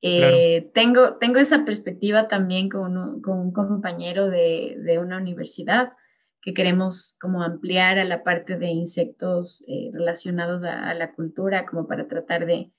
Eh, 0.01 0.71
tengo, 0.75 1.17
tengo 1.17 1.39
esa 1.41 1.65
perspectiva 1.65 2.29
también 2.29 2.69
con, 2.69 2.97
un 2.97 3.53
compañero 3.53 4.29
de, 4.29 4.99
una 5.03 5.19
universidad 5.19 5.93
que 6.41 6.55
queremos 6.55 7.19
como 7.21 7.43
ampliar 7.43 7.99
a 7.99 8.05
la 8.05 8.23
parte 8.23 8.57
de 8.57 8.69
insectos 8.69 9.65
eh, 9.67 9.91
relacionados 9.93 10.63
a, 10.63 10.95
la 10.95 11.13
cultura, 11.15 11.67
como 11.67 11.89
para 11.89 12.07
tratar 12.07 12.47
de, 12.47 12.73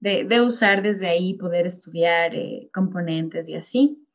de, 0.00 0.40
usar 0.42 0.82
desde 0.82 1.08
ahí, 1.08 1.34
poder 1.34 1.66
estudiar 1.66 2.34
eh, 2.34 2.68
componentes 2.72 3.48
y 3.48 3.54
así 3.54 4.07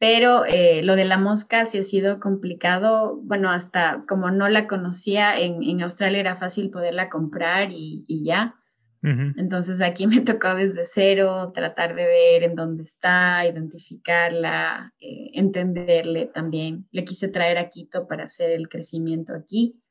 pero 0.00 0.46
eh, 0.46 0.82
lo 0.82 0.96
de 0.96 1.04
la 1.04 1.18
mosca 1.18 1.66
sí 1.66 1.76
ha 1.76 1.82
sido 1.82 2.20
complicado. 2.20 3.20
Bueno, 3.22 3.50
hasta 3.50 4.06
como 4.08 4.30
no 4.30 4.48
la 4.48 4.66
conocía, 4.66 5.38
en, 5.38 5.62
en 5.62 5.82
Australia 5.82 6.20
era 6.20 6.36
fácil 6.36 6.70
poderla 6.70 7.10
comprar 7.10 7.70
y, 7.70 8.06
y 8.08 8.24
ya. 8.24 8.56
Entonces 9.02 9.82
aquí 9.82 10.06
me 10.06 10.20
tocó 10.20 10.54
desde 10.54 10.86
cero 10.86 11.52
tratar 11.54 11.94
de 11.94 12.06
ver 12.06 12.42
en 12.44 12.54
dónde 12.54 12.82
está, 12.82 13.46
identificarla, 13.46 14.94
eh, 15.00 15.32
entenderle 15.34 16.24
también. 16.32 16.88
Le 16.92 17.04
quise 17.04 17.28
traer 17.28 17.58
a 17.58 17.68
Quito 17.68 18.06
para 18.06 18.24
hacer 18.24 18.52
el 18.52 18.70
crecimiento 18.70 19.34
aquí. 19.34 19.82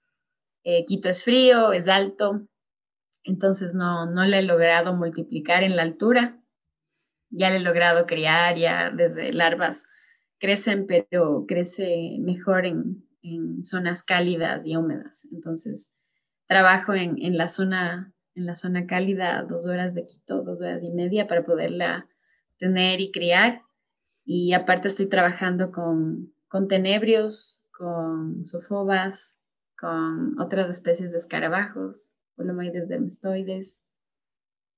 Eh, 0.64 0.86
Quito 0.86 1.08
es 1.10 1.24
frío, 1.24 1.72
es 1.72 1.88
alto, 1.88 2.48
entonces 3.24 3.76
no, 3.76 4.08
no 4.08 4.26
le 4.26 4.40
he 4.40 4.42
logrado 4.42 4.96
multiplicar 4.96 5.62
en 5.62 5.76
la 5.76 5.84
altura. 5.84 6.40
Ya 7.30 7.52
le 7.52 7.58
he 7.58 7.62
logrado 7.62 8.08
criar 8.08 8.58
ya 8.58 8.90
desde 8.90 9.32
larvas 9.34 9.86
crecen, 10.40 10.86
pero 10.88 11.46
crece 11.48 12.18
mejor 12.20 12.66
en, 12.66 13.08
zonas 13.62 14.02
cálidas 14.02 14.66
y 14.66 14.76
húmedas. 14.76 15.28
Entonces, 15.32 15.94
trabajo 16.48 16.96
en, 16.96 17.38
la 17.38 17.48
zona, 17.48 18.14
en 18.34 18.46
la 18.46 18.56
zona 18.56 18.88
cálida 18.88 19.44
dos 19.44 19.66
horas 19.66 19.94
de 19.94 20.06
Quito, 20.06 20.42
dos 20.44 20.62
horas 20.62 20.84
y 20.84 20.90
media 20.90 21.28
para 21.28 21.44
poderla 21.44 22.08
tener 22.58 23.02
y 23.02 23.12
criar. 23.12 23.62
Y 24.24 24.54
aparte 24.54 24.88
estoy 24.88 25.08
trabajando 25.08 25.72
con, 25.72 26.34
con 26.48 26.68
tenebrios, 26.68 27.66
con 27.78 28.46
sofobas, 28.46 29.40
con 29.80 30.40
otras 30.40 30.70
especies 30.70 31.12
de 31.12 31.18
escarabajos, 31.18 32.14
polomoides 32.36 32.88
dermestoides 32.88 33.86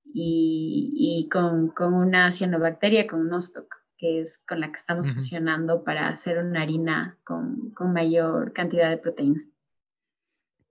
y, 0.04 1.28
con, 1.30 1.68
con, 1.68 1.94
una 1.94 2.30
cianobacteria, 2.30 3.06
con 3.06 3.28
Nostoc, 3.28 3.81
que 4.02 4.18
es 4.18 4.44
con 4.48 4.58
la 4.58 4.66
que 4.66 4.78
estamos 4.78 5.12
fusionando 5.12 5.84
para 5.84 6.08
hacer 6.08 6.38
una 6.38 6.62
harina 6.62 7.18
con, 7.22 7.70
con 7.70 7.92
mayor 7.92 8.52
cantidad 8.52 8.90
de 8.90 8.96
proteína. 8.98 9.44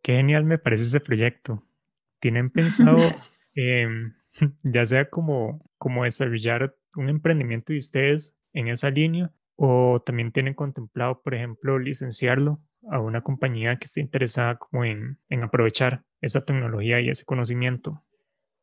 Qué 0.02 0.18
genial 0.18 0.44
me 0.44 0.58
parece 0.58 0.84
ese 0.84 1.00
proyecto. 1.00 1.64
¿Tienen 2.20 2.50
pensado, 2.52 2.98
ya 4.66 4.86
sea 4.86 5.10
como, 5.10 5.64
como 5.78 6.04
desarrollar 6.04 6.76
un 6.98 7.08
emprendimiento 7.08 7.72
de 7.72 7.80
ustedes 7.80 8.38
en 8.52 8.68
esa 8.68 8.90
línea 8.90 9.32
o 9.56 10.02
también 10.06 10.34
tienen 10.34 10.54
contemplado, 10.54 11.22
por 11.22 11.34
ejemplo, 11.34 11.80
licenciarlo 11.80 12.60
a 12.90 13.00
una 13.00 13.22
compañía 13.22 13.78
que 13.78 13.86
esté 13.86 14.02
interesada 14.02 14.58
como 14.58 14.84
en, 14.84 15.20
en 15.30 15.44
aprovechar 15.44 16.04
esa 16.20 16.44
tecnología 16.44 17.00
y 17.00 17.10
ese 17.10 17.24
conocimiento? 17.24 17.98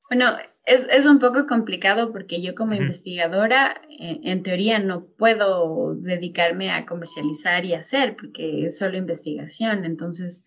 Bueno, 0.08 0.26
es, 0.64 0.86
es 0.90 1.06
un 1.06 1.18
poco 1.18 1.46
complicado 1.46 2.12
porque 2.12 2.42
yo 2.42 2.54
como 2.54 2.74
investigadora, 2.74 3.80
en, 3.88 4.26
en, 4.26 4.42
teoría, 4.42 4.78
no 4.78 5.06
puedo 5.06 5.94
dedicarme 5.94 6.70
a 6.70 6.86
comercializar 6.86 7.64
y 7.64 7.74
hacer 7.74 8.16
porque 8.16 8.66
es 8.66 8.78
solo 8.78 8.96
investigación. 8.96 9.84
Entonces, 9.84 10.44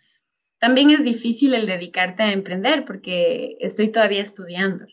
también 0.62 0.91
es 0.91 1.03
difícil 1.03 1.55
el 1.55 1.66
dedicarte 1.66 2.22
a 2.22 2.34
emprender 2.34 2.86
porque 2.86 3.57
estoy 3.59 3.89
todavía 3.91 4.22
estudiando, 4.22 4.86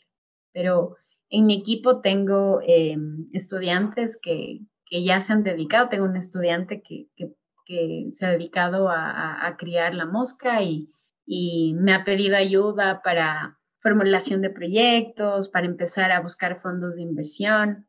pero 0.52 0.96
en 1.28 1.44
mi 1.44 1.54
equipo 1.58 2.00
tengo 2.00 2.60
em, 2.66 3.28
estudiantes 3.34 4.18
que, 4.20 4.60
que, 4.86 5.04
ya 5.04 5.20
se 5.20 5.34
han 5.34 5.42
dedicado. 5.42 5.90
Tengo 5.90 6.06
un 6.06 6.16
estudiante 6.16 6.80
que, 6.80 7.08
que, 7.14 7.34
que 7.66 8.06
se 8.12 8.24
ha 8.24 8.30
dedicado 8.30 8.88
a, 8.88 9.46
a, 9.46 9.56
criar 9.58 9.94
la 9.94 10.06
mosca 10.06 10.62
y, 10.62 10.90
y, 11.26 11.74
me 11.74 11.92
ha 11.92 12.02
pedido 12.02 12.36
ayuda 12.36 13.02
para 13.02 13.57
formulación 13.80 14.42
de 14.42 14.50
proyectos, 14.50 15.48
para 15.48 15.66
empezar 15.66 16.12
a 16.12 16.20
buscar 16.20 16.58
fondos 16.58 16.96
de 16.96 17.02
inversión. 17.02 17.88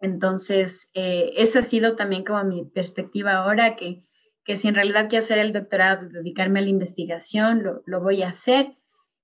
Entonces, 0.00 0.90
eh, 0.94 1.32
esa 1.36 1.60
ha 1.60 1.62
sido 1.62 1.96
también 1.96 2.24
como 2.24 2.42
mi 2.44 2.64
perspectiva 2.64 3.32
ahora, 3.32 3.76
que, 3.76 4.04
que 4.44 4.56
si 4.56 4.68
en 4.68 4.74
realidad 4.74 5.08
quiero 5.08 5.24
hacer 5.24 5.38
el 5.38 5.52
doctorado, 5.52 6.08
dedicarme 6.08 6.60
a 6.60 6.62
la 6.62 6.68
investigación, 6.68 7.62
lo, 7.62 7.82
lo 7.86 8.00
voy 8.00 8.22
a 8.22 8.28
hacer 8.28 8.76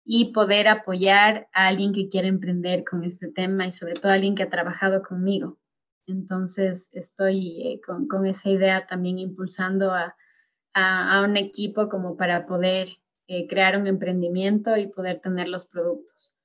y 0.05 0.33
poder 0.33 0.69
apoyar 0.69 1.49
a 1.53 1.69
alguien 1.69 1.93
que 1.93 2.09
quiere 2.09 2.29
emprender 2.29 2.85
con 2.85 3.05
este 3.05 3.29
tema 3.29 3.67
y 3.67 3.73
sobre 3.73 3.95
todo 3.95 4.12
a 4.12 4.15
alguien 4.15 4.35
que 4.35 4.43
ha 4.43 4.51
trabajado 4.51 5.03
conmigo. 5.03 5.59
Entonces 6.07 6.91
estoy 6.93 7.62
eh, 7.62 7.81
con, 7.85 8.07
con, 8.07 8.27
esa 8.27 8.51
idea 8.51 8.87
también 8.87 9.19
impulsando 9.19 9.93
a, 9.93 10.15
a 10.75 11.23
un 11.25 11.37
equipo 11.39 11.89
como 11.89 12.17
para 12.17 12.47
poder 12.47 12.99
eh, 13.27 13.47
crear 13.47 13.79
un 13.79 13.87
emprendimiento 13.87 14.77
y 14.77 14.87
poder 14.87 15.20
tener 15.20 15.49
los 15.49 15.66
productos. 15.66 16.37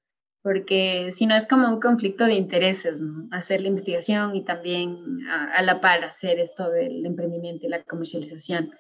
Porque 0.42 1.10
si 1.12 1.26
no 1.26 1.36
es 1.36 1.48
como 1.48 1.68
un 1.68 1.82
conflicto 1.82 2.26
de 2.26 2.36
intereses, 2.36 3.02
hacer 3.32 3.62
la 3.62 3.68
investigación 3.68 4.36
y 4.36 4.46
también 4.46 4.96
a, 5.28 5.62
la 5.62 5.82
par 5.82 6.04
hacer 6.06 6.40
esto 6.40 6.70
del 6.70 7.06
emprendimiento 7.06 7.66
y 7.66 7.70
la 7.70 7.84
comercialización. 7.84 8.72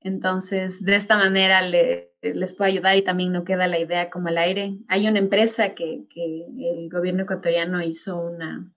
Entonces, 0.00 0.84
de 0.84 0.94
esta 0.94 1.16
manera 1.16 1.62
le, 1.62 2.12
les 2.22 2.54
puedo 2.54 2.70
ayudar 2.70 2.96
y 2.96 3.02
también 3.02 3.32
no 3.32 3.42
queda 3.42 3.66
la 3.66 3.78
idea 3.78 4.10
como 4.10 4.28
al 4.28 4.38
aire. 4.38 4.78
Hay 4.86 5.08
una 5.08 5.18
empresa 5.18 5.74
que, 5.74 6.06
que 6.08 6.46
el 6.72 6.88
gobierno 6.90 7.24
ecuatoriano 7.24 7.82
hizo 7.82 8.20
una, 8.20 8.72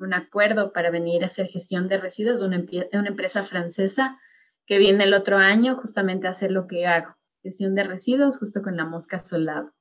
un 0.00 0.14
acuerdo 0.14 0.72
para 0.72 0.90
venir 0.90 1.22
a 1.22 1.26
hacer 1.26 1.46
gestión 1.46 1.86
de 1.86 1.98
residuos, 1.98 2.42
una, 2.42 2.64
una 2.92 3.08
empresa 3.08 3.42
francesa 3.42 4.18
que 4.66 4.78
viene 4.78 5.04
el 5.04 5.14
otro 5.14 5.36
año 5.36 5.76
justamente 5.76 6.26
a 6.26 6.30
hacer 6.30 6.50
lo 6.50 6.66
que 6.66 6.86
hago, 6.86 7.16
gestión 7.42 7.74
de 7.74 7.84
residuos 7.84 8.38
justo 8.38 8.62
con 8.62 8.76
la 8.76 8.84
mosca 8.84 9.18
soldado. 9.18 9.72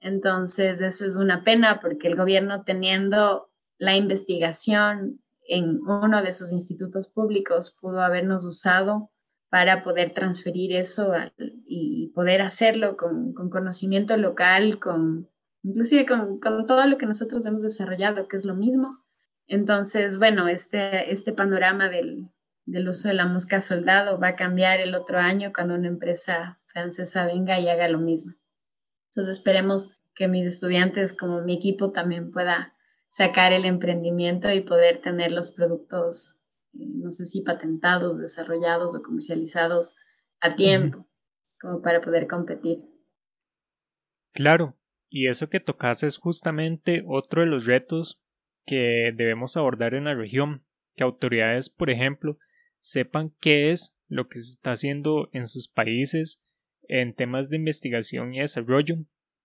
Entonces, 0.00 0.80
eso 0.80 1.06
es 1.06 1.16
una 1.16 1.44
pena 1.44 1.78
porque 1.80 2.08
el 2.08 2.16
gobierno 2.16 2.64
teniendo 2.64 3.50
la 3.78 3.96
investigación 3.96 5.20
en 5.46 5.80
uno 5.82 6.22
de 6.22 6.32
sus 6.32 6.52
institutos 6.52 7.08
públicos 7.08 7.76
pudo 7.80 8.00
habernos 8.00 8.44
usado 8.44 9.10
para 9.48 9.82
poder 9.82 10.14
transferir 10.14 10.74
eso 10.74 11.12
y 11.66 12.10
poder 12.14 12.40
hacerlo 12.40 12.96
con, 12.96 13.34
con, 13.34 13.50
conocimiento 13.50 14.16
local, 14.16 14.80
con 14.80 15.28
inclusive 15.62 16.06
con, 16.06 16.40
con, 16.40 16.66
todo 16.66 16.86
lo 16.86 16.96
que 16.96 17.06
nosotros 17.06 17.44
hemos 17.44 17.62
desarrollado, 17.62 18.28
que 18.28 18.36
es 18.36 18.44
lo 18.44 18.54
mismo. 18.54 19.04
Entonces, 19.46 20.18
bueno, 20.18 20.48
este, 20.48 21.12
este 21.12 21.32
panorama 21.32 21.88
del, 21.88 22.30
del 22.64 22.88
uso 22.88 23.08
de 23.08 23.14
la 23.14 23.26
mosca 23.26 23.60
soldado 23.60 24.18
va 24.18 24.28
a 24.28 24.36
cambiar 24.36 24.80
el 24.80 24.94
otro 24.94 25.18
año 25.18 25.52
cuando 25.54 25.74
una 25.74 25.88
empresa 25.88 26.60
francesa 26.72 27.26
venga 27.26 27.60
y 27.60 27.68
haga 27.68 27.88
lo 27.88 27.98
mismo. 27.98 28.34
Entonces, 29.10 29.38
esperemos 29.38 29.98
que 30.14 30.28
mis 30.28 30.46
estudiantes, 30.46 31.12
como 31.12 31.42
mi 31.42 31.54
equipo, 31.54 31.92
también 31.92 32.30
pueda 32.32 32.74
sacar 33.08 33.52
el 33.52 33.64
emprendimiento 33.64 34.50
y 34.52 34.62
poder 34.62 35.00
tener 35.00 35.32
los 35.32 35.50
productos 35.50 36.42
no 36.72 37.12
sé 37.12 37.24
si 37.24 37.42
patentados, 37.42 38.18
desarrollados 38.18 38.94
o 38.94 39.02
comercializados 39.02 39.96
a 40.40 40.56
tiempo, 40.56 41.08
como 41.60 41.82
para 41.82 42.00
poder 42.00 42.26
competir. 42.26 42.82
Claro, 44.32 44.78
y 45.08 45.28
eso 45.28 45.48
que 45.48 45.60
tocas 45.60 46.02
es 46.02 46.16
justamente 46.16 47.04
otro 47.06 47.42
de 47.42 47.48
los 47.48 47.66
retos 47.66 48.22
que 48.64 49.12
debemos 49.14 49.56
abordar 49.56 49.94
en 49.94 50.04
la 50.04 50.14
región, 50.14 50.64
que 50.96 51.04
autoridades, 51.04 51.68
por 51.68 51.90
ejemplo, 51.90 52.38
sepan 52.80 53.34
qué 53.40 53.70
es 53.70 53.94
lo 54.08 54.28
que 54.28 54.40
se 54.40 54.52
está 54.52 54.72
haciendo 54.72 55.28
en 55.32 55.46
sus 55.46 55.68
países 55.68 56.42
en 57.00 57.14
temas 57.14 57.48
de 57.48 57.56
investigación 57.56 58.34
y 58.34 58.40
desarrollo 58.40 58.96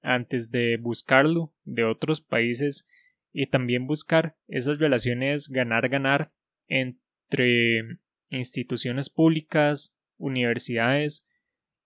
antes 0.02 0.52
de 0.52 0.78
buscarlo 0.78 1.54
de 1.64 1.84
otros 1.86 2.22
países 2.22 2.88
y 3.32 3.48
también 3.48 3.88
buscar 3.88 4.36
esas 4.48 4.80
relaciones 4.80 5.50
ganar-ganar 5.50 6.32
en 6.68 7.00
entre 7.30 8.00
instituciones 8.30 9.10
públicas, 9.10 9.98
universidades 10.18 11.28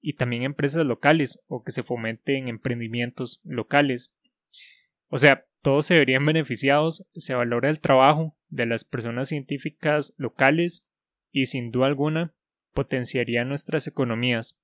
y 0.01 0.13
también 0.13 0.43
empresas 0.43 0.85
locales 0.85 1.39
o 1.47 1.63
que 1.63 1.71
se 1.71 1.83
fomenten 1.83 2.47
emprendimientos 2.47 3.41
locales. 3.43 4.15
O 5.07 5.17
sea, 5.17 5.45
todos 5.61 5.85
se 5.85 5.95
verían 5.95 6.25
beneficiados, 6.25 7.07
se 7.13 7.35
valora 7.35 7.69
el 7.69 7.79
trabajo 7.79 8.37
de 8.49 8.65
las 8.65 8.83
personas 8.83 9.29
científicas 9.29 10.13
locales 10.17 10.87
y 11.31 11.45
sin 11.45 11.71
duda 11.71 11.87
alguna 11.87 12.33
potenciaría 12.73 13.45
nuestras 13.45 13.87
economías. 13.87 14.61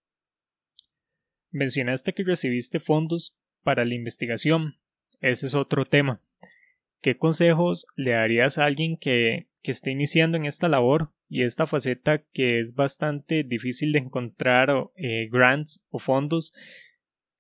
Mencionaste 1.52 2.14
que 2.14 2.24
recibiste 2.24 2.80
fondos 2.80 3.38
para 3.64 3.86
la 3.86 3.96
investigación. 3.96 4.80
Ese 5.22 5.48
es 5.48 5.56
otro 5.56 5.86
tema. 5.86 6.22
¿Qué 7.02 7.18
consejos 7.18 7.86
le 7.96 8.12
darías 8.12 8.58
a 8.58 8.66
alguien 8.66 8.98
que 8.98 9.48
que 9.68 9.72
esté 9.72 9.92
iniciando 9.92 10.38
en 10.38 10.46
esta 10.46 10.70
labor 10.70 11.12
y 11.28 11.44
esta 11.44 11.68
faceta 11.68 12.24
que 12.32 12.60
es 12.60 12.74
bastante 12.74 13.44
difícil 13.44 13.92
de 13.92 14.00
encontrar 14.00 14.70
eh, 14.96 15.28
grants 15.30 15.84
o 15.90 16.00
fondos, 16.00 16.54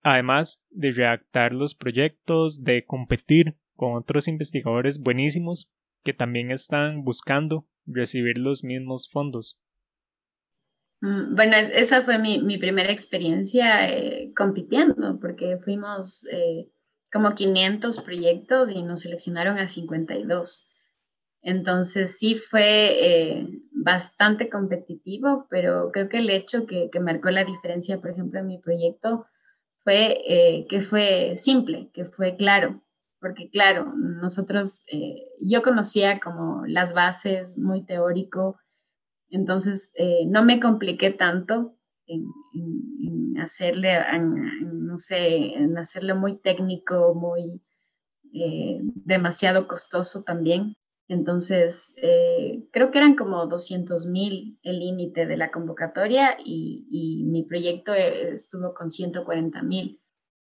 además 0.01 0.65
de 0.69 0.91
redactar 0.91 1.53
los 1.53 1.73
proyectos, 1.73 2.65
de 2.65 2.83
competir 2.83 3.55
con 3.77 3.93
otros 3.93 4.27
investigadores 4.27 4.99
buenísimos 4.99 5.73
que 6.03 6.13
también 6.13 6.51
están 6.51 7.05
buscando 7.05 7.65
recibir 7.85 8.37
los 8.37 8.61
mismos 8.61 9.09
fondos. 9.09 9.61
Mm, 11.01 11.35
bueno, 11.35 11.55
esa 11.55 12.01
fue 12.01 12.17
mi, 12.17 12.41
mi 12.41 12.57
primera 12.57 12.91
experiencia 12.91 13.89
eh, 13.89 14.33
compitiendo, 14.35 15.19
porque 15.19 15.57
fuimos 15.57 16.25
eh, 16.31 16.69
como 17.11 17.31
500 17.31 18.01
proyectos 18.01 18.71
y 18.71 18.83
nos 18.83 19.01
seleccionaron 19.01 19.59
a 19.59 19.67
52. 19.67 20.67
Entonces 21.41 22.17
sí 22.17 22.35
fue 22.35 23.37
eh, 23.39 23.47
bastante 23.71 24.49
competitivo, 24.49 25.47
pero 25.49 25.91
creo 25.91 26.09
que 26.09 26.17
el 26.17 26.29
hecho 26.29 26.65
que, 26.65 26.89
que, 26.91 26.99
marcó 26.99 27.29
la 27.29 27.45
diferencia, 27.45 28.01
por 28.01 28.11
ejemplo, 28.11 28.39
en 28.39 28.47
mi 28.47 28.57
proyecto 28.59 29.27
fue 29.83 30.65
que 30.69 30.81
fue 30.81 31.37
simple, 31.37 31.89
que 31.93 32.03
fue 32.03 32.35
claro, 32.35 32.83
porque 33.21 33.49
claro, 33.49 33.93
nosotros, 33.95 34.85
yo 35.39 35.61
conocía 35.61 36.19
como 36.19 36.65
las 36.67 36.93
bases 36.93 37.57
muy 37.57 37.85
teórico, 37.85 38.57
entonces 39.29 39.93
no 40.27 40.43
me 40.43 40.59
compliqué 40.59 41.11
tanto 41.11 41.75
en, 42.05 42.25
en, 42.53 43.37
hacerle, 43.39 43.93
no 44.63 44.97
sé, 44.97 45.53
en 45.53 45.77
hacerlo 45.77 46.15
muy 46.15 46.37
técnico, 46.37 47.13
muy 47.13 47.61
demasiado 49.05 49.67
costoso 49.67 50.23
también. 50.23 50.75
Entonces, 51.09 51.95
eh, 52.01 52.67
creo 52.71 52.91
que 52.91 52.97
eran 52.97 53.15
como 53.15 53.45
200 53.47 54.07
mil 54.07 54.59
el 54.61 54.79
límite 54.79 55.25
de 55.25 55.37
la 55.37 55.51
convocatoria 55.51 56.37
y, 56.43 57.23
mi 57.27 57.43
proyecto 57.43 57.93
eh, 57.93 58.33
estuvo 58.33 58.73
con 58.73 58.89
140 58.89 59.61
mil. 59.63 60.01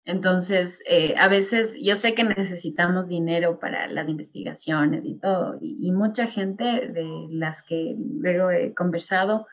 Entonces, 0.08 0.82
eh, 0.88 1.16
a 1.18 1.28
veces 1.28 1.78
yo 1.84 1.98
sé 1.98 2.16
que 2.16 2.24
necesitamos 2.24 3.10
dinero 3.10 3.60
para 3.60 3.88
las 3.88 4.08
investigaciones 4.08 5.06
y 5.06 5.20
todo, 5.20 5.58
y, 5.60 5.92
mucha 5.92 6.28
gente 6.28 6.64
de 6.64 7.28
las 7.30 7.62
que 7.62 7.94
luego 7.98 8.50
he 8.50 8.74
conversado 8.74 9.48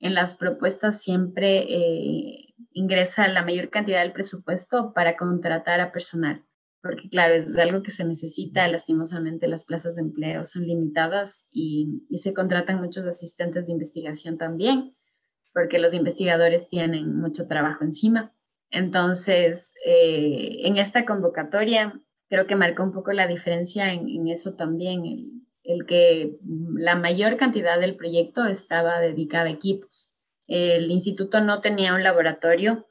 en 0.00 0.14
las 0.14 0.32
propuestas 0.32 1.02
siempre 1.02 1.66
ingresa 2.72 3.28
la 3.28 3.44
mayor 3.44 3.68
cantidad 3.68 4.00
del 4.00 4.12
presupuesto 4.12 4.94
para 4.94 5.14
contratar 5.14 5.82
a 5.82 5.92
personal, 5.92 6.42
porque 6.80 7.10
claro, 7.10 7.34
es 7.34 7.54
algo 7.58 7.82
que 7.82 7.90
se 7.90 8.06
necesita, 8.06 8.66
lastimosamente 8.66 9.46
las 9.46 9.66
plazas 9.66 9.96
de 9.96 10.00
empleo 10.00 10.42
son 10.42 10.66
limitadas 10.66 11.46
y 11.50 12.00
se 12.14 12.32
contratan 12.32 12.80
muchos 12.80 13.04
asistentes 13.04 13.66
de 13.66 13.72
investigación 13.72 14.38
también, 14.38 14.96
porque 15.52 15.78
los 15.78 15.92
investigadores 15.92 16.66
tienen 16.66 17.14
mucho 17.14 17.46
trabajo 17.46 17.84
encima. 17.84 18.32
Entonces, 18.70 19.74
eh, 19.84 20.60
en 20.64 20.76
esta 20.76 21.04
convocatoria 21.04 22.00
creo 22.28 22.46
que 22.46 22.56
marcó 22.56 22.82
un 22.82 22.92
poco 22.92 23.12
la 23.12 23.26
diferencia 23.26 23.92
en, 23.92 24.28
eso 24.28 24.54
también, 24.54 25.04
el, 25.06 25.30
el, 25.62 25.86
que 25.86 26.36
la 26.74 26.94
mayor 26.94 27.36
cantidad 27.36 27.80
del 27.80 27.96
proyecto 27.96 28.44
estaba 28.44 29.00
dedicada 29.00 29.46
a 29.46 29.52
equipos. 29.52 30.14
El 30.46 30.90
instituto 30.90 31.40
no 31.40 31.60
tenía 31.60 31.94
un 31.94 32.02
laboratorio 32.02 32.86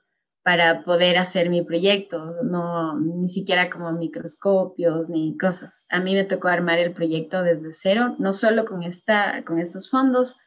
para 0.48 0.86
poder 0.86 1.18
hacer 1.18 1.50
mi 1.50 1.62
proyecto, 1.62 2.32
no, 2.46 2.98
ni 2.98 3.28
siquiera 3.28 3.70
como 3.70 3.92
microscopios 3.92 5.10
ni 5.10 5.36
cosas. 5.38 5.86
A 5.90 6.00
mí 6.00 6.14
me 6.14 6.24
tocó 6.24 6.48
armar 6.48 6.80
el 6.80 6.94
proyecto 6.94 7.44
desde 7.44 7.74
cero, 7.74 8.16
no 8.18 8.32
solo 8.32 8.64
con, 8.64 8.82
esta, 8.82 9.44
con 9.44 9.60
estos 9.60 9.90
fondos, 9.90 10.38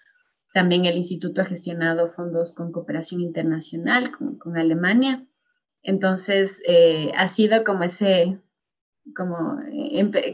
también 0.52 0.84
el 0.84 0.96
instituto 0.96 1.42
ha 1.42 1.44
gestionado 1.44 2.08
fondos 2.08 2.54
con 2.54 2.72
cooperación 2.72 3.20
internacional, 3.20 4.10
con, 4.10 4.36
con 4.36 4.58
Alemania. 4.58 5.26
Entonces, 5.82 6.62
eh, 6.66 7.12
ha 7.16 7.28
sido 7.28 7.62
como 7.64 7.84
ese, 7.84 8.40
como, 9.16 9.60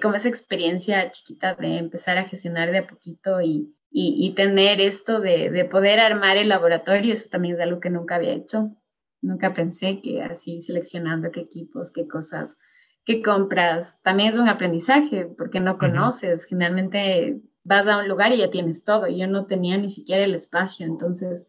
como 0.02 0.14
esa 0.14 0.28
experiencia 0.28 1.10
chiquita 1.10 1.54
de 1.54 1.78
empezar 1.78 2.18
a 2.18 2.24
gestionar 2.24 2.72
de 2.72 2.78
a 2.78 2.86
poquito 2.86 3.40
y, 3.40 3.74
y, 3.90 4.34
tener 4.34 4.80
esto 4.80 5.20
de, 5.20 5.50
de, 5.50 5.64
poder 5.64 6.00
armar 6.00 6.36
el 6.36 6.48
laboratorio. 6.48 7.12
Eso 7.12 7.28
también 7.30 7.54
es 7.54 7.60
algo 7.60 7.80
que 7.80 7.90
nunca 7.90 8.16
había 8.16 8.32
hecho. 8.32 8.76
Nunca 9.22 9.54
pensé 9.54 10.00
que 10.02 10.22
así 10.22 10.60
seleccionando 10.60 11.30
qué 11.30 11.40
equipos, 11.40 11.92
qué 11.92 12.06
cosas, 12.06 12.58
qué 13.04 13.22
compras. 13.22 14.00
También 14.02 14.28
es 14.28 14.36
un 14.36 14.48
aprendizaje 14.48 15.26
porque 15.26 15.60
no 15.60 15.78
conoces. 15.78 16.46
Generalmente 16.46 17.40
vas 17.66 17.88
a 17.88 17.98
un 17.98 18.08
lugar 18.08 18.32
y 18.32 18.38
ya 18.38 18.50
tienes 18.50 18.84
todo. 18.84 19.08
Yo 19.08 19.26
no 19.26 19.46
tenía 19.46 19.76
ni 19.76 19.90
siquiera 19.90 20.24
el 20.24 20.34
espacio, 20.34 20.86
entonces 20.86 21.48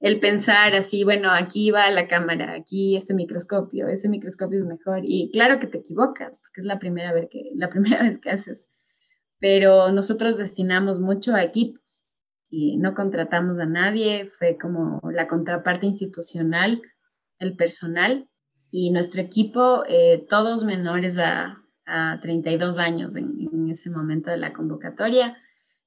el 0.00 0.18
pensar 0.18 0.74
así, 0.74 1.04
bueno, 1.04 1.30
aquí 1.30 1.70
va 1.70 1.90
la 1.90 2.08
cámara, 2.08 2.54
aquí 2.54 2.96
este 2.96 3.12
microscopio, 3.12 3.86
este 3.88 4.08
microscopio 4.08 4.58
es 4.58 4.64
mejor 4.64 5.00
y 5.02 5.30
claro 5.30 5.60
que 5.60 5.66
te 5.66 5.78
equivocas 5.78 6.38
porque 6.38 6.60
es 6.60 6.64
la 6.64 6.78
primera 6.78 7.12
vez 7.12 7.28
que 7.30 7.50
la 7.54 7.68
primera 7.70 8.02
vez 8.02 8.18
que 8.18 8.30
haces. 8.30 8.70
Pero 9.38 9.92
nosotros 9.92 10.38
destinamos 10.38 11.00
mucho 11.00 11.34
a 11.34 11.42
equipos 11.42 12.06
y 12.48 12.78
no 12.78 12.94
contratamos 12.94 13.58
a 13.58 13.66
nadie, 13.66 14.26
fue 14.26 14.56
como 14.58 15.00
la 15.12 15.28
contraparte 15.28 15.86
institucional, 15.86 16.82
el 17.38 17.54
personal 17.54 18.28
y 18.70 18.90
nuestro 18.90 19.20
equipo, 19.20 19.84
eh, 19.86 20.26
todos 20.28 20.64
menores 20.64 21.18
a, 21.18 21.56
32 22.22 22.78
años 22.78 23.16
en 23.16 23.68
ese 23.68 23.90
momento 23.90 24.30
de 24.30 24.36
la 24.36 24.52
convocatoria 24.52 25.36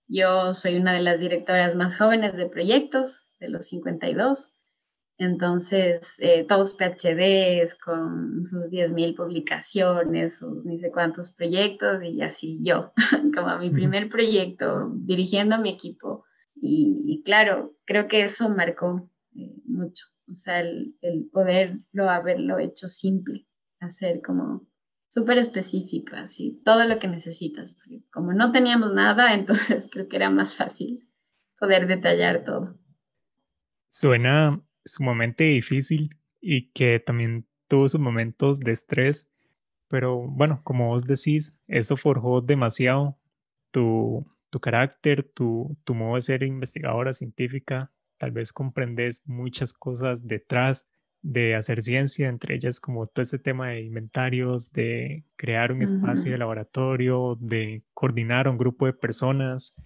yo 0.08 0.54
soy 0.54 0.78
una 0.78 0.93
de 0.93 1.01
las 1.01 1.20
directoras 1.20 1.76
más 1.76 1.97
jóvenes 1.97 2.38
de 2.38 2.47
proyectos, 2.47 3.30
de 3.39 3.49
los 3.49 3.68
52. 3.68 4.56
Entonces, 5.18 6.18
eh, 6.20 6.43
todos 6.47 6.74
PhDs 6.74 7.78
con 7.78 8.45
sus 8.45 8.70
10.000 8.70 9.16
publicaciones, 9.16 10.38
sus 10.38 10.66
ni 10.66 10.80
sé 10.80 10.91
cuántos 10.91 11.32
proyectos 11.32 12.04
y 12.04 12.22
así 12.22 12.60
yo, 12.64 12.93
como 13.36 13.58
mi 13.60 13.70
primer 13.70 14.10
proyecto, 14.10 14.91
dirigiendo 14.95 15.60
mi 15.60 15.70
equipo. 15.70 16.26
Y, 16.56 17.22
claro, 17.26 17.76
creo 17.86 18.08
que 18.08 18.24
eso 18.24 18.49
marcó 18.49 19.10
eh, 19.36 19.54
mucho, 19.66 20.06
o 20.30 20.34
sea, 20.34 20.62
el, 20.62 20.95
el 21.01 21.30
poderlo 21.32 22.10
haberlo 22.10 22.58
hecho 22.58 22.88
simple, 22.88 23.47
hacer 23.80 24.22
como 24.22 24.66
súper 25.14 25.38
específico, 25.38 26.16
así, 26.16 26.59
todo 26.66 26.86
lo 26.86 26.97
que 26.97 27.07
necesitas, 27.07 27.74
porque 27.74 28.03
como 28.11 28.34
no 28.34 28.51
teníamos 28.51 28.93
nada, 28.93 29.34
entonces 29.36 29.88
creo 29.91 30.07
que 30.07 30.16
era 30.16 30.32
más 30.32 30.57
fácil 30.57 31.07
poder 31.59 31.86
detallar 31.86 32.43
todo. 32.43 32.80
Suena 33.88 34.59
sumamente 34.84 35.43
difícil 35.43 36.18
y 36.41 36.72
que 36.72 36.99
también 36.99 37.47
tuvo 37.68 37.88
sus 37.88 38.01
momentos 38.01 38.59
de 38.59 38.72
estrés, 38.72 39.32
pero 39.88 40.18
bueno, 40.28 40.61
como 40.64 40.88
vos 40.88 41.03
decís, 41.03 41.61
eso 41.68 41.95
forjó 41.95 42.41
demasiado 42.41 43.20
tu, 43.70 44.26
tu 44.49 44.59
carácter, 44.59 45.32
tu, 45.32 45.78
tu 45.84 45.93
modo 45.93 46.16
de 46.16 46.24
ser 46.24 46.41
investigadora 46.41 47.14
científica, 47.14 47.93
tal 48.18 48.32
vez 48.32 48.51
comprendes 48.51 49.22
muchas 49.28 49.74
cosas 49.74 50.26
detrás 50.26 50.88
de 51.24 51.55
hacer 51.55 51.82
ciencia, 51.82 52.28
entre 52.28 52.55
ellas 52.55 52.82
como 52.82 53.07
todo 53.07 53.24
ese 53.24 53.39
tema 53.39 53.69
de 53.69 53.82
inventarios, 53.82 54.74
de 54.74 55.24
crear 55.38 55.71
un 55.71 55.82
espacio 55.82 56.34
de 56.34 56.38
laboratorio, 56.38 57.38
de 57.39 57.84
coordinar 57.93 58.45
a 58.45 58.51
un 58.51 58.57
grupo 58.57 58.86
de 58.86 58.93
personas. 58.93 59.82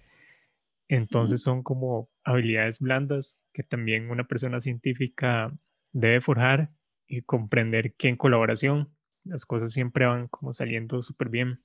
Entonces 0.88 1.40
son 1.40 1.62
como 1.62 2.10
habilidades 2.24 2.80
blandas 2.80 3.40
que 3.52 3.62
también 3.62 4.10
una 4.10 4.26
persona 4.26 4.60
científica 4.60 5.56
debe 5.92 6.20
forjar 6.20 6.72
y 7.06 7.22
comprender 7.22 7.94
que 7.94 8.08
en 8.08 8.16
colaboración 8.16 8.92
las 9.22 9.46
cosas 9.46 9.72
siempre 9.72 10.06
van 10.06 10.26
como 10.26 10.52
saliendo 10.52 11.00
súper 11.02 11.28
bien. 11.28 11.62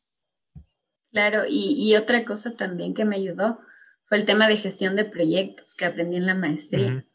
Claro, 1.12 1.44
y, 1.48 1.96
otra 1.96 2.26
cosa 2.26 2.56
también 2.56 2.94
que 2.94 3.06
me 3.06 3.16
ayudó 3.16 3.60
fue 4.04 4.18
el 4.18 4.26
tema 4.26 4.48
de 4.48 4.58
gestión 4.58 4.96
de 4.96 5.06
proyectos 5.06 5.76
que 5.76 5.86
aprendí 5.86 6.18
en 6.18 6.26
la 6.26 6.36
maestría. 6.36 7.06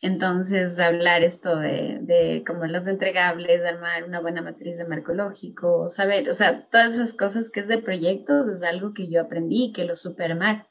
Entonces, 0.00 0.78
hablar 0.78 1.24
esto 1.24 1.56
de, 1.56 1.98
de 2.02 2.44
como 2.46 2.66
los 2.66 2.86
entregables, 2.86 3.64
armar 3.64 4.04
una 4.04 4.20
buena 4.20 4.42
matriz 4.42 4.78
de 4.78 4.86
marco 4.86 5.12
lógico, 5.12 5.88
saber, 5.88 6.28
o 6.28 6.32
sea, 6.32 6.68
todas 6.68 6.94
esas 6.94 7.14
cosas 7.14 7.50
que 7.50 7.60
es 7.60 7.66
de 7.68 7.78
proyectos 7.78 8.46
es 8.46 8.62
algo 8.62 8.94
que 8.94 9.10
yo 9.10 9.20
aprendí 9.20 9.72
que 9.72 9.84
lo 9.84 9.96
supe 9.96 10.24
armar. 10.24 10.68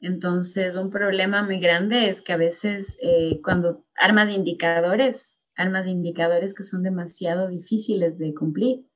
Entonces, 0.00 0.76
un 0.76 0.90
problema 0.90 1.42
muy 1.44 1.60
grande 1.60 2.08
es 2.08 2.20
que 2.22 2.32
a 2.32 2.36
veces 2.36 2.98
eh, 3.00 3.40
cuando 3.44 3.84
armas 3.96 4.30
indicadores, 4.30 5.38
armas 5.56 5.86
indicadores 5.86 6.54
que 6.54 6.62
son 6.64 6.82
demasiado 6.82 7.48
difíciles 7.48 8.18
de 8.18 8.34
cumplir. 8.34 8.86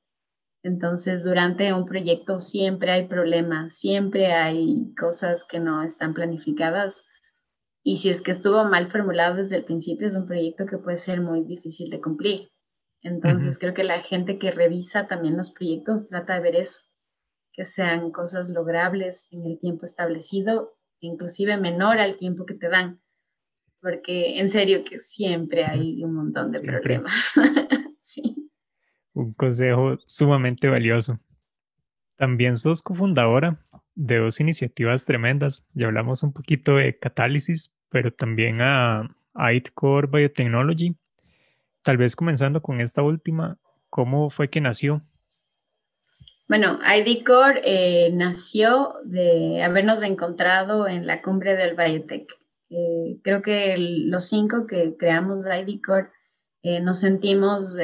Entonces, 0.61 1.23
durante 1.23 1.73
un 1.73 1.85
proyecto 1.85 2.39
siempre 2.39 2.91
hay 2.91 3.07
problemas, 3.07 3.75
siempre 3.75 4.33
hay 4.33 4.93
cosas 4.95 5.45
que 5.45 5.59
no 5.59 5.83
están 5.83 6.13
planificadas 6.13 7.05
y 7.83 7.97
si 7.97 8.09
es 8.09 8.21
que 8.21 8.31
estuvo 8.31 8.63
mal 8.63 8.87
formulado 8.87 9.35
desde 9.35 9.57
el 9.57 9.65
principio, 9.65 10.07
es 10.07 10.15
un 10.15 10.25
proyecto 10.25 10.65
que 10.65 10.77
puede 10.77 10.97
ser 10.97 11.21
muy 11.21 11.43
difícil 11.43 11.89
de 11.89 11.99
cumplir. 11.99 12.49
Entonces, 13.01 13.59
creo 13.59 13.73
que 13.73 13.83
la 13.83 13.99
gente 13.99 14.39
que 14.39 14.51
revisa 14.51 15.07
también 15.07 15.35
los 15.35 15.51
proyectos 15.51 16.05
trata 16.05 16.35
de 16.35 16.39
ver 16.39 16.55
eso, 16.55 16.83
que 17.51 17.65
sean 17.65 18.11
cosas 18.11 18.49
logrables 18.49 19.27
en 19.31 19.45
el 19.45 19.59
tiempo 19.59 19.83
establecido, 19.83 20.77
inclusive 21.01 21.57
menor 21.57 21.99
al 21.99 22.15
tiempo 22.15 22.45
que 22.45 22.53
te 22.53 22.69
dan, 22.69 23.01
porque 23.81 24.39
en 24.39 24.47
serio 24.47 24.85
que 24.85 24.99
siempre 24.99 25.65
hay 25.65 26.01
un 26.05 26.15
montón 26.15 26.53
de 26.53 26.61
problemas. 26.61 27.33
sí. 27.99 28.49
Un 29.11 29.33
consejo 29.33 29.97
sumamente 30.05 30.69
valioso. 30.69 31.19
También 32.15 32.55
sos 32.55 32.81
cofundadora 32.81 33.59
de 33.95 34.17
dos 34.17 34.39
iniciativas 34.39 35.05
tremendas. 35.05 35.67
Ya 35.73 35.87
hablamos 35.87 36.23
un 36.23 36.33
poquito 36.33 36.75
de 36.75 36.97
Catálisis, 36.97 37.75
pero 37.89 38.11
también 38.13 38.61
a, 38.61 39.07
ITCore 39.35 40.07
Biotechnology. 40.07 40.95
Tal 41.81 41.97
vez 41.97 42.15
comenzando 42.15 42.61
con 42.61 42.81
esta 42.81 43.01
última, 43.01 43.57
¿cómo 43.89 44.29
fue 44.29 44.49
que 44.49 44.61
nació? 44.61 45.01
Bueno, 46.47 46.79
IDCore 46.83 47.61
eh, 47.63 48.11
nació 48.13 48.95
de 49.05 49.63
habernos 49.63 50.03
encontrado 50.03 50.87
en 50.87 51.07
la 51.07 51.21
cumbre 51.21 51.55
del 51.55 51.75
Biotech. 51.75 52.31
Eh, 52.69 53.17
creo 53.23 53.41
que 53.41 53.75
los 53.77 54.27
cinco 54.27 54.67
que 54.67 54.95
creamos 54.97 55.45
IDCore 55.45 56.09
eh, 56.61 56.79
nos 56.79 56.99
sentimos 56.99 57.75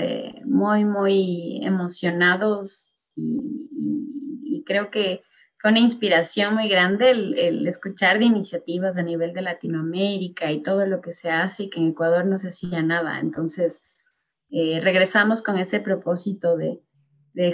muy, 0.45 0.85
muy 0.85 1.61
emocionados 1.63 2.97
y 3.15 4.63
creo 4.65 4.91
que 4.91 5.23
fue 5.59 5.71
una 5.71 5.79
inspiración 5.81 6.53
muy 6.55 6.69
grande 6.69 7.11
el, 7.11 7.67
escuchar 7.67 8.17
de 8.17 8.25
iniciativas 8.25 8.97
a 8.97 9.03
nivel 9.03 9.33
de 9.33 9.41
Latinoamérica 9.41 10.49
y 10.53 10.63
todo 10.63 10.85
lo 10.85 11.01
que 11.01 11.11
se 11.11 11.29
hace 11.31 11.63
y 11.63 11.69
que 11.69 11.81
en 11.81 11.89
Ecuador 11.89 12.25
no 12.25 12.37
se 12.37 12.47
hacía 12.47 12.81
nada. 12.81 13.19
Entonces, 13.19 13.83
eh, 14.49 14.79
regresamos 14.81 15.43
con 15.43 15.59
ese 15.59 15.81
propósito 15.81 16.55
de, 16.55 16.81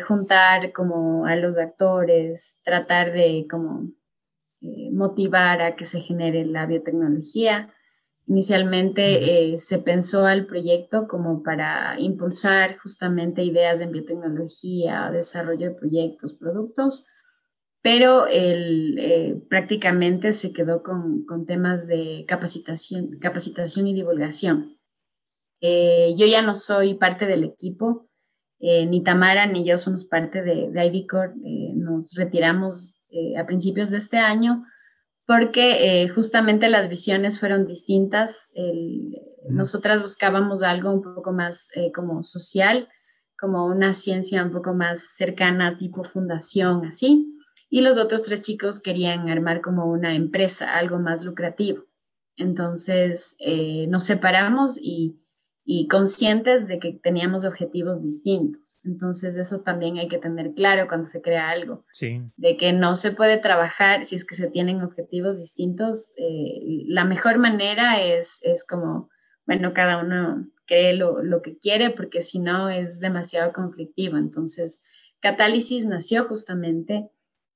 juntar 0.01 0.71
como 0.71 1.27
a 1.27 1.35
los 1.35 1.59
actores, 1.59 2.59
tratar 2.63 3.11
de 3.11 3.45
como 3.49 3.91
eh, 4.61 4.89
motivar 4.91 5.61
a 5.61 5.75
que 5.75 5.85
se 5.85 5.99
genere 5.99 6.43
la 6.45 6.65
biotecnología. 6.65 7.71
Inicialmente 8.25 9.53
eh, 9.53 9.57
se 9.57 9.77
pensó 9.77 10.25
al 10.25 10.47
proyecto 10.47 11.07
como 11.07 11.43
para 11.43 11.99
impulsar 11.99 12.77
justamente 12.77 13.43
ideas 13.43 13.81
en 13.81 13.91
biotecnología, 13.91 15.11
desarrollo 15.11 15.69
de 15.69 15.75
proyectos, 15.75 16.33
productos, 16.33 17.05
pero 17.85 18.25
él 18.25 18.95
eh, 18.97 19.39
prácticamente 19.47 20.33
se 20.33 20.51
quedó 20.51 20.81
con, 20.81 21.45
temas 21.45 21.85
de 21.85 22.25
capacitación, 22.27 23.19
capacitación 23.19 23.85
y 23.85 23.93
divulgación. 23.93 24.79
yo 25.61 26.25
ya 26.25 26.41
no 26.41 26.55
soy 26.55 26.95
parte 26.95 27.27
del 27.27 27.43
equipo, 27.43 28.09
ni 28.59 29.03
Tamara 29.03 29.45
ni 29.45 29.63
yo 29.63 29.77
somos 29.77 30.03
parte 30.05 30.41
de, 30.41 30.71
de 30.71 30.85
IDCOR, 30.85 31.35
nos 31.75 32.15
retiramos 32.15 32.99
a 33.37 33.45
principios 33.45 33.91
de 33.91 33.97
este 33.97 34.17
año 34.17 34.63
porque 35.27 36.09
justamente 36.15 36.69
las 36.69 36.89
visiones 36.89 37.39
fueron 37.39 37.67
distintas. 37.67 38.51
nosotras 39.47 40.01
buscábamos 40.01 40.63
algo 40.63 40.91
un 40.91 41.03
poco 41.03 41.33
más 41.33 41.69
como 41.93 42.23
social, 42.23 42.89
como 43.39 43.67
una 43.67 43.93
ciencia 43.93 44.43
un 44.43 44.51
poco 44.51 44.73
más 44.73 45.15
cercana, 45.15 45.77
tipo 45.77 46.03
fundación, 46.03 46.87
así. 46.87 47.34
Y 47.75 47.81
los 47.81 47.97
otros 47.97 48.23
tres 48.23 48.41
chicos 48.41 48.79
querían 48.79 49.27
armar 49.27 49.59
como 49.59 49.91
una 49.91 50.15
empresa, 50.15 50.77
algo 50.77 50.97
más 50.97 51.25
lucrativo. 51.25 51.83
Entonces 52.37 53.35
eh, 53.39 53.85
nos 53.89 54.05
separamos 54.05 54.79
y, 54.81 55.19
y, 55.65 55.89
conscientes 55.89 56.69
de 56.69 56.79
que 56.79 56.93
teníamos 56.93 57.43
objetivos 57.43 58.01
distintos. 58.01 58.85
Entonces 58.85 59.35
eso 59.35 59.59
también 59.59 59.97
hay 59.97 60.07
que 60.07 60.19
tener 60.19 60.53
claro 60.53 60.87
cuando 60.87 61.05
se 61.05 61.21
crea 61.21 61.49
algo. 61.49 61.83
Sí. 61.91 62.21
De 62.37 62.55
que 62.55 62.71
no 62.71 62.95
se 62.95 63.11
puede 63.11 63.39
trabajar 63.39 64.05
si 64.05 64.15
es 64.15 64.23
que 64.23 64.35
se 64.35 64.49
tienen 64.49 64.81
objetivos 64.81 65.37
distintos. 65.37 66.13
Eh, 66.15 66.83
la 66.85 67.03
mejor 67.03 67.39
manera 67.39 68.01
es, 68.01 68.39
es 68.43 68.65
como, 68.65 69.09
bueno, 69.45 69.73
cada 69.73 70.01
uno 70.01 70.47
cree 70.65 70.93
lo, 70.93 71.21
lo 71.21 71.41
que 71.41 71.57
quiere 71.57 71.89
porque 71.89 72.21
si 72.21 72.39
no 72.39 72.69
es 72.69 73.01
demasiado 73.01 73.51
conflictivo. 73.51 74.15
Entonces, 74.15 74.81
Catálisis 75.19 75.85
nació 75.85 76.23
justamente 76.23 77.09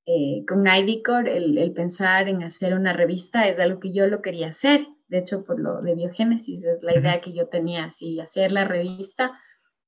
eh, 0.06 0.44
con 0.48 0.66
IDCOR, 0.66 1.28
el, 1.28 1.58
el, 1.58 1.72
pensar 1.72 2.28
en 2.28 2.42
hacer 2.42 2.74
una 2.74 2.92
revista 2.92 3.48
es 3.48 3.60
algo 3.60 3.80
que 3.80 3.92
yo 3.92 4.06
lo 4.06 4.22
quería 4.22 4.48
hacer. 4.48 4.86
De 5.08 5.18
hecho, 5.18 5.44
por 5.44 5.60
lo 5.60 5.80
de 5.80 5.94
biogénesis 5.94 6.64
es 6.64 6.82
la 6.82 6.96
idea 6.96 7.20
que 7.20 7.32
yo 7.32 7.48
tenía, 7.48 7.84
así, 7.84 8.20
hacer 8.20 8.52
la 8.52 8.64
revista, 8.64 9.32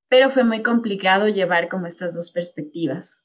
pero 0.08 0.30
fue 0.30 0.44
muy 0.44 0.62
complicado 0.62 1.28
llevar 1.28 1.68
como 1.68 1.86
estas 1.86 2.14
dos 2.14 2.30
perspectivas. 2.30 3.22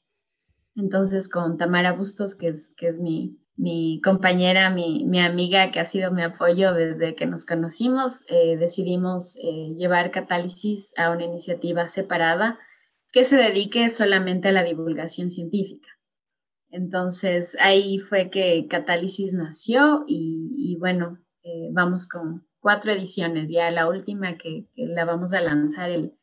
Entonces, 0.74 1.28
con 1.28 1.56
Tamara 1.56 1.92
Bustos, 1.92 2.36
que 2.36 2.48
es, 2.48 2.72
que 2.76 2.88
es 2.88 3.00
mi, 3.00 3.36
mi 3.56 4.00
compañera, 4.02 4.70
mi, 4.70 5.04
mi, 5.04 5.20
amiga 5.20 5.72
que 5.72 5.80
ha 5.80 5.84
sido 5.84 6.12
mi 6.12 6.22
apoyo 6.22 6.72
desde 6.72 7.16
que 7.16 7.26
nos 7.26 7.44
conocimos, 7.44 8.24
eh, 8.28 8.56
decidimos 8.56 9.36
eh, 9.42 9.74
llevar 9.76 10.12
Catálisis 10.12 10.92
a 10.96 11.10
una 11.10 11.24
iniciativa 11.24 11.88
separada 11.88 12.58
que 13.12 13.24
se 13.24 13.36
dedique 13.36 13.90
solamente 13.90 14.48
a 14.48 14.52
la 14.52 14.62
divulgación 14.62 15.28
científica. 15.28 15.97
Entonces 16.70 17.56
ahí 17.60 17.98
fue 17.98 18.30
que 18.30 18.66
Catálisis 18.68 19.32
nació 19.32 20.04
y, 20.06 20.76
bueno, 20.78 21.18
eh, 21.42 21.68
vamos 21.72 22.08
con 22.08 22.46
cuatro 22.60 22.92
ediciones, 22.92 23.50
ya 23.50 23.70
la 23.70 23.88
última 23.88 24.36
que, 24.36 24.66
la 24.76 25.04
vamos 25.04 25.32
a 25.32 25.40
lanzar 25.40 25.90
el, 25.90 26.14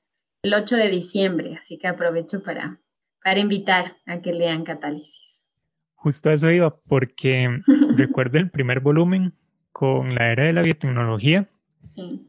el 0.43 0.54
8 0.54 0.76
de 0.76 0.89
diciembre, 0.89 1.56
así 1.60 1.78
que 1.78 1.88
aprovecho 1.88 2.43
para, 2.43 2.80
para 3.24 3.39
invitar 3.39 3.98
a 4.06 4.22
que 4.22 4.34
lean 4.34 4.64
Catálisis. 4.64 5.48
Justo 5.96 6.30
eso 6.30 6.52
iba, 6.52 6.76
porque 6.82 7.50
recuerdo 7.98 8.38
el 8.38 8.52
primer 8.52 8.80
volumen 8.80 9.34
con 9.72 10.14
la 10.14 10.32
era 10.32 10.43
de 10.43 10.54
la 10.54 10.62
biotecnología 10.62 11.50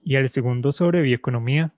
y 0.03 0.17
el 0.17 0.29
segundo 0.29 0.73
sobre 0.73 1.03
bioeconomía 1.03 1.75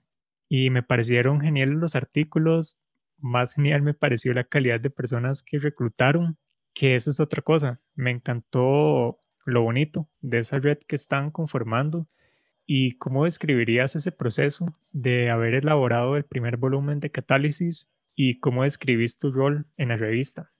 y 0.49 0.69
me 0.71 0.81
parecieron 0.83 1.41
geniales 1.41 1.75
los 1.75 1.95
artículos. 1.95 2.81
Más 3.21 3.53
genial 3.53 3.81
me 3.81 3.93
pareció 3.93 4.33
la 4.33 4.43
calidad 4.43 4.79
de 4.79 4.89
personas 4.89 5.43
que 5.43 5.59
reclutaron, 5.59 6.37
que 6.73 6.95
eso 6.95 7.09
es 7.09 7.19
otra 7.19 7.41
cosa. 7.41 7.81
Me 7.95 8.11
encantó 8.11 9.19
lo 9.45 9.61
bonito 9.61 10.09
de 10.21 10.39
esa 10.39 10.59
red 10.59 10.77
que 10.87 10.95
están 10.95 11.31
conformando 11.31 12.07
y 12.65 12.97
cómo 12.97 13.23
describirías 13.23 13.95
ese 13.95 14.11
proceso 14.11 14.67
de 14.91 15.29
haber 15.31 15.55
elaborado 15.55 16.15
el 16.17 16.23
primer 16.23 16.57
volumen 16.57 16.99
de 16.99 17.09
Catálisis 17.09 17.91
y 18.15 18.39
cómo 18.39 18.63
describís 18.63 19.17
tu 19.17 19.31
rol 19.31 19.65
en 19.77 19.89
la 19.89 19.97
revista. 19.97 20.51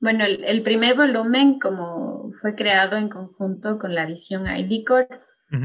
Bueno, 0.00 0.24
el, 0.24 0.62
primer 0.62 0.96
volumen, 0.96 1.58
como 1.58 2.30
fue 2.40 2.54
creado 2.54 2.96
en 2.96 3.08
conjunto 3.08 3.78
con 3.78 3.94
la 3.94 4.06
visión 4.06 4.44
IDCOR, 4.46 5.08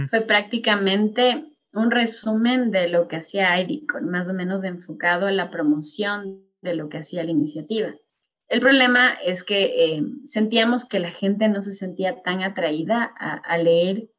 fue 0.10 0.22
prácticamente 0.22 1.58
un 1.74 1.92
resumen 1.92 2.72
de 2.72 2.90
lo 2.90 3.08
que 3.08 3.18
hacía 3.18 3.60
IDCOR, 3.60 4.02
más 4.02 4.30
o 4.30 4.34
menos 4.34 4.64
enfocado 4.64 5.28
a 5.28 5.32
la 5.32 5.50
promoción 5.50 6.44
de 6.62 6.76
lo 6.76 6.90
que 6.90 6.98
hacía 6.98 7.24
la 7.24 7.32
iniciativa. 7.32 7.94
El 8.50 8.62
problema 8.62 9.14
es 9.24 9.44
que 9.44 9.66
eh, 9.86 10.04
sentíamos 10.26 10.86
que 10.86 11.00
la 11.00 11.12
gente 11.12 11.48
no 11.50 11.62
se 11.62 11.72
sentía 11.72 12.24
tan 12.24 12.42
atraída 12.42 13.04
a, 13.04 13.58
leer 13.60 14.10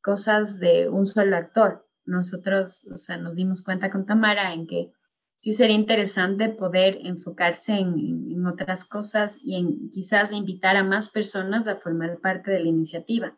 cosas 0.00 0.60
de 0.60 0.88
un 0.88 1.06
solo 1.06 1.36
actor. 1.36 1.88
Nosotros, 2.04 2.86
o 2.92 2.96
sea, 2.96 3.16
nos 3.16 3.34
dimos 3.34 3.64
cuenta 3.64 3.90
con 3.90 4.06
Tamara 4.06 4.54
en 4.54 4.68
que 4.68 4.92
sí 5.40 5.52
sería 5.52 5.74
interesante 5.74 6.50
poder 6.50 6.98
enfocarse 7.02 7.74
en, 7.74 8.46
otras 8.46 8.86
cosas 8.86 9.38
y 9.44 9.56
en 9.56 9.90
quizás 9.90 10.32
invitar 10.32 10.76
a 10.76 10.84
más 10.84 11.10
personas 11.10 11.68
a 11.68 11.76
formar 11.76 12.20
parte 12.20 12.50
de 12.50 12.60
la 12.60 12.68
iniciativa. 12.68 13.36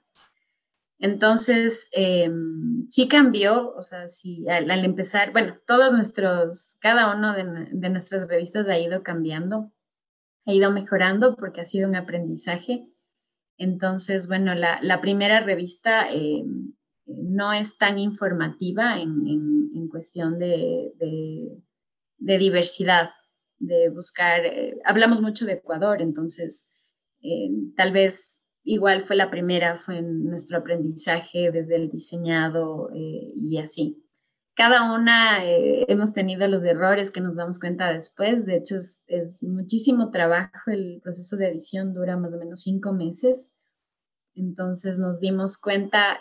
Entonces, 1.02 1.88
em, 1.92 2.88
sí 2.88 3.08
cambió, 3.08 3.74
o 3.74 3.82
sea, 3.82 4.08
sí, 4.08 4.46
al, 4.48 4.70
empezar, 4.84 5.32
bueno, 5.32 5.58
todos 5.66 5.92
nuestros, 5.92 6.76
cada 6.80 7.14
uno 7.14 7.34
de, 7.34 7.90
nuestras 7.90 8.28
revistas 8.28 8.68
ha 8.68 8.78
ido 8.78 9.02
cambiando, 9.02 9.72
ha 10.46 10.52
ido 10.54 10.70
mejorando 10.72 11.36
porque 11.36 11.60
ha 11.60 11.64
sido 11.64 11.88
un 11.88 11.96
aprendizaje. 11.96 12.88
Entonces, 13.58 14.28
bueno, 14.28 14.54
la, 14.54 15.00
primera 15.00 15.40
revista 15.40 16.10
em, 16.10 16.72
no 17.06 17.52
es 17.52 17.76
tan 17.76 17.98
informativa 17.98 18.98
en, 18.98 19.88
cuestión 19.90 20.38
de 20.38 20.94
de 22.22 22.38
diversidad, 22.38 23.10
de 23.58 23.88
buscar, 23.90 24.46
eh, 24.46 24.78
hablamos 24.84 25.20
mucho 25.20 25.44
de 25.44 25.54
Ecuador, 25.54 26.00
entonces 26.00 26.70
eh, 27.20 27.50
tal 27.76 27.92
vez 27.92 28.41
igual 28.64 29.02
fue 29.02 29.16
la 29.16 29.30
primera, 29.30 29.76
fue 29.76 30.02
nuestro 30.02 30.58
aprendizaje 30.58 31.50
desde 31.50 31.76
el 31.76 31.90
diseñado 31.90 32.90
eh, 32.94 33.32
y 33.34 33.58
así. 33.58 33.98
Cada 34.54 34.94
una 34.94 35.38
hemos 35.42 36.12
tenido 36.12 36.46
los 36.46 36.62
errores 36.62 37.10
que 37.10 37.22
nos 37.22 37.36
damos 37.36 37.58
cuenta 37.58 37.90
después, 37.90 38.44
de 38.44 38.56
hecho 38.56 38.76
es, 38.76 39.02
es 39.06 39.42
muchísimo 39.42 40.10
trabajo, 40.10 40.70
el 40.70 41.00
proceso 41.02 41.38
de 41.38 41.48
edición 41.48 41.94
dura 41.94 42.18
más 42.18 42.34
o 42.34 42.38
menos 42.38 42.60
cinco 42.60 42.92
meses. 42.92 43.54
Entonces 44.34 44.98
nos 44.98 45.20
dimos 45.20 45.58
cuenta 45.58 46.18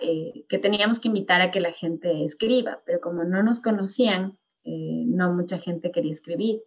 que 0.48 0.58
teníamos 0.60 1.00
que 1.00 1.10
invitar 1.10 1.42
a 1.42 1.52
que 1.52 1.62
la 1.62 1.72
gente 1.72 2.24
escriba, 2.24 2.82
pero 2.86 3.00
como 3.00 3.24
no 3.24 3.44
nos 3.44 3.62
conocían, 3.62 4.38
eh, 4.64 5.06
no 5.08 5.34
mucha 5.34 5.58
gente 5.58 5.92
quería 5.92 6.12
escribir. 6.12 6.62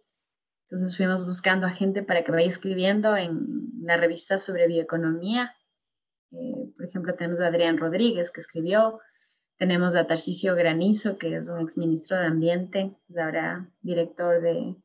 Entonces 0.65 0.97
fuimos 0.97 1.25
buscando 1.25 1.67
a 1.67 1.71
gente 1.71 2.03
para 2.03 2.23
que 2.23 2.31
vaya 2.31 2.47
escribiendo 2.47 3.15
en 3.15 3.69
la 3.81 3.97
revista 3.97 4.37
sobre 4.37 4.67
bioeconomía. 4.67 5.53
Eh, 6.31 6.71
por 6.75 6.85
ejemplo, 6.85 7.13
tenemos 7.15 7.39
a 7.39 7.47
Adrián 7.47 7.77
Rodríguez 7.77 8.31
que 8.31 8.41
escribió, 8.41 8.99
tenemos 9.57 9.95
a 9.95 10.05
Tarcisio 10.05 10.55
Granizo, 10.55 11.17
que 11.17 11.35
es 11.35 11.47
un 11.47 11.59
exministro 11.59 12.17
de 12.17 12.25
Ambiente, 12.25 12.95
es 13.09 13.17
ahora 13.17 13.69
director 13.81 14.41
de, 14.41 14.75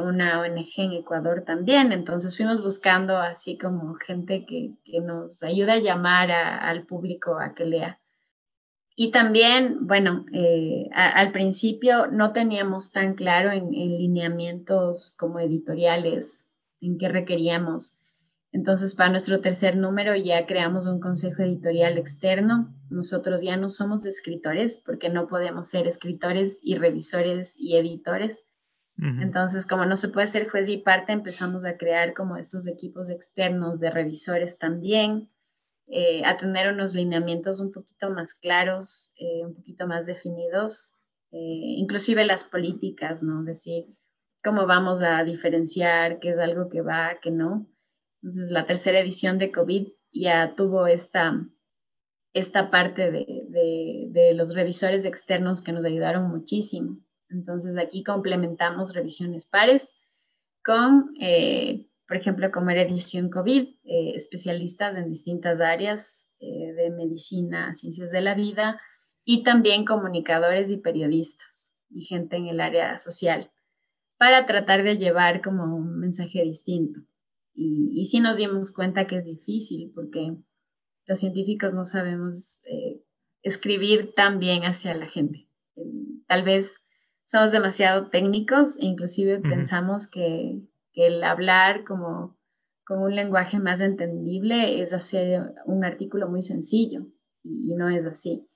una 0.00 0.40
ONG 0.40 0.68
en 0.76 0.92
Ecuador 0.92 1.44
también. 1.46 1.92
Entonces 1.92 2.36
fuimos 2.36 2.62
buscando 2.62 3.16
así 3.16 3.56
como 3.56 3.94
gente 3.94 4.44
que, 4.46 4.74
nos 5.00 5.42
ayude 5.42 5.72
a 5.72 5.78
llamar 5.78 6.30
al 6.30 6.84
público 6.84 7.38
a 7.38 7.54
que 7.54 7.64
lea. 7.64 8.00
Y 8.96 9.12
también, 9.12 9.86
bueno, 9.86 10.26
eh, 10.32 10.90
al 10.92 11.32
principio 11.32 12.08
no 12.08 12.32
teníamos 12.32 12.92
tan 12.92 13.14
claro 13.14 13.50
en, 13.50 13.70
lineamientos 13.70 15.14
como 15.18 15.40
editoriales 15.40 16.50
en 16.82 16.98
qué 16.98 17.08
requeríamos. 17.08 17.99
Entonces, 18.52 18.94
para 18.94 19.10
nuestro 19.10 19.40
tercer 19.40 19.76
número 19.76 20.16
ya 20.16 20.44
creamos 20.46 20.86
un 20.86 21.00
consejo 21.00 21.42
editorial 21.42 21.98
externo. 21.98 22.74
Nosotros 22.88 23.42
ya 23.42 23.56
no 23.56 23.70
somos 23.70 24.06
escritores 24.06 24.82
porque 24.84 25.08
no 25.08 25.28
podemos 25.28 25.68
ser 25.68 25.86
escritores 25.86 26.58
y 26.62 26.74
revisores 26.74 27.54
y 27.58 27.76
editores. 27.76 28.44
Entonces, 29.02 29.66
como 29.66 29.86
no 29.86 29.96
se 29.96 30.08
puede 30.08 30.26
ser 30.26 30.50
juez 30.50 30.68
y 30.68 30.76
parte, 30.76 31.12
empezamos 31.12 31.64
a 31.64 31.78
crear 31.78 32.12
como 32.12 32.36
estos 32.36 32.68
equipos 32.68 33.08
externos 33.08 33.80
de 33.80 33.88
revisores 33.88 34.58
también 34.58 35.30
eh, 35.92 36.22
a 36.24 36.36
tener 36.36 36.72
unos 36.72 36.94
lineamientos 36.94 37.58
un 37.58 37.72
poquito 37.72 38.10
más 38.10 38.34
claros, 38.34 39.12
eh, 39.16 39.44
un 39.44 39.54
poquito 39.54 39.88
más 39.88 40.06
definidos, 40.06 40.96
eh, 41.32 41.38
inclusive 41.78 42.24
las 42.24 42.44
políticas, 42.44 43.24
¿no? 43.24 43.42
Decir 43.42 43.86
cómo 44.44 44.68
vamos 44.68 45.02
a 45.02 45.24
diferenciar 45.24 46.20
qué 46.20 46.30
es 46.30 46.38
algo 46.38 46.68
que 46.68 46.80
va, 46.80 47.18
qué 47.20 47.32
no. 47.32 47.66
Entonces, 48.22 48.50
la 48.50 48.66
tercera 48.66 49.00
edición 49.00 49.38
de 49.38 49.50
COVID 49.52 49.88
ya 50.12 50.54
tuvo 50.54 50.86
esta, 50.86 51.46
esta 52.34 52.70
parte 52.70 53.10
de, 53.10 54.06
de, 54.10 54.34
los 54.34 54.54
revisores 54.54 55.04
externos 55.04 55.62
que 55.62 55.72
nos 55.72 55.84
ayudaron 55.84 56.28
muchísimo. 56.30 56.98
Entonces, 57.28 57.76
aquí 57.76 58.02
complementamos 58.02 58.92
revisiones 58.94 59.46
pares 59.46 59.94
con 60.64 61.12
por 62.10 62.16
ejemplo, 62.16 62.50
como 62.50 62.70
era 62.70 62.82
edición 62.82 63.30
COVID, 63.30 63.68
especialistas 63.84 64.96
en 64.96 65.08
distintas 65.08 65.60
áreas 65.60 66.28
eh, 66.42 66.72
de 66.72 66.90
medicina, 66.90 67.74
ciencias 67.74 68.10
de 68.10 68.22
la 68.22 68.34
vida 68.34 68.80
y 69.26 69.42
también 69.42 69.84
comunicadores 69.84 70.70
y 70.70 70.78
periodistas 70.78 71.74
y 71.90 72.06
gente 72.06 72.36
en 72.36 72.46
el 72.46 72.60
área 72.60 72.96
social 72.96 73.52
para 74.16 74.46
tratar 74.46 74.82
de 74.82 74.96
llevar 74.96 75.42
como 75.42 75.76
un 75.76 75.98
mensaje 75.98 76.42
distinto. 76.42 77.00
Y, 77.54 77.90
y 78.00 78.04
sí 78.06 78.20
nos 78.20 78.36
dimos 78.36 78.72
cuenta 78.72 79.06
que 79.06 79.16
es 79.16 79.24
difícil 79.24 79.92
porque 79.94 80.36
los 81.06 81.18
científicos 81.18 81.72
no 81.72 81.84
sabemos 81.84 82.60
eh, 82.64 83.02
escribir 83.42 84.14
tan 84.14 84.38
bien 84.38 84.62
hacia 84.62 84.94
la 84.94 85.06
gente. 85.06 85.48
Tal 86.26 86.44
vez 86.44 86.86
somos 87.24 87.52
demasiado 87.52 88.10
técnicos 88.10 88.78
e 88.78 88.86
inclusive 88.86 89.40
pensamos 89.40 90.08
que, 90.08 90.60
el 90.92 91.22
hablar 91.22 91.84
como 91.84 92.36
con 92.84 92.98
un 92.98 93.14
lenguaje 93.14 93.60
más 93.60 93.80
entendible 93.80 94.82
es 94.82 94.92
hacer 94.92 95.54
un 95.64 95.84
artículo 95.84 96.28
muy 96.28 96.42
sencillo 96.42 97.06
y, 97.44 97.74
no 97.74 97.88
es 97.88 98.06
así. 98.06 98.46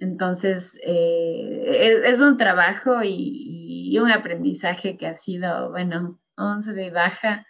Entonces, 0.00 0.78
eh, 0.84 2.02
es, 2.04 2.20
un 2.20 2.36
trabajo 2.36 3.02
y, 3.04 3.96
un 3.98 4.10
aprendizaje 4.10 4.96
que 4.96 5.06
ha 5.06 5.14
sido, 5.14 5.70
bueno, 5.70 6.20
un 6.36 6.62
sube 6.62 6.86
y 6.86 6.90
baja. 6.90 7.46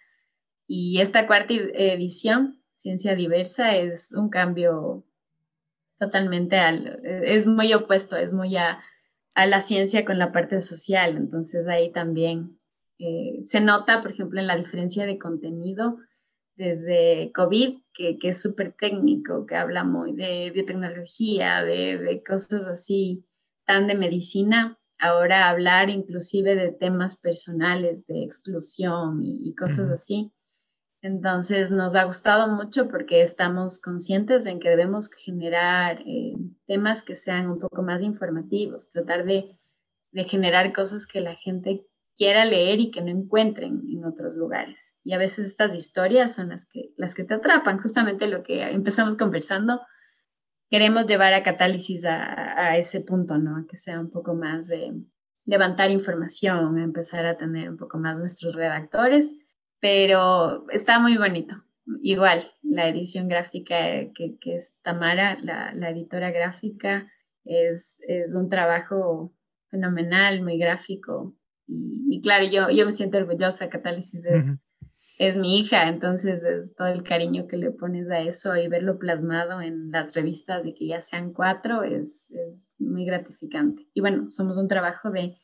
Y 0.74 1.02
esta 1.02 1.26
cuarta 1.26 1.52
edición, 1.52 2.62
Ciencia 2.74 3.14
Diversa, 3.14 3.76
es 3.76 4.14
un 4.14 4.30
cambio 4.30 5.04
totalmente 5.98 6.56
al, 6.56 6.98
es 7.04 7.46
muy 7.46 7.74
opuesto, 7.74 8.16
es 8.16 8.32
muy 8.32 8.56
a, 8.56 8.80
a 9.34 9.44
la 9.44 9.60
ciencia 9.60 10.06
con 10.06 10.18
la 10.18 10.32
parte 10.32 10.62
social. 10.62 11.18
Entonces 11.18 11.68
ahí 11.68 11.92
también 11.92 12.58
eh, 12.98 13.42
se 13.44 13.60
nota, 13.60 14.00
por 14.00 14.12
ejemplo, 14.12 14.40
en 14.40 14.46
la 14.46 14.56
diferencia 14.56 15.04
de 15.04 15.18
contenido 15.18 15.98
desde 16.56 17.32
COVID, 17.34 17.80
que, 17.92 18.18
que 18.18 18.28
es 18.28 18.40
súper 18.40 18.72
técnico, 18.72 19.44
que 19.44 19.56
habla 19.56 19.84
muy 19.84 20.14
de 20.14 20.52
biotecnología, 20.52 21.62
de, 21.62 21.98
de, 21.98 22.22
cosas 22.22 22.66
así, 22.66 23.26
tan 23.66 23.86
de 23.86 23.94
medicina, 23.94 24.78
ahora 24.98 25.50
hablar 25.50 25.90
inclusive 25.90 26.54
de 26.54 26.72
temas 26.72 27.16
personales, 27.16 28.06
de 28.06 28.22
exclusión 28.22 29.20
y, 29.22 29.54
cosas 29.54 29.90
así. 29.90 30.32
Entonces 31.02 31.72
nos 31.72 31.96
ha 31.96 32.04
gustado 32.04 32.46
mucho 32.46 32.88
porque 32.88 33.22
estamos 33.22 33.80
conscientes 33.80 34.46
en 34.46 34.60
que 34.60 34.70
debemos 34.70 35.12
generar 35.12 36.00
eh, 36.06 36.36
temas 36.64 37.02
que 37.02 37.16
sean 37.16 37.50
un 37.50 37.58
poco 37.58 37.82
más 37.82 38.02
informativos, 38.02 38.88
tratar 38.88 39.24
de, 39.24 39.58
de, 40.12 40.24
generar 40.24 40.72
cosas 40.72 41.08
que 41.08 41.20
la 41.20 41.34
gente 41.34 41.84
quiera 42.14 42.44
leer 42.44 42.78
y 42.78 42.92
que 42.92 43.00
no 43.00 43.08
encuentren 43.08 43.82
en 43.90 44.04
otros 44.04 44.36
lugares. 44.36 44.94
Y 45.02 45.12
a 45.12 45.18
veces 45.18 45.46
estas 45.46 45.74
historias 45.74 46.36
son 46.36 46.50
las 46.50 46.66
que, 46.66 46.92
las 46.96 47.16
que 47.16 47.24
te 47.24 47.34
atrapan, 47.34 47.80
justamente 47.80 48.28
lo 48.28 48.44
que 48.44 48.62
empezamos 48.70 49.16
conversando. 49.16 49.80
Queremos 50.70 51.06
llevar 51.06 51.34
a 51.34 51.42
Catálisis 51.42 52.04
a, 52.04 52.76
ese 52.78 53.00
punto, 53.00 53.38
¿no? 53.38 53.66
Que 53.66 53.76
sea 53.76 53.98
un 53.98 54.08
poco 54.08 54.34
más 54.34 54.68
de 54.68 54.94
levantar 55.46 55.90
información, 55.90 56.78
empezar 56.78 57.26
a 57.26 57.36
tener 57.36 57.68
un 57.68 57.76
poco 57.76 57.98
más 57.98 58.16
nuestros 58.16 58.54
redactores 58.54 59.36
pero 59.82 60.64
está 60.70 61.00
muy 61.00 61.18
bonito. 61.18 61.56
Igual, 62.02 62.52
la 62.62 62.88
edición 62.88 63.26
gráfica 63.26 63.76
que, 64.14 64.38
es 64.44 64.78
Tamara, 64.80 65.36
la, 65.42 65.90
editora 65.90 66.30
gráfica, 66.30 67.10
es, 67.44 67.98
es, 68.06 68.32
un 68.34 68.48
trabajo 68.48 69.34
fenomenal, 69.70 70.40
muy 70.40 70.56
gráfico. 70.56 71.36
Y, 71.66 72.20
claro, 72.20 72.44
yo, 72.44 72.70
yo 72.70 72.86
me 72.86 72.92
siento 72.92 73.18
orgullosa, 73.18 73.68
Catálisis 73.68 74.24
es, 74.26 74.54
es 75.18 75.36
mi 75.36 75.58
hija, 75.58 75.88
entonces 75.88 76.44
es 76.44 76.76
todo 76.76 76.86
el 76.86 77.02
cariño 77.02 77.48
que 77.48 77.56
le 77.56 77.72
pones 77.72 78.08
a 78.08 78.20
eso 78.20 78.56
y 78.56 78.68
verlo 78.68 79.00
plasmado 79.00 79.60
en 79.60 79.90
las 79.90 80.14
revistas 80.14 80.64
y 80.64 80.74
que 80.74 80.86
ya 80.86 81.02
sean 81.02 81.32
cuatro 81.32 81.82
es, 81.82 82.30
es 82.30 82.76
muy 82.78 83.04
gratificante. 83.04 83.88
Y 83.94 84.00
bueno, 84.00 84.30
somos 84.30 84.58
un 84.58 84.68
trabajo 84.68 85.10
de 85.10 85.41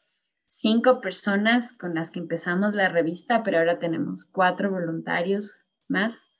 cinco 0.48 1.00
personas 1.00 1.76
con 1.76 1.94
las 1.94 2.10
que 2.10 2.18
empezamos 2.18 2.74
la 2.74 2.88
revista, 2.88 3.42
pero 3.42 3.58
ahora 3.58 3.78
tenemos 3.78 4.24
cuatro 4.24 4.70
voluntarios 4.70 5.66
más 5.86 6.32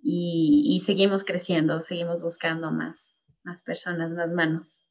y, 0.00 0.80
seguimos 0.84 1.24
creciendo, 1.24 1.80
seguimos 1.80 2.22
buscando 2.22 2.70
más, 2.70 3.18
más 3.42 3.62
personas, 3.62 4.12
más 4.12 4.32
manos. 4.32 4.86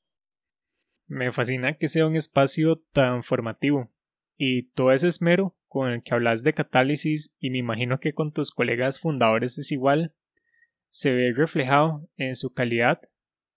Me 1.07 1.31
fascina 1.31 1.77
que 1.77 1.87
sea 1.87 2.05
un 2.05 2.15
espacio 2.15 2.83
tan 2.91 3.23
formativo 3.23 3.89
y 4.35 4.69
todo 4.71 4.91
ese 4.91 5.07
esmero 5.07 5.57
con 5.67 5.91
el 5.91 6.03
que 6.03 6.13
hablas 6.13 6.43
de 6.43 6.53
catálisis 6.53 7.33
y 7.39 7.49
me 7.49 7.59
imagino 7.59 7.99
que 7.99 8.13
con 8.13 8.33
tus 8.33 8.51
colegas 8.51 8.99
fundadores 8.99 9.57
es 9.57 9.71
igual, 9.71 10.13
se 10.89 11.11
ve 11.11 11.33
reflejado 11.33 12.09
en 12.17 12.35
su 12.35 12.53
calidad 12.53 12.99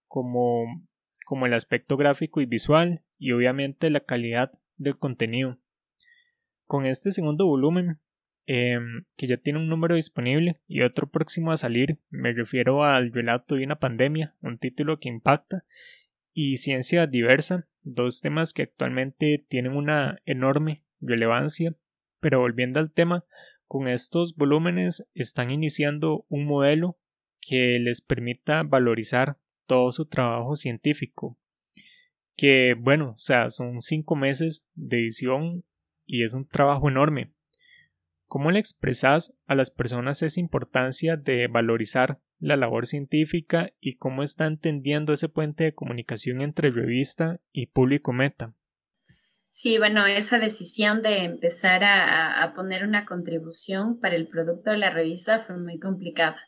como, 0.07 0.87
como 1.25 1.47
el 1.47 1.55
aspecto 1.55 1.97
gráfico 1.97 2.41
y 2.41 2.47
visual 2.47 3.05
y 3.19 3.33
obviamente 3.33 3.91
la 3.91 4.01
calidad 4.01 4.53
del 4.81 4.99
contenido. 4.99 5.59
Con 6.67 6.87
este 6.87 7.13
segundo 7.13 7.47
volumen, 7.47 8.01
em, 8.47 9.05
que 9.17 9.27
ya 9.27 9.37
tiene 9.37 9.59
un 9.59 9.69
número 9.69 9.95
disponible 9.95 10.61
y 10.67 10.81
otro 10.83 11.09
próximo 11.09 11.53
a 11.53 11.57
salir, 11.57 11.99
me 12.09 12.33
refiero 12.33 12.85
al 12.85 13.13
relato 13.13 13.55
de 13.55 13.65
una 13.65 13.79
pandemia, 13.79 14.35
un 14.41 14.59
título 14.59 14.99
que 14.99 15.09
impacta, 15.09 15.65
y 16.33 16.57
ciencia 16.57 17.07
diversa, 17.07 17.69
dos 17.83 18.21
temas 18.21 18.53
que 18.53 18.63
actualmente 18.63 19.45
tienen 19.49 19.77
una 19.77 20.21
enorme 20.25 20.85
relevancia, 21.01 21.75
pero 22.21 22.41
volviendo 22.41 22.81
al 22.81 22.93
tema, 22.93 23.25
con 23.67 23.87
estos 23.87 24.35
volúmenes 24.35 25.07
están 25.15 25.51
iniciando 25.51 26.25
un 26.29 26.47
modelo 26.47 26.99
que 27.41 27.79
les 27.79 28.01
permita 28.01 28.63
valorizar 28.63 29.39
todo 29.67 29.93
su 29.93 30.07
trabajo 30.07 30.57
científico, 30.57 31.39
que 32.41 32.75
bueno, 32.75 33.11
o 33.11 33.19
sea, 33.19 33.51
son 33.51 33.83
cinco 33.83 34.17
meses 34.17 34.67
de 34.73 34.97
edición 34.97 35.63
y 36.07 36.25
es 36.25 36.33
un 36.33 36.49
trabajo 36.49 36.89
enorme. 36.89 37.35
¿Cómo 38.25 38.51
le 38.51 38.59
expresas 38.59 39.37
a 39.45 39.55
las 39.55 39.71
personas 39.71 40.23
esa 40.23 40.41
importancia 40.41 41.19
de 41.19 41.49
valorizar 41.49 42.23
la 42.39 42.57
labor 42.57 42.87
científica 42.87 43.75
y 43.79 43.97
cómo 43.97 44.23
está 44.23 44.47
entendiendo 44.47 45.13
ese 45.13 45.29
puente 45.29 45.65
de 45.65 45.75
comunicación 45.75 46.41
entre 46.41 46.71
revista 46.71 47.43
y 47.53 47.67
público 47.67 48.15
meta? 48.15 48.57
Sí, 49.51 49.77
bueno, 49.77 50.07
esa 50.07 50.39
decisión 50.39 51.03
de 51.03 51.25
empezar 51.25 51.85
a, 51.85 52.43
a 52.43 52.55
poner 52.55 52.87
una 52.87 53.05
contribución 53.05 54.01
para 54.01 54.17
el 54.17 54.29
producto 54.29 54.71
de 54.71 54.79
la 54.79 54.89
revista 54.89 55.41
fue 55.41 55.59
muy 55.59 55.79
complicada 55.79 56.41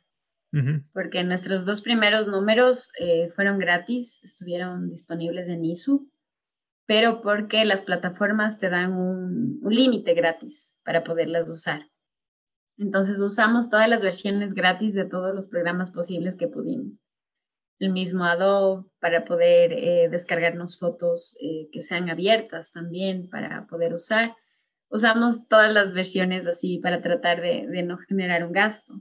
porque 0.92 1.24
nuestros 1.24 1.64
dos 1.64 1.80
primeros 1.80 2.28
números 2.28 2.90
eh, 2.98 3.30
fueron 3.30 3.58
gratis, 3.58 4.20
estuvieron 4.22 4.90
disponibles 4.90 5.48
en 5.48 5.64
ISU, 5.64 6.10
pero 6.86 7.22
porque 7.22 7.64
las 7.64 7.84
plataformas 7.84 8.58
te 8.58 8.68
dan 8.68 8.92
un, 8.92 9.60
límite 9.64 10.12
gratis 10.12 10.74
para 10.84 11.04
poderlas 11.04 11.48
usar. 11.48 11.88
Entonces 12.76 13.20
usamos 13.20 13.70
todas 13.70 13.88
las 13.88 14.02
versiones 14.02 14.54
gratis 14.54 14.92
de 14.92 15.06
todos 15.06 15.34
los 15.34 15.46
programas 15.46 15.90
posibles 15.90 16.36
que 16.36 16.48
pudimos. 16.48 17.00
El 17.78 17.92
mismo 17.92 18.24
Adobe 18.24 18.84
para 19.00 19.24
poder 19.24 19.72
eh, 19.72 20.08
descargarnos 20.10 20.78
fotos 20.78 21.34
eh, 21.40 21.68
que 21.72 21.80
sean 21.80 22.10
abiertas 22.10 22.72
también 22.72 23.30
para 23.30 23.66
poder 23.66 23.94
usar. 23.94 24.36
Usamos 24.90 25.48
todas 25.48 25.72
las 25.72 25.94
versiones 25.94 26.46
así 26.46 26.78
para 26.78 27.00
tratar 27.00 27.40
de 27.40 27.82
no 27.82 27.96
generar 27.96 28.44
un 28.44 28.52
gasto. 28.52 29.00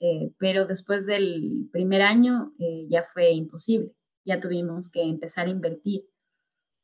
Eh, 0.00 0.32
pero 0.38 0.66
después 0.66 1.06
del 1.06 1.68
primer 1.72 2.02
año 2.02 2.52
eh, 2.58 2.86
ya 2.90 3.02
fue 3.02 3.30
imposible, 3.32 3.92
ya 4.24 4.40
tuvimos 4.40 4.90
que 4.90 5.02
empezar 5.02 5.46
a 5.46 5.50
invertir. 5.50 6.02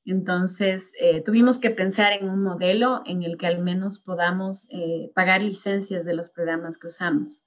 Entonces, 0.04 0.94
eh, 0.98 1.22
tuvimos 1.22 1.58
que 1.58 1.70
pensar 1.70 2.12
en 2.12 2.28
un 2.28 2.42
modelo 2.42 3.02
en 3.04 3.22
el 3.22 3.36
que 3.36 3.46
al 3.46 3.60
menos 3.62 3.98
podamos 3.98 4.68
pagar 5.14 5.42
licencias 5.42 6.04
de 6.04 6.14
los 6.14 6.30
programas 6.30 6.78
que 6.78 6.86
usamos. 6.86 7.44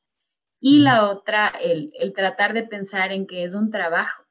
Y 0.60 0.80
la 0.80 1.10
otra, 1.10 1.48
el, 1.48 1.92
el, 2.00 2.14
tratar 2.14 2.54
de 2.54 2.64
pensar 2.64 3.12
en 3.12 3.26
que 3.26 3.44
es 3.44 3.56
un 3.56 3.70
trabajo. 3.70 4.24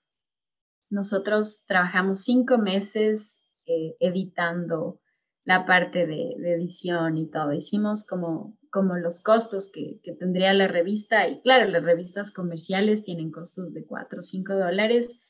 Nosotros 0.89 1.65
trabajamos 1.67 2.21
cinco 2.21 2.59
meses 2.59 3.41
editando 3.67 5.01
la 5.45 5.67
parte 5.67 6.07
de, 6.07 6.37
de 6.39 6.53
edición 6.53 7.19
y 7.19 7.29
todo. 7.29 7.53
Hicimos 7.53 8.07
como 8.07 8.57
como 8.73 8.97
los 8.97 9.23
costos 9.23 9.71
que, 9.71 10.01
tendría 10.19 10.55
la 10.55 10.67
revista. 10.67 11.29
Y 11.29 11.43
claro, 11.43 11.71
las 11.71 11.85
revistas 11.85 12.33
comerciales 12.33 13.05
tienen 13.05 13.31
costos 13.31 13.75
de 13.75 13.85
4 13.85 14.19
o 14.19 14.23
5 14.23 14.55
dólares 14.55 15.21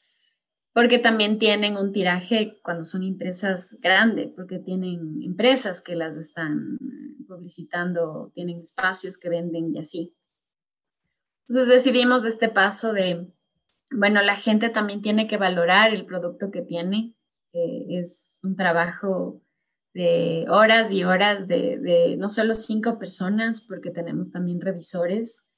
porque 0.72 0.98
también 0.98 1.38
tienen 1.38 1.76
un 1.76 1.92
tiraje 1.92 2.60
cuando 2.62 2.84
son 2.84 3.02
empresas 3.02 3.78
grandes, 3.82 4.30
porque 4.34 4.58
tienen 4.58 5.22
empresas 5.22 5.82
que 5.82 5.96
las 5.96 6.16
están 6.16 6.78
publicitando, 7.28 8.30
tienen 8.34 8.60
espacios 8.60 9.18
que 9.18 9.28
venden 9.28 9.74
y 9.74 9.80
así. 9.80 10.16
Entonces 11.46 11.68
decidimos 11.68 12.24
este 12.24 12.48
paso 12.48 12.94
de, 12.94 13.28
bueno, 13.90 14.22
la 14.22 14.36
gente 14.36 14.70
también 14.70 15.02
tiene 15.02 15.26
que 15.26 15.36
valorar 15.36 15.92
el 15.92 16.06
producto 16.06 16.50
que 16.50 16.62
tiene. 16.62 17.16
es 17.52 18.38
un 18.42 18.56
trabajo 18.56 19.42
de 19.94 20.46
horas 20.48 20.92
y 20.92 21.04
horas 21.04 21.46
de, 21.46 22.16
no 22.18 22.28
solo 22.28 22.54
cinco 22.54 22.98
personas, 22.98 23.60
porque 23.60 23.90
tenemos 23.90 24.30
también 24.30 24.60
revisores. 24.60 25.48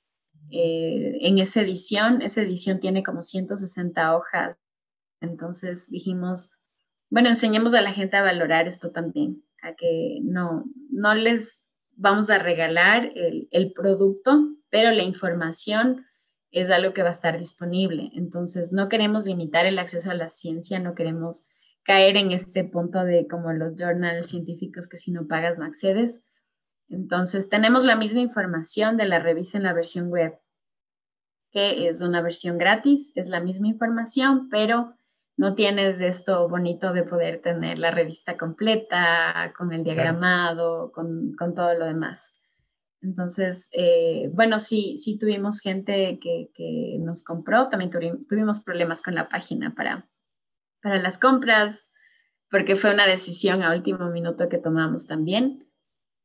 Eh, 0.50 1.18
en 1.20 1.38
esa 1.38 1.62
edición, 1.62 2.20
esa 2.22 2.42
edición 2.42 2.78
tiene 2.78 3.02
como 3.02 3.22
160 3.22 4.14
hojas 4.14 4.58
Entonces 5.20 5.90
dijimos, 5.90 6.52
bueno, 7.08 7.30
enseñemos 7.30 7.74
a 7.74 7.80
la 7.80 7.92
gente 7.92 8.16
a 8.16 8.22
valorar 8.22 8.68
esto 8.68 8.90
también, 8.90 9.42
a 9.62 9.74
que 9.74 10.18
no, 10.22 10.64
no 10.90 11.14
les 11.14 11.64
vamos 11.92 12.28
a 12.28 12.38
regalar 12.38 13.12
el, 13.14 13.48
el 13.52 13.72
producto, 13.72 14.56
pero 14.68 14.90
la 14.90 15.02
información 15.02 16.04
es 16.50 16.70
algo 16.70 16.92
que 16.92 17.02
va 17.02 17.08
a 17.08 17.12
estar 17.12 17.38
disponible. 17.38 18.10
Entonces, 18.14 18.72
no 18.72 18.88
queremos 18.88 19.24
limitar 19.24 19.66
el 19.66 19.78
acceso 19.78 20.10
a 20.10 20.14
la 20.14 20.28
ciencia, 20.28 20.78
no 20.78 20.94
queremos 20.94 21.46
caer 21.84 22.16
en 22.16 22.32
este 22.32 22.64
punto 22.64 23.04
de 23.04 23.26
como 23.28 23.52
los 23.52 23.74
journals 23.76 24.28
científicos 24.28 24.88
que 24.88 24.96
si 24.96 25.12
no 25.12 25.26
pagas 25.26 25.58
no 25.58 25.64
accedes. 25.64 26.26
Entonces, 26.88 27.48
tenemos 27.48 27.84
la 27.84 27.96
misma 27.96 28.20
información 28.20 28.96
de 28.96 29.06
la 29.06 29.18
revista 29.18 29.58
en 29.58 29.64
la 29.64 29.72
versión 29.72 30.08
web, 30.08 30.38
que 31.50 31.88
es 31.88 32.00
una 32.00 32.20
versión 32.20 32.58
gratis, 32.58 33.12
es 33.14 33.28
la 33.28 33.40
misma 33.40 33.68
información, 33.68 34.48
pero 34.48 34.94
no 35.36 35.54
tienes 35.54 36.00
esto 36.00 36.48
bonito 36.48 36.92
de 36.92 37.02
poder 37.02 37.40
tener 37.40 37.78
la 37.78 37.90
revista 37.90 38.36
completa, 38.36 39.52
con 39.56 39.72
el 39.72 39.84
diagramado, 39.84 40.92
con, 40.92 41.34
con 41.36 41.54
todo 41.54 41.74
lo 41.74 41.86
demás. 41.86 42.32
Entonces, 43.02 43.68
eh, 43.72 44.30
bueno, 44.32 44.58
sí, 44.58 44.96
sí 44.96 45.18
tuvimos 45.18 45.60
gente 45.60 46.18
que, 46.20 46.50
que 46.54 46.96
nos 47.00 47.22
compró, 47.22 47.68
también 47.68 47.90
tuvimos 47.90 48.60
problemas 48.60 49.02
con 49.02 49.14
la 49.14 49.28
página 49.28 49.74
para, 49.74 50.08
para 50.84 51.00
las 51.00 51.18
compras, 51.18 51.90
porque 52.50 52.76
fue 52.76 52.92
una 52.92 53.06
decisión 53.06 53.62
a 53.62 53.74
último 53.74 54.10
minuto 54.10 54.50
que 54.50 54.58
tomamos 54.58 55.06
también. 55.06 55.66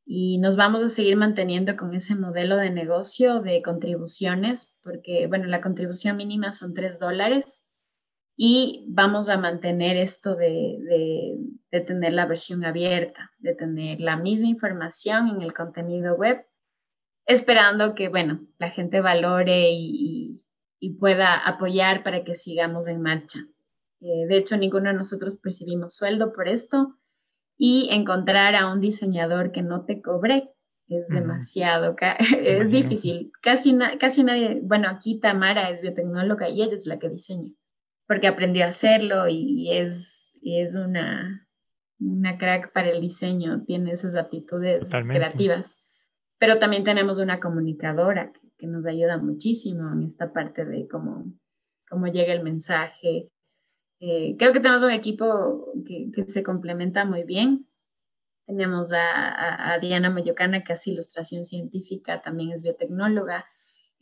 Y 0.04 0.36
nos 0.38 0.56
vamos 0.56 0.82
a 0.82 0.88
seguir 0.88 1.16
manteniendo 1.16 1.76
con 1.76 1.94
ese 1.94 2.14
modelo 2.14 2.58
de 2.58 2.70
negocio 2.70 3.40
de 3.40 3.62
contribuciones, 3.62 4.76
porque, 4.82 5.26
bueno, 5.28 5.46
la 5.46 5.62
contribución 5.62 6.18
mínima 6.18 6.52
son 6.52 6.74
tres 6.74 6.98
dólares 6.98 7.68
y 8.36 8.84
vamos 8.88 9.30
a 9.30 9.38
mantener 9.38 9.96
esto 9.96 10.36
de, 10.36 10.76
de, 10.86 11.38
de, 11.70 11.80
tener 11.80 12.12
la 12.12 12.26
versión 12.26 12.62
abierta, 12.64 13.32
de 13.38 13.54
tener 13.54 14.00
la 14.02 14.16
misma 14.16 14.48
información 14.48 15.28
en 15.28 15.40
el 15.40 15.54
contenido 15.54 16.16
web, 16.16 16.44
esperando 17.24 17.94
que, 17.94 18.10
bueno, 18.10 18.46
la 18.58 18.68
gente 18.68 19.00
valore 19.00 19.70
y, 19.72 20.42
y 20.80 20.94
pueda 20.98 21.38
apoyar 21.38 22.02
para 22.02 22.24
que 22.24 22.34
sigamos 22.34 22.88
en 22.88 23.00
marcha. 23.00 23.40
Eh, 24.00 24.26
de 24.28 24.36
hecho, 24.36 24.56
ninguno 24.56 24.90
de 24.90 24.96
nosotros 24.96 25.36
percibimos 25.36 25.94
sueldo 25.94 26.32
por 26.32 26.48
esto 26.48 26.96
y 27.56 27.88
encontrar 27.90 28.54
a 28.54 28.72
un 28.72 28.80
diseñador 28.80 29.52
que 29.52 29.62
no 29.62 29.84
te 29.84 30.00
cobre 30.00 30.50
es 30.88 31.08
demasiado, 31.08 31.94
es 32.42 32.70
difícil. 32.70 33.30
Casi, 33.40 33.78
casi 34.00 34.24
nadie, 34.24 34.60
bueno, 34.62 34.88
aquí 34.88 35.20
Tamara 35.20 35.70
es 35.70 35.82
biotecnóloga 35.82 36.48
y 36.48 36.62
ella 36.62 36.74
es 36.74 36.86
la 36.86 36.98
que 36.98 37.08
diseña 37.08 37.52
porque 38.10 38.26
aprendió 38.26 38.64
a 38.64 38.70
hacerlo 38.70 39.28
y 39.28 39.70
es, 39.70 40.32
es 40.42 40.74
una, 40.74 41.48
una 42.00 42.38
crack 42.38 42.72
para 42.72 42.90
el 42.90 43.00
diseño, 43.00 43.62
tiene 43.62 43.92
esas 43.92 44.16
aptitudes 44.16 44.90
creativas. 45.06 45.80
Pero 46.36 46.58
también 46.58 46.82
tenemos 46.82 47.20
una 47.20 47.38
comunicadora 47.38 48.32
que, 48.58 48.66
nos 48.66 48.86
ayuda 48.86 49.16
muchísimo 49.16 49.92
en 49.92 50.02
esta 50.02 50.32
parte 50.32 50.64
de 50.64 50.88
cómo, 50.88 51.32
cómo 51.88 52.08
llega 52.08 52.32
el 52.32 52.42
mensaje. 52.42 53.30
Eh, 54.00 54.36
creo 54.38 54.52
que 54.52 54.60
tenemos 54.60 54.82
un 54.82 54.90
equipo 54.90 55.72
que, 55.86 56.10
se 56.26 56.42
complementa 56.42 57.04
muy 57.04 57.22
bien. 57.22 57.68
Tenemos 58.46 58.92
a, 58.92 59.78
Diana 59.80 60.10
Mayocana, 60.10 60.64
que 60.64 60.72
hace 60.72 60.90
ilustración 60.90 61.44
científica, 61.44 62.20
también 62.20 62.50
es 62.50 62.62
biotecnóloga 62.62 63.46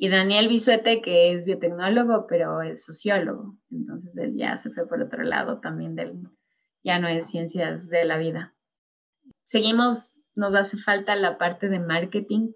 y 0.00 0.08
Daniel 0.08 0.46
Bisuete, 0.46 1.02
que 1.02 1.32
es 1.32 1.44
biotecnólogo, 1.44 2.26
pero 2.28 2.62
es 2.62 2.84
sociólogo. 2.84 3.58
Entonces 3.70 4.16
él 4.16 4.36
ya 4.36 4.56
se 4.56 4.70
fue 4.70 4.86
por 4.86 5.02
otro 5.02 5.24
lado 5.24 5.58
también 5.58 5.96
del, 5.96 6.22
ya 6.84 7.00
no 7.00 7.08
es 7.08 7.26
ciencias 7.26 7.88
de 7.88 8.04
la 8.04 8.16
vida. 8.16 8.54
Seguimos, 9.42 10.14
nos 10.36 10.54
hace 10.54 10.76
falta 10.76 11.16
la 11.16 11.36
parte 11.36 11.68
de 11.68 11.80
marketing, 11.80 12.52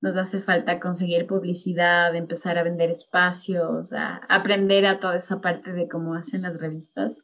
nos 0.00 0.16
hace 0.16 0.40
falta 0.40 0.78
conseguir 0.78 1.26
publicidad, 1.26 2.14
empezar 2.14 2.58
a 2.58 2.62
vender 2.62 2.90
espacios, 2.90 3.92
a 3.92 4.16
aprender 4.28 4.86
a 4.86 5.00
toda 5.00 5.16
esa 5.16 5.40
parte 5.40 5.72
de 5.72 5.88
cómo 5.88 6.14
hacen 6.14 6.42
las 6.42 6.60
revistas. 6.60 7.22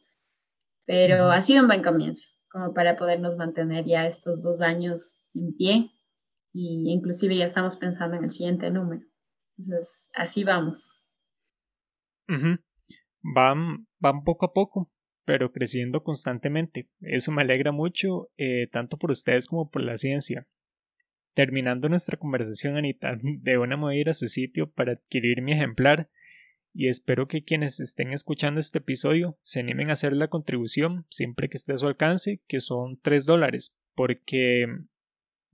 Pero 0.85 1.31
ha 1.31 1.41
sido 1.41 1.61
un 1.61 1.67
buen 1.67 1.83
comienzo, 1.83 2.29
como 2.49 2.73
para 2.73 2.95
podernos 2.95 3.37
mantener 3.37 3.85
ya 3.85 4.05
estos 4.05 4.43
dos 4.43 4.61
años 4.61 5.23
en 5.33 5.55
pie. 5.55 5.91
Y 6.51 6.91
inclusive 6.91 7.35
ya 7.37 7.45
estamos 7.45 7.75
pensando 7.75 8.17
en 8.17 8.25
el 8.25 8.31
siguiente 8.31 8.69
número. 8.69 9.05
Entonces, 9.57 10.09
así 10.13 10.43
vamos. 10.43 11.01
van, 13.23 13.87
van 13.99 14.23
poco 14.23 14.45
a 14.45 14.53
poco, 14.53 14.91
pero 15.25 15.51
creciendo 15.51 16.03
constantemente. 16.03 16.89
Eso 17.01 17.31
me 17.31 17.41
alegra 17.41 17.71
mucho, 17.71 18.29
eh, 18.37 18.67
tanto 18.67 18.97
por 18.97 19.11
ustedes 19.11 19.47
como 19.47 19.69
por 19.69 19.81
la 19.81 19.97
ciencia. 19.97 20.47
Terminando 21.33 21.89
nuestra 21.89 22.17
conversación, 22.17 22.77
Anita, 22.77 23.17
de 23.21 23.57
una 23.57 23.95
ir 23.95 24.09
a 24.09 24.13
su 24.13 24.27
sitio 24.27 24.71
para 24.71 24.93
adquirir 24.93 25.41
mi 25.41 25.53
ejemplar 25.53 26.09
y 26.73 26.87
espero 26.87 27.27
que 27.27 27.43
quienes 27.43 27.79
estén 27.79 28.11
escuchando 28.11 28.59
este 28.59 28.79
episodio 28.79 29.37
se 29.43 29.59
animen 29.59 29.89
a 29.89 29.93
hacer 29.93 30.13
la 30.13 30.27
contribución 30.27 31.05
siempre 31.09 31.47
que 31.47 31.57
esté 31.57 31.73
a 31.73 31.77
su 31.77 31.85
alcance, 31.85 32.41
que 32.47 32.59
son 32.59 32.99
tres 32.99 33.27
dólares, 33.27 33.79
porque 33.93 34.65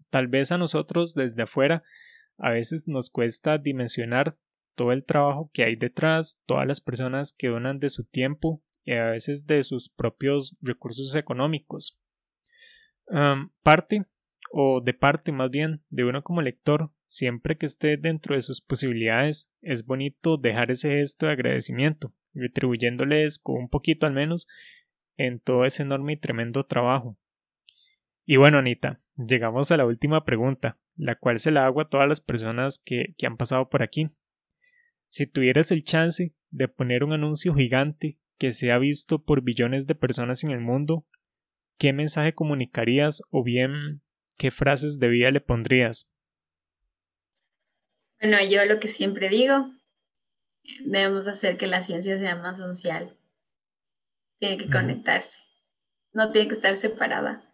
tal 0.09 0.27
vez 0.27 0.53
a 0.53 0.57
nosotros 0.57 1.13
desde 1.15 1.43
afuera 1.43 1.83
a 2.37 2.51
veces 2.51 2.87
nos 2.87 3.09
cuesta 3.09 3.57
dimensionar 3.57 4.37
todo 4.75 4.93
el 4.93 5.03
trabajo 5.03 5.51
que 5.53 5.65
hay 5.65 5.75
detrás, 5.75 6.41
todas 6.45 6.65
las 6.65 6.79
personas 6.79 7.33
que 7.33 7.49
donan 7.49 7.79
de 7.79 7.89
su 7.89 8.05
tiempo 8.05 8.63
y 8.85 8.93
a 8.93 9.07
veces 9.07 9.45
de 9.45 9.61
sus 9.63 9.89
propios 9.89 10.55
recursos 10.61 11.13
económicos. 11.17 12.01
parte, 13.61 14.05
o 14.51 14.81
de 14.81 14.93
parte 14.93 15.31
más 15.31 15.49
bien, 15.49 15.83
de 15.89 16.05
uno 16.05 16.23
como 16.23 16.41
lector, 16.41 16.91
siempre 17.05 17.57
que 17.57 17.65
esté 17.65 17.97
dentro 17.97 18.35
de 18.35 18.41
sus 18.41 18.61
posibilidades, 18.61 19.51
es 19.61 19.85
bonito 19.85 20.37
dejar 20.37 20.71
ese 20.71 20.89
gesto 20.89 21.25
de 21.25 21.33
agradecimiento, 21.33 22.13
retribuyéndoles 22.33 23.39
con 23.39 23.55
un 23.55 23.69
poquito 23.69 24.07
al 24.07 24.13
menos 24.13 24.47
en 25.17 25.39
todo 25.39 25.65
ese 25.65 25.83
enorme 25.83 26.13
y 26.13 26.17
tremendo 26.17 26.65
trabajo. 26.65 27.17
Y 28.25 28.37
bueno, 28.37 28.59
Anita, 28.59 29.01
llegamos 29.15 29.71
a 29.71 29.77
la 29.77 29.85
última 29.85 30.23
pregunta 30.23 30.79
la 30.99 31.15
cual 31.15 31.39
se 31.39 31.51
la 31.51 31.65
hago 31.65 31.79
a 31.79 31.87
todas 31.87 32.09
las 32.09 32.19
personas 32.19 32.77
que, 32.77 33.15
que 33.17 33.25
han 33.25 33.37
pasado 33.37 33.69
por 33.69 33.81
aquí. 33.81 34.09
Si 35.07 35.25
tuvieras 35.25 35.71
el 35.71 35.85
chance 35.85 36.35
de 36.49 36.67
poner 36.67 37.05
un 37.05 37.13
anuncio 37.13 37.55
gigante 37.55 38.19
que 38.37 38.51
sea 38.51 38.77
visto 38.79 39.23
por 39.23 39.41
billones 39.41 39.87
de 39.87 39.95
personas 39.95 40.43
en 40.43 40.51
el 40.51 40.59
mundo, 40.59 41.07
¿qué 41.77 41.93
mensaje 41.93 42.33
comunicarías 42.33 43.21
o 43.29 43.43
bien 43.43 44.01
qué 44.39 44.49
frases 44.49 44.97
de 44.97 45.09
vida 45.09 45.29
le 45.29 45.41
pondrías? 45.41 46.07
Bueno, 48.19 48.37
yo 48.49 48.65
lo 48.65 48.79
que 48.79 48.87
siempre 48.87 49.29
digo, 49.29 49.69
debemos 50.85 51.27
hacer 51.27 51.57
que 51.57 51.67
la 51.67 51.83
ciencia 51.83 52.17
sea 52.17 52.35
más 52.35 52.57
social. 52.57 53.15
Tiene 54.39 54.57
que 54.57 54.71
conectarse, 54.71 55.41
no 56.13 56.31
tiene 56.31 56.47
que 56.47 56.55
estar 56.55 56.73
separada. 56.73 57.45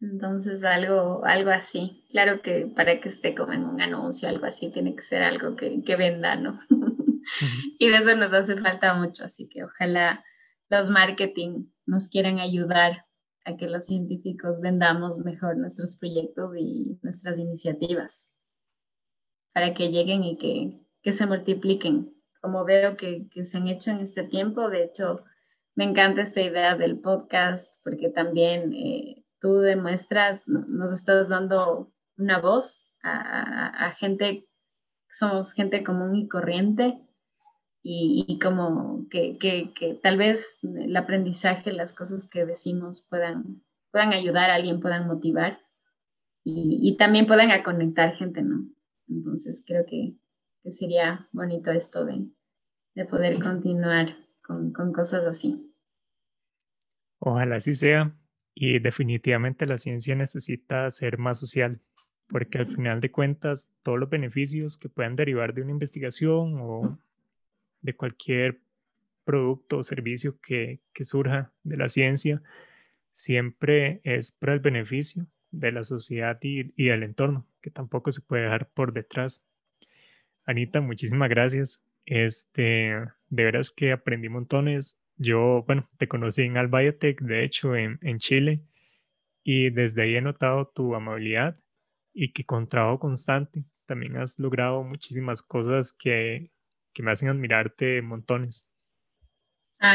Entonces, 0.00 0.64
algo, 0.64 1.24
algo 1.24 1.50
así. 1.50 2.04
Claro 2.10 2.42
que 2.42 2.66
para 2.66 3.00
que 3.00 3.08
esté 3.08 3.34
como 3.34 3.52
en 3.52 3.64
un 3.64 3.80
anuncio, 3.80 4.28
algo 4.28 4.44
así, 4.44 4.70
tiene 4.70 4.94
que 4.94 5.02
ser 5.02 5.22
algo 5.22 5.56
que, 5.56 5.82
que 5.82 5.96
venda, 5.96 6.34
¿no? 6.34 6.58
y 7.78 7.88
de 7.88 7.96
eso 7.96 8.14
nos 8.16 8.32
hace 8.32 8.56
falta 8.56 8.94
mucho, 8.94 9.24
así 9.24 9.48
que 9.48 9.64
ojalá 9.64 10.24
los 10.68 10.90
marketing 10.90 11.66
nos 11.86 12.08
quieran 12.08 12.40
ayudar 12.40 13.03
a 13.44 13.56
que 13.56 13.68
los 13.68 13.86
científicos 13.86 14.60
vendamos 14.60 15.18
mejor 15.18 15.56
nuestros 15.56 15.96
proyectos 15.96 16.56
y 16.56 16.98
nuestras 17.02 17.38
iniciativas 17.38 18.32
para 19.52 19.74
que 19.74 19.90
lleguen 19.90 20.24
y 20.24 20.36
que, 20.36 20.80
que 21.02 21.12
se 21.12 21.26
multipliquen. 21.26 22.14
Como 22.40 22.64
veo 22.64 22.96
que, 22.96 23.28
que 23.28 23.44
se 23.44 23.58
han 23.58 23.68
hecho 23.68 23.90
en 23.90 23.98
este 23.98 24.24
tiempo, 24.24 24.68
de 24.68 24.84
hecho, 24.84 25.24
me 25.74 25.84
encanta 25.84 26.22
esta 26.22 26.42
idea 26.42 26.76
del 26.76 26.98
podcast 26.98 27.76
porque 27.82 28.10
también... 28.10 28.72
Eh, 28.72 29.24
tú 29.44 29.58
demuestras, 29.58 30.48
nos 30.48 30.90
estás 30.90 31.28
dando 31.28 31.92
una 32.16 32.38
voz 32.38 32.90
a, 33.02 33.94
gente, 33.98 34.48
somos 35.10 35.52
gente 35.52 35.84
común 35.84 36.16
y 36.16 36.28
corriente 36.28 37.03
y, 37.86 38.38
como 38.42 39.06
que, 39.10 39.36
que, 39.36 40.00
tal 40.02 40.16
vez 40.16 40.58
el 40.62 40.96
aprendizaje, 40.96 41.70
las 41.70 41.92
cosas 41.92 42.26
que 42.26 42.46
decimos 42.46 43.06
puedan, 43.10 43.62
puedan 43.92 44.14
ayudar 44.14 44.48
a 44.50 44.54
alguien, 44.54 44.80
puedan 44.80 45.06
motivar 45.06 45.60
y, 46.44 46.96
también 46.96 47.26
puedan 47.26 47.50
a 47.50 47.62
conectar 47.62 48.14
gente, 48.14 48.42
¿no? 48.42 48.66
Entonces 49.06 49.62
creo 49.66 49.84
que, 49.84 50.16
sería 50.70 51.28
bonito 51.32 51.70
esto 51.72 52.06
de, 52.06 52.26
de 52.94 53.04
poder 53.04 53.42
continuar 53.42 54.16
con, 54.42 54.72
con 54.72 54.94
cosas 54.94 55.26
así. 55.26 55.70
Ojalá 57.18 57.56
así 57.56 57.74
sea. 57.74 58.16
Y 58.54 58.78
definitivamente 58.78 59.66
la 59.66 59.76
ciencia 59.76 60.14
necesita 60.14 60.90
ser 60.90 61.18
más 61.18 61.38
social, 61.38 61.82
porque 62.28 62.58
al 62.58 62.66
final 62.66 63.02
de 63.02 63.10
cuentas 63.10 63.76
todos 63.82 63.98
los 63.98 64.08
beneficios 64.08 64.78
que 64.78 64.88
puedan 64.88 65.16
derivar 65.16 65.52
de 65.52 65.60
una 65.60 65.72
investigación 65.72 66.54
o 66.60 66.98
de 67.84 67.94
cualquier 67.94 68.60
producto 69.24 69.78
o 69.78 69.82
servicio 69.82 70.38
que, 70.40 70.80
surja 71.00 71.52
de 71.62 71.76
la 71.76 71.88
ciencia 71.88 72.42
siempre 73.12 74.00
es 74.04 74.32
para 74.32 74.54
el 74.54 74.60
beneficio 74.60 75.26
de 75.50 75.70
la 75.70 75.84
sociedad 75.84 76.38
y, 76.42 76.72
y, 76.76 76.88
del 76.88 77.04
entorno, 77.04 77.46
que 77.60 77.70
tampoco 77.70 78.10
se 78.10 78.22
puede 78.22 78.44
dejar 78.44 78.70
por 78.70 78.92
detrás. 78.92 79.48
Anita, 80.44 80.80
muchísimas 80.80 81.28
gracias. 81.28 81.86
Este, 82.06 82.60
de 83.28 83.44
veras 83.44 83.70
que 83.70 83.92
aprendí 83.92 84.28
montones. 84.28 85.04
Yo, 85.16 85.62
bueno, 85.66 85.88
te 85.96 86.08
conocí 86.08 86.42
en 86.42 86.56
Albiotech, 86.56 87.20
de 87.20 87.44
hecho, 87.44 87.76
en, 87.76 87.98
en 88.02 88.18
Chile, 88.18 88.64
y 89.44 89.70
desde 89.70 90.02
ahí 90.02 90.16
he 90.16 90.20
notado 90.20 90.72
tu 90.74 90.94
amabilidad 90.94 91.60
y 92.12 92.32
que 92.32 92.44
con 92.44 92.68
trabajo 92.68 92.98
constante 92.98 93.64
también 93.86 94.16
has 94.16 94.38
logrado 94.38 94.82
muchísimas 94.82 95.42
cosas 95.42 95.92
que, 95.92 96.50
que 96.94 97.02
me 97.02 97.12
hacen 97.12 97.28
admirarte 97.28 98.00
montones. 98.00 98.72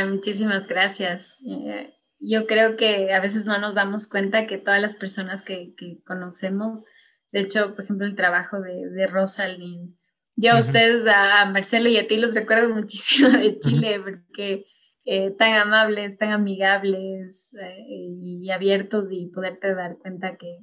muchísimas 0.07 0.67
gracias. 0.67 1.39
Eh, 1.47 1.93
yo 2.19 2.45
creo 2.45 2.75
que 2.75 3.13
a 3.13 3.19
veces 3.19 3.45
no 3.45 3.57
nos 3.57 3.75
damos 3.75 4.07
cuenta 4.07 4.45
que 4.45 4.57
todas 4.57 4.81
las 4.81 4.93
personas 4.93 5.43
que, 5.43 5.73
que 5.75 6.01
conocemos, 6.05 6.85
de 7.31 7.41
hecho, 7.41 7.73
por 7.75 7.85
ejemplo, 7.85 8.05
el 8.05 8.15
trabajo 8.15 8.59
de, 8.59 8.89
de 8.89 9.07
Rosalind, 9.07 9.95
yo 10.35 10.53
a 10.53 10.59
ustedes, 10.59 11.05
a 11.05 11.45
Marcelo 11.51 11.89
y 11.89 11.97
a 11.97 12.07
ti 12.07 12.17
los 12.17 12.33
recuerdo 12.33 12.73
muchísimo 12.73 13.29
de 13.29 13.59
Chile 13.59 13.99
porque 14.03 14.65
eh, 15.03 15.31
tan 15.31 15.53
amables, 15.53 16.17
tan 16.17 16.31
amigables 16.31 17.53
eh, 17.59 17.85
y 17.89 18.51
abiertos 18.51 19.09
y 19.11 19.25
poderte 19.27 19.73
dar 19.73 19.97
cuenta 19.97 20.37
que, 20.37 20.59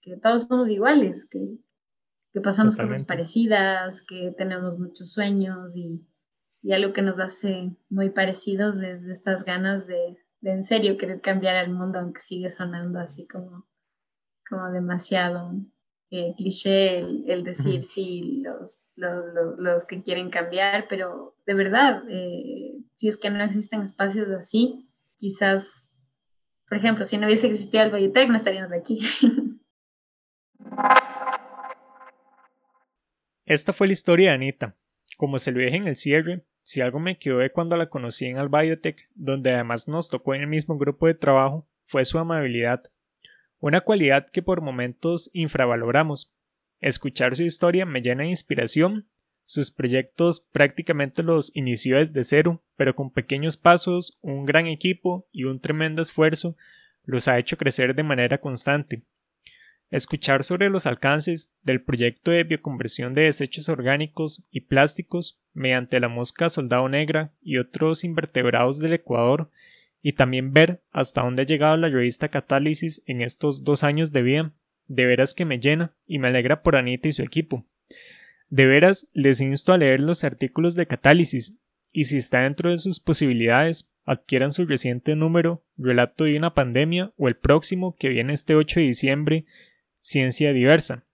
que, 0.00 0.16
todos 0.22 0.44
somos 0.48 0.70
iguales, 0.70 1.28
que, 1.30 1.38
que 2.32 2.40
pasamos 2.40 2.76
cosas 2.76 3.02
parecidas, 3.04 4.02
que 4.02 4.34
tenemos 4.36 4.78
muchos 4.78 5.12
sueños 5.12 5.76
y, 5.76 6.06
y, 6.62 6.72
algo 6.72 6.92
que 6.92 7.02
nos 7.02 7.20
hace 7.20 7.76
muy 7.90 8.10
parecidos 8.10 8.82
es 8.82 9.06
estas 9.06 9.44
ganas 9.44 9.86
de, 9.86 10.16
de 10.40 10.52
en 10.52 10.64
serio 10.64 10.96
querer 10.96 11.20
cambiar 11.20 11.56
el 11.56 11.72
mundo, 11.72 11.98
aunque 11.98 12.20
sigue 12.20 12.48
sonando 12.48 12.98
así 12.98 13.26
como, 13.26 13.66
como 14.48 14.70
demasiado 14.70 15.54
eh, 16.14 16.34
cliché 16.36 16.98
el, 16.98 17.42
decir 17.42 17.80
sí, 17.80 18.42
los, 18.42 18.86
los, 18.96 19.58
los, 19.58 19.86
que 19.86 20.02
quieren 20.02 20.28
cambiar, 20.28 20.86
pero 20.86 21.36
de 21.46 21.54
verdad, 21.54 22.02
eh, 22.10 22.74
si 22.94 23.08
es 23.08 23.16
que 23.16 23.30
no 23.30 23.42
existen 23.42 23.80
espacios 23.80 24.30
así, 24.30 24.90
quizás, 25.16 25.94
por 26.68 26.76
ejemplo, 26.76 27.06
si 27.06 27.16
no 27.16 27.26
hubiese 27.26 27.46
existido 27.46 27.84
el 27.84 27.92
Biotech, 27.92 28.28
no 28.28 28.36
estaríamos 28.36 28.72
aquí. 28.72 29.00
Esta 33.44 33.72
fue 33.72 33.86
la 33.86 33.92
historia 33.92 34.30
de 34.30 34.34
Anita. 34.34 34.76
Como 35.16 35.38
se 35.38 35.52
lo 35.52 35.60
dije 35.60 35.76
en 35.76 35.88
el 35.88 35.96
cierre, 35.96 36.44
si 36.62 36.80
algo 36.80 37.00
me 37.00 37.18
quedó 37.18 37.38
de 37.38 37.50
cuando 37.50 37.76
la 37.76 37.88
conocí 37.88 38.26
en 38.26 38.38
el 38.38 38.48
Biotech, 38.48 39.08
donde 39.14 39.52
además 39.52 39.88
nos 39.88 40.08
tocó 40.08 40.34
en 40.34 40.42
el 40.42 40.46
mismo 40.46 40.78
grupo 40.78 41.06
de 41.06 41.14
trabajo, 41.14 41.68
fue 41.84 42.04
su 42.04 42.18
amabilidad 42.18 42.82
una 43.62 43.80
cualidad 43.80 44.26
que 44.26 44.42
por 44.42 44.60
momentos 44.60 45.30
infravaloramos. 45.32 46.34
Escuchar 46.80 47.36
su 47.36 47.44
historia 47.44 47.86
me 47.86 48.02
llena 48.02 48.24
de 48.24 48.30
inspiración. 48.30 49.08
Sus 49.44 49.70
proyectos 49.70 50.40
prácticamente 50.40 51.22
los 51.22 51.54
inició 51.54 51.98
desde 51.98 52.24
cero, 52.24 52.64
pero 52.76 52.96
con 52.96 53.12
pequeños 53.12 53.56
pasos, 53.56 54.18
un 54.20 54.46
gran 54.46 54.66
equipo 54.66 55.28
y 55.30 55.44
un 55.44 55.60
tremendo 55.60 56.02
esfuerzo 56.02 56.56
los 57.04 57.28
ha 57.28 57.38
hecho 57.38 57.56
crecer 57.56 57.94
de 57.94 58.02
manera 58.02 58.38
constante. 58.38 59.04
Escuchar 59.92 60.42
sobre 60.42 60.70
los 60.70 60.86
alcances 60.86 61.54
del 61.62 61.82
proyecto 61.82 62.30
de 62.30 62.44
bioconversión 62.44 63.12
de 63.12 63.24
desechos 63.24 63.68
orgánicos 63.68 64.48
y 64.50 64.62
plásticos 64.62 65.42
mediante 65.52 66.00
la 66.00 66.08
mosca 66.08 66.48
soldado 66.48 66.88
negra 66.88 67.34
y 67.42 67.58
otros 67.58 68.02
invertebrados 68.02 68.78
del 68.78 68.94
Ecuador 68.94 69.50
y 70.02 70.14
también 70.14 70.54
ver 70.54 70.82
hasta 70.92 71.20
dónde 71.20 71.42
ha 71.42 71.44
llegado 71.44 71.76
la 71.76 71.90
revista 71.90 72.30
Catálisis 72.30 73.02
en 73.04 73.20
estos 73.20 73.64
dos 73.64 73.84
años 73.84 74.12
de 74.12 74.22
vida, 74.22 74.54
de 74.86 75.04
veras 75.04 75.34
que 75.34 75.44
me 75.44 75.60
llena 75.60 75.94
y 76.06 76.18
me 76.18 76.28
alegra 76.28 76.62
por 76.62 76.76
Anita 76.76 77.08
y 77.08 77.12
su 77.12 77.22
equipo. 77.22 77.66
De 78.48 78.64
veras 78.64 79.08
les 79.12 79.42
insto 79.42 79.74
a 79.74 79.78
leer 79.78 80.00
los 80.00 80.24
artículos 80.24 80.74
de 80.74 80.86
Catálisis 80.86 81.58
y 81.92 82.04
si 82.04 82.16
está 82.16 82.40
dentro 82.40 82.70
de 82.70 82.78
sus 82.78 82.98
posibilidades, 82.98 83.92
adquieran 84.06 84.52
su 84.52 84.64
reciente 84.64 85.16
número, 85.16 85.62
Relato 85.76 86.24
de 86.24 86.38
una 86.38 86.54
pandemia 86.54 87.12
o 87.18 87.28
el 87.28 87.36
próximo 87.36 87.94
que 87.94 88.08
viene 88.08 88.32
este 88.32 88.54
8 88.54 88.80
de 88.80 88.86
diciembre, 88.86 89.44
Ciencia 90.02 90.52
Diversa. 90.52 91.06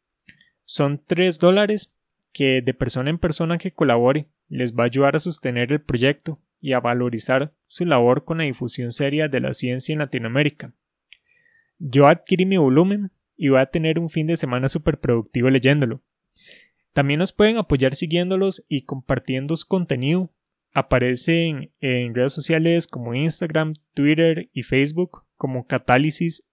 Son 0.64 1.03
tres 1.07 1.39
dólares 1.39 1.95
que 2.32 2.62
de 2.62 2.72
persona 2.72 3.11
en 3.11 3.18
persona 3.18 3.59
que 3.59 3.70
colabore 3.70 4.28
les 4.49 4.74
va 4.74 4.84
a 4.84 4.86
ayudar 4.86 5.14
a 5.14 5.18
sostener 5.18 5.70
el 5.72 5.82
proyecto 5.82 6.39
y 6.59 6.72
a 6.72 6.80
valorizar 6.80 7.53
su 7.66 7.84
labor 7.84 8.24
con 8.24 8.39
la 8.39 8.45
difusión 8.45 8.91
seria 8.91 9.28
de 9.28 9.41
la 9.41 9.53
ciencia 9.53 9.93
en 9.93 9.99
Latinoamérica. 9.99 10.72
Yo 11.78 12.07
adquirí 12.07 12.47
mi 12.47 12.57
volumen 12.57 13.12
y 13.36 13.51
voy 13.51 13.61
a 13.61 13.66
tener 13.66 13.99
un 13.99 14.09
fin 14.09 14.26
de 14.26 14.36
semana 14.36 14.70
súper 14.70 14.99
productivo 14.99 15.51
leyéndolo. 15.51 16.01
También 16.95 17.18
nos 17.18 17.34
pueden 17.34 17.59
apoyar 17.59 17.95
siguiéndolos 17.95 18.64
y 18.68 18.86
compartiendo 18.86 19.55
su 19.55 19.66
contenido. 19.66 20.32
Aparecen 20.72 21.72
en 21.80 22.14
redes 22.14 22.32
sociales 22.32 22.89
como 22.89 23.14
Instagram, 23.14 23.74
Twitter 23.93 24.49
y 24.55 24.62
Facebook 24.62 25.26
como 25.36 25.66
Catálisis. 25.66 26.49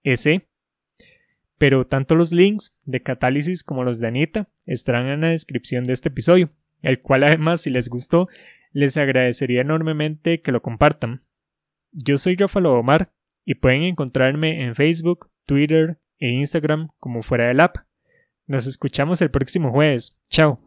Pero 1.57 1.87
tanto 1.87 2.15
los 2.15 2.31
links 2.31 2.75
de 2.85 3.01
Catálisis 3.01 3.63
como 3.63 3.83
los 3.83 3.99
de 3.99 4.07
Anita 4.07 4.49
estarán 4.65 5.07
en 5.07 5.21
la 5.21 5.29
descripción 5.29 5.83
de 5.83 5.93
este 5.93 6.09
episodio, 6.09 6.49
el 6.81 7.01
cual 7.01 7.23
además 7.23 7.61
si 7.61 7.69
les 7.69 7.89
gustó 7.89 8.27
les 8.75 8.97
agradecería 8.97 9.61
enormemente 9.61 10.41
que 10.41 10.51
lo 10.51 10.61
compartan. 10.61 11.23
Yo 11.93 12.17
soy 12.17 12.35
Rafael 12.35 12.65
Omar 12.65 13.13
y 13.45 13.55
pueden 13.55 13.83
encontrarme 13.83 14.65
en 14.65 14.75
Facebook, 14.75 15.31
Twitter 15.45 15.97
e 16.19 16.31
Instagram 16.31 16.89
como 16.99 17.23
fuera 17.23 17.47
del 17.47 17.61
app. 17.61 17.77
Nos 18.47 18.67
escuchamos 18.67 19.21
el 19.21 19.31
próximo 19.31 19.71
jueves. 19.71 20.19
Chao. 20.29 20.64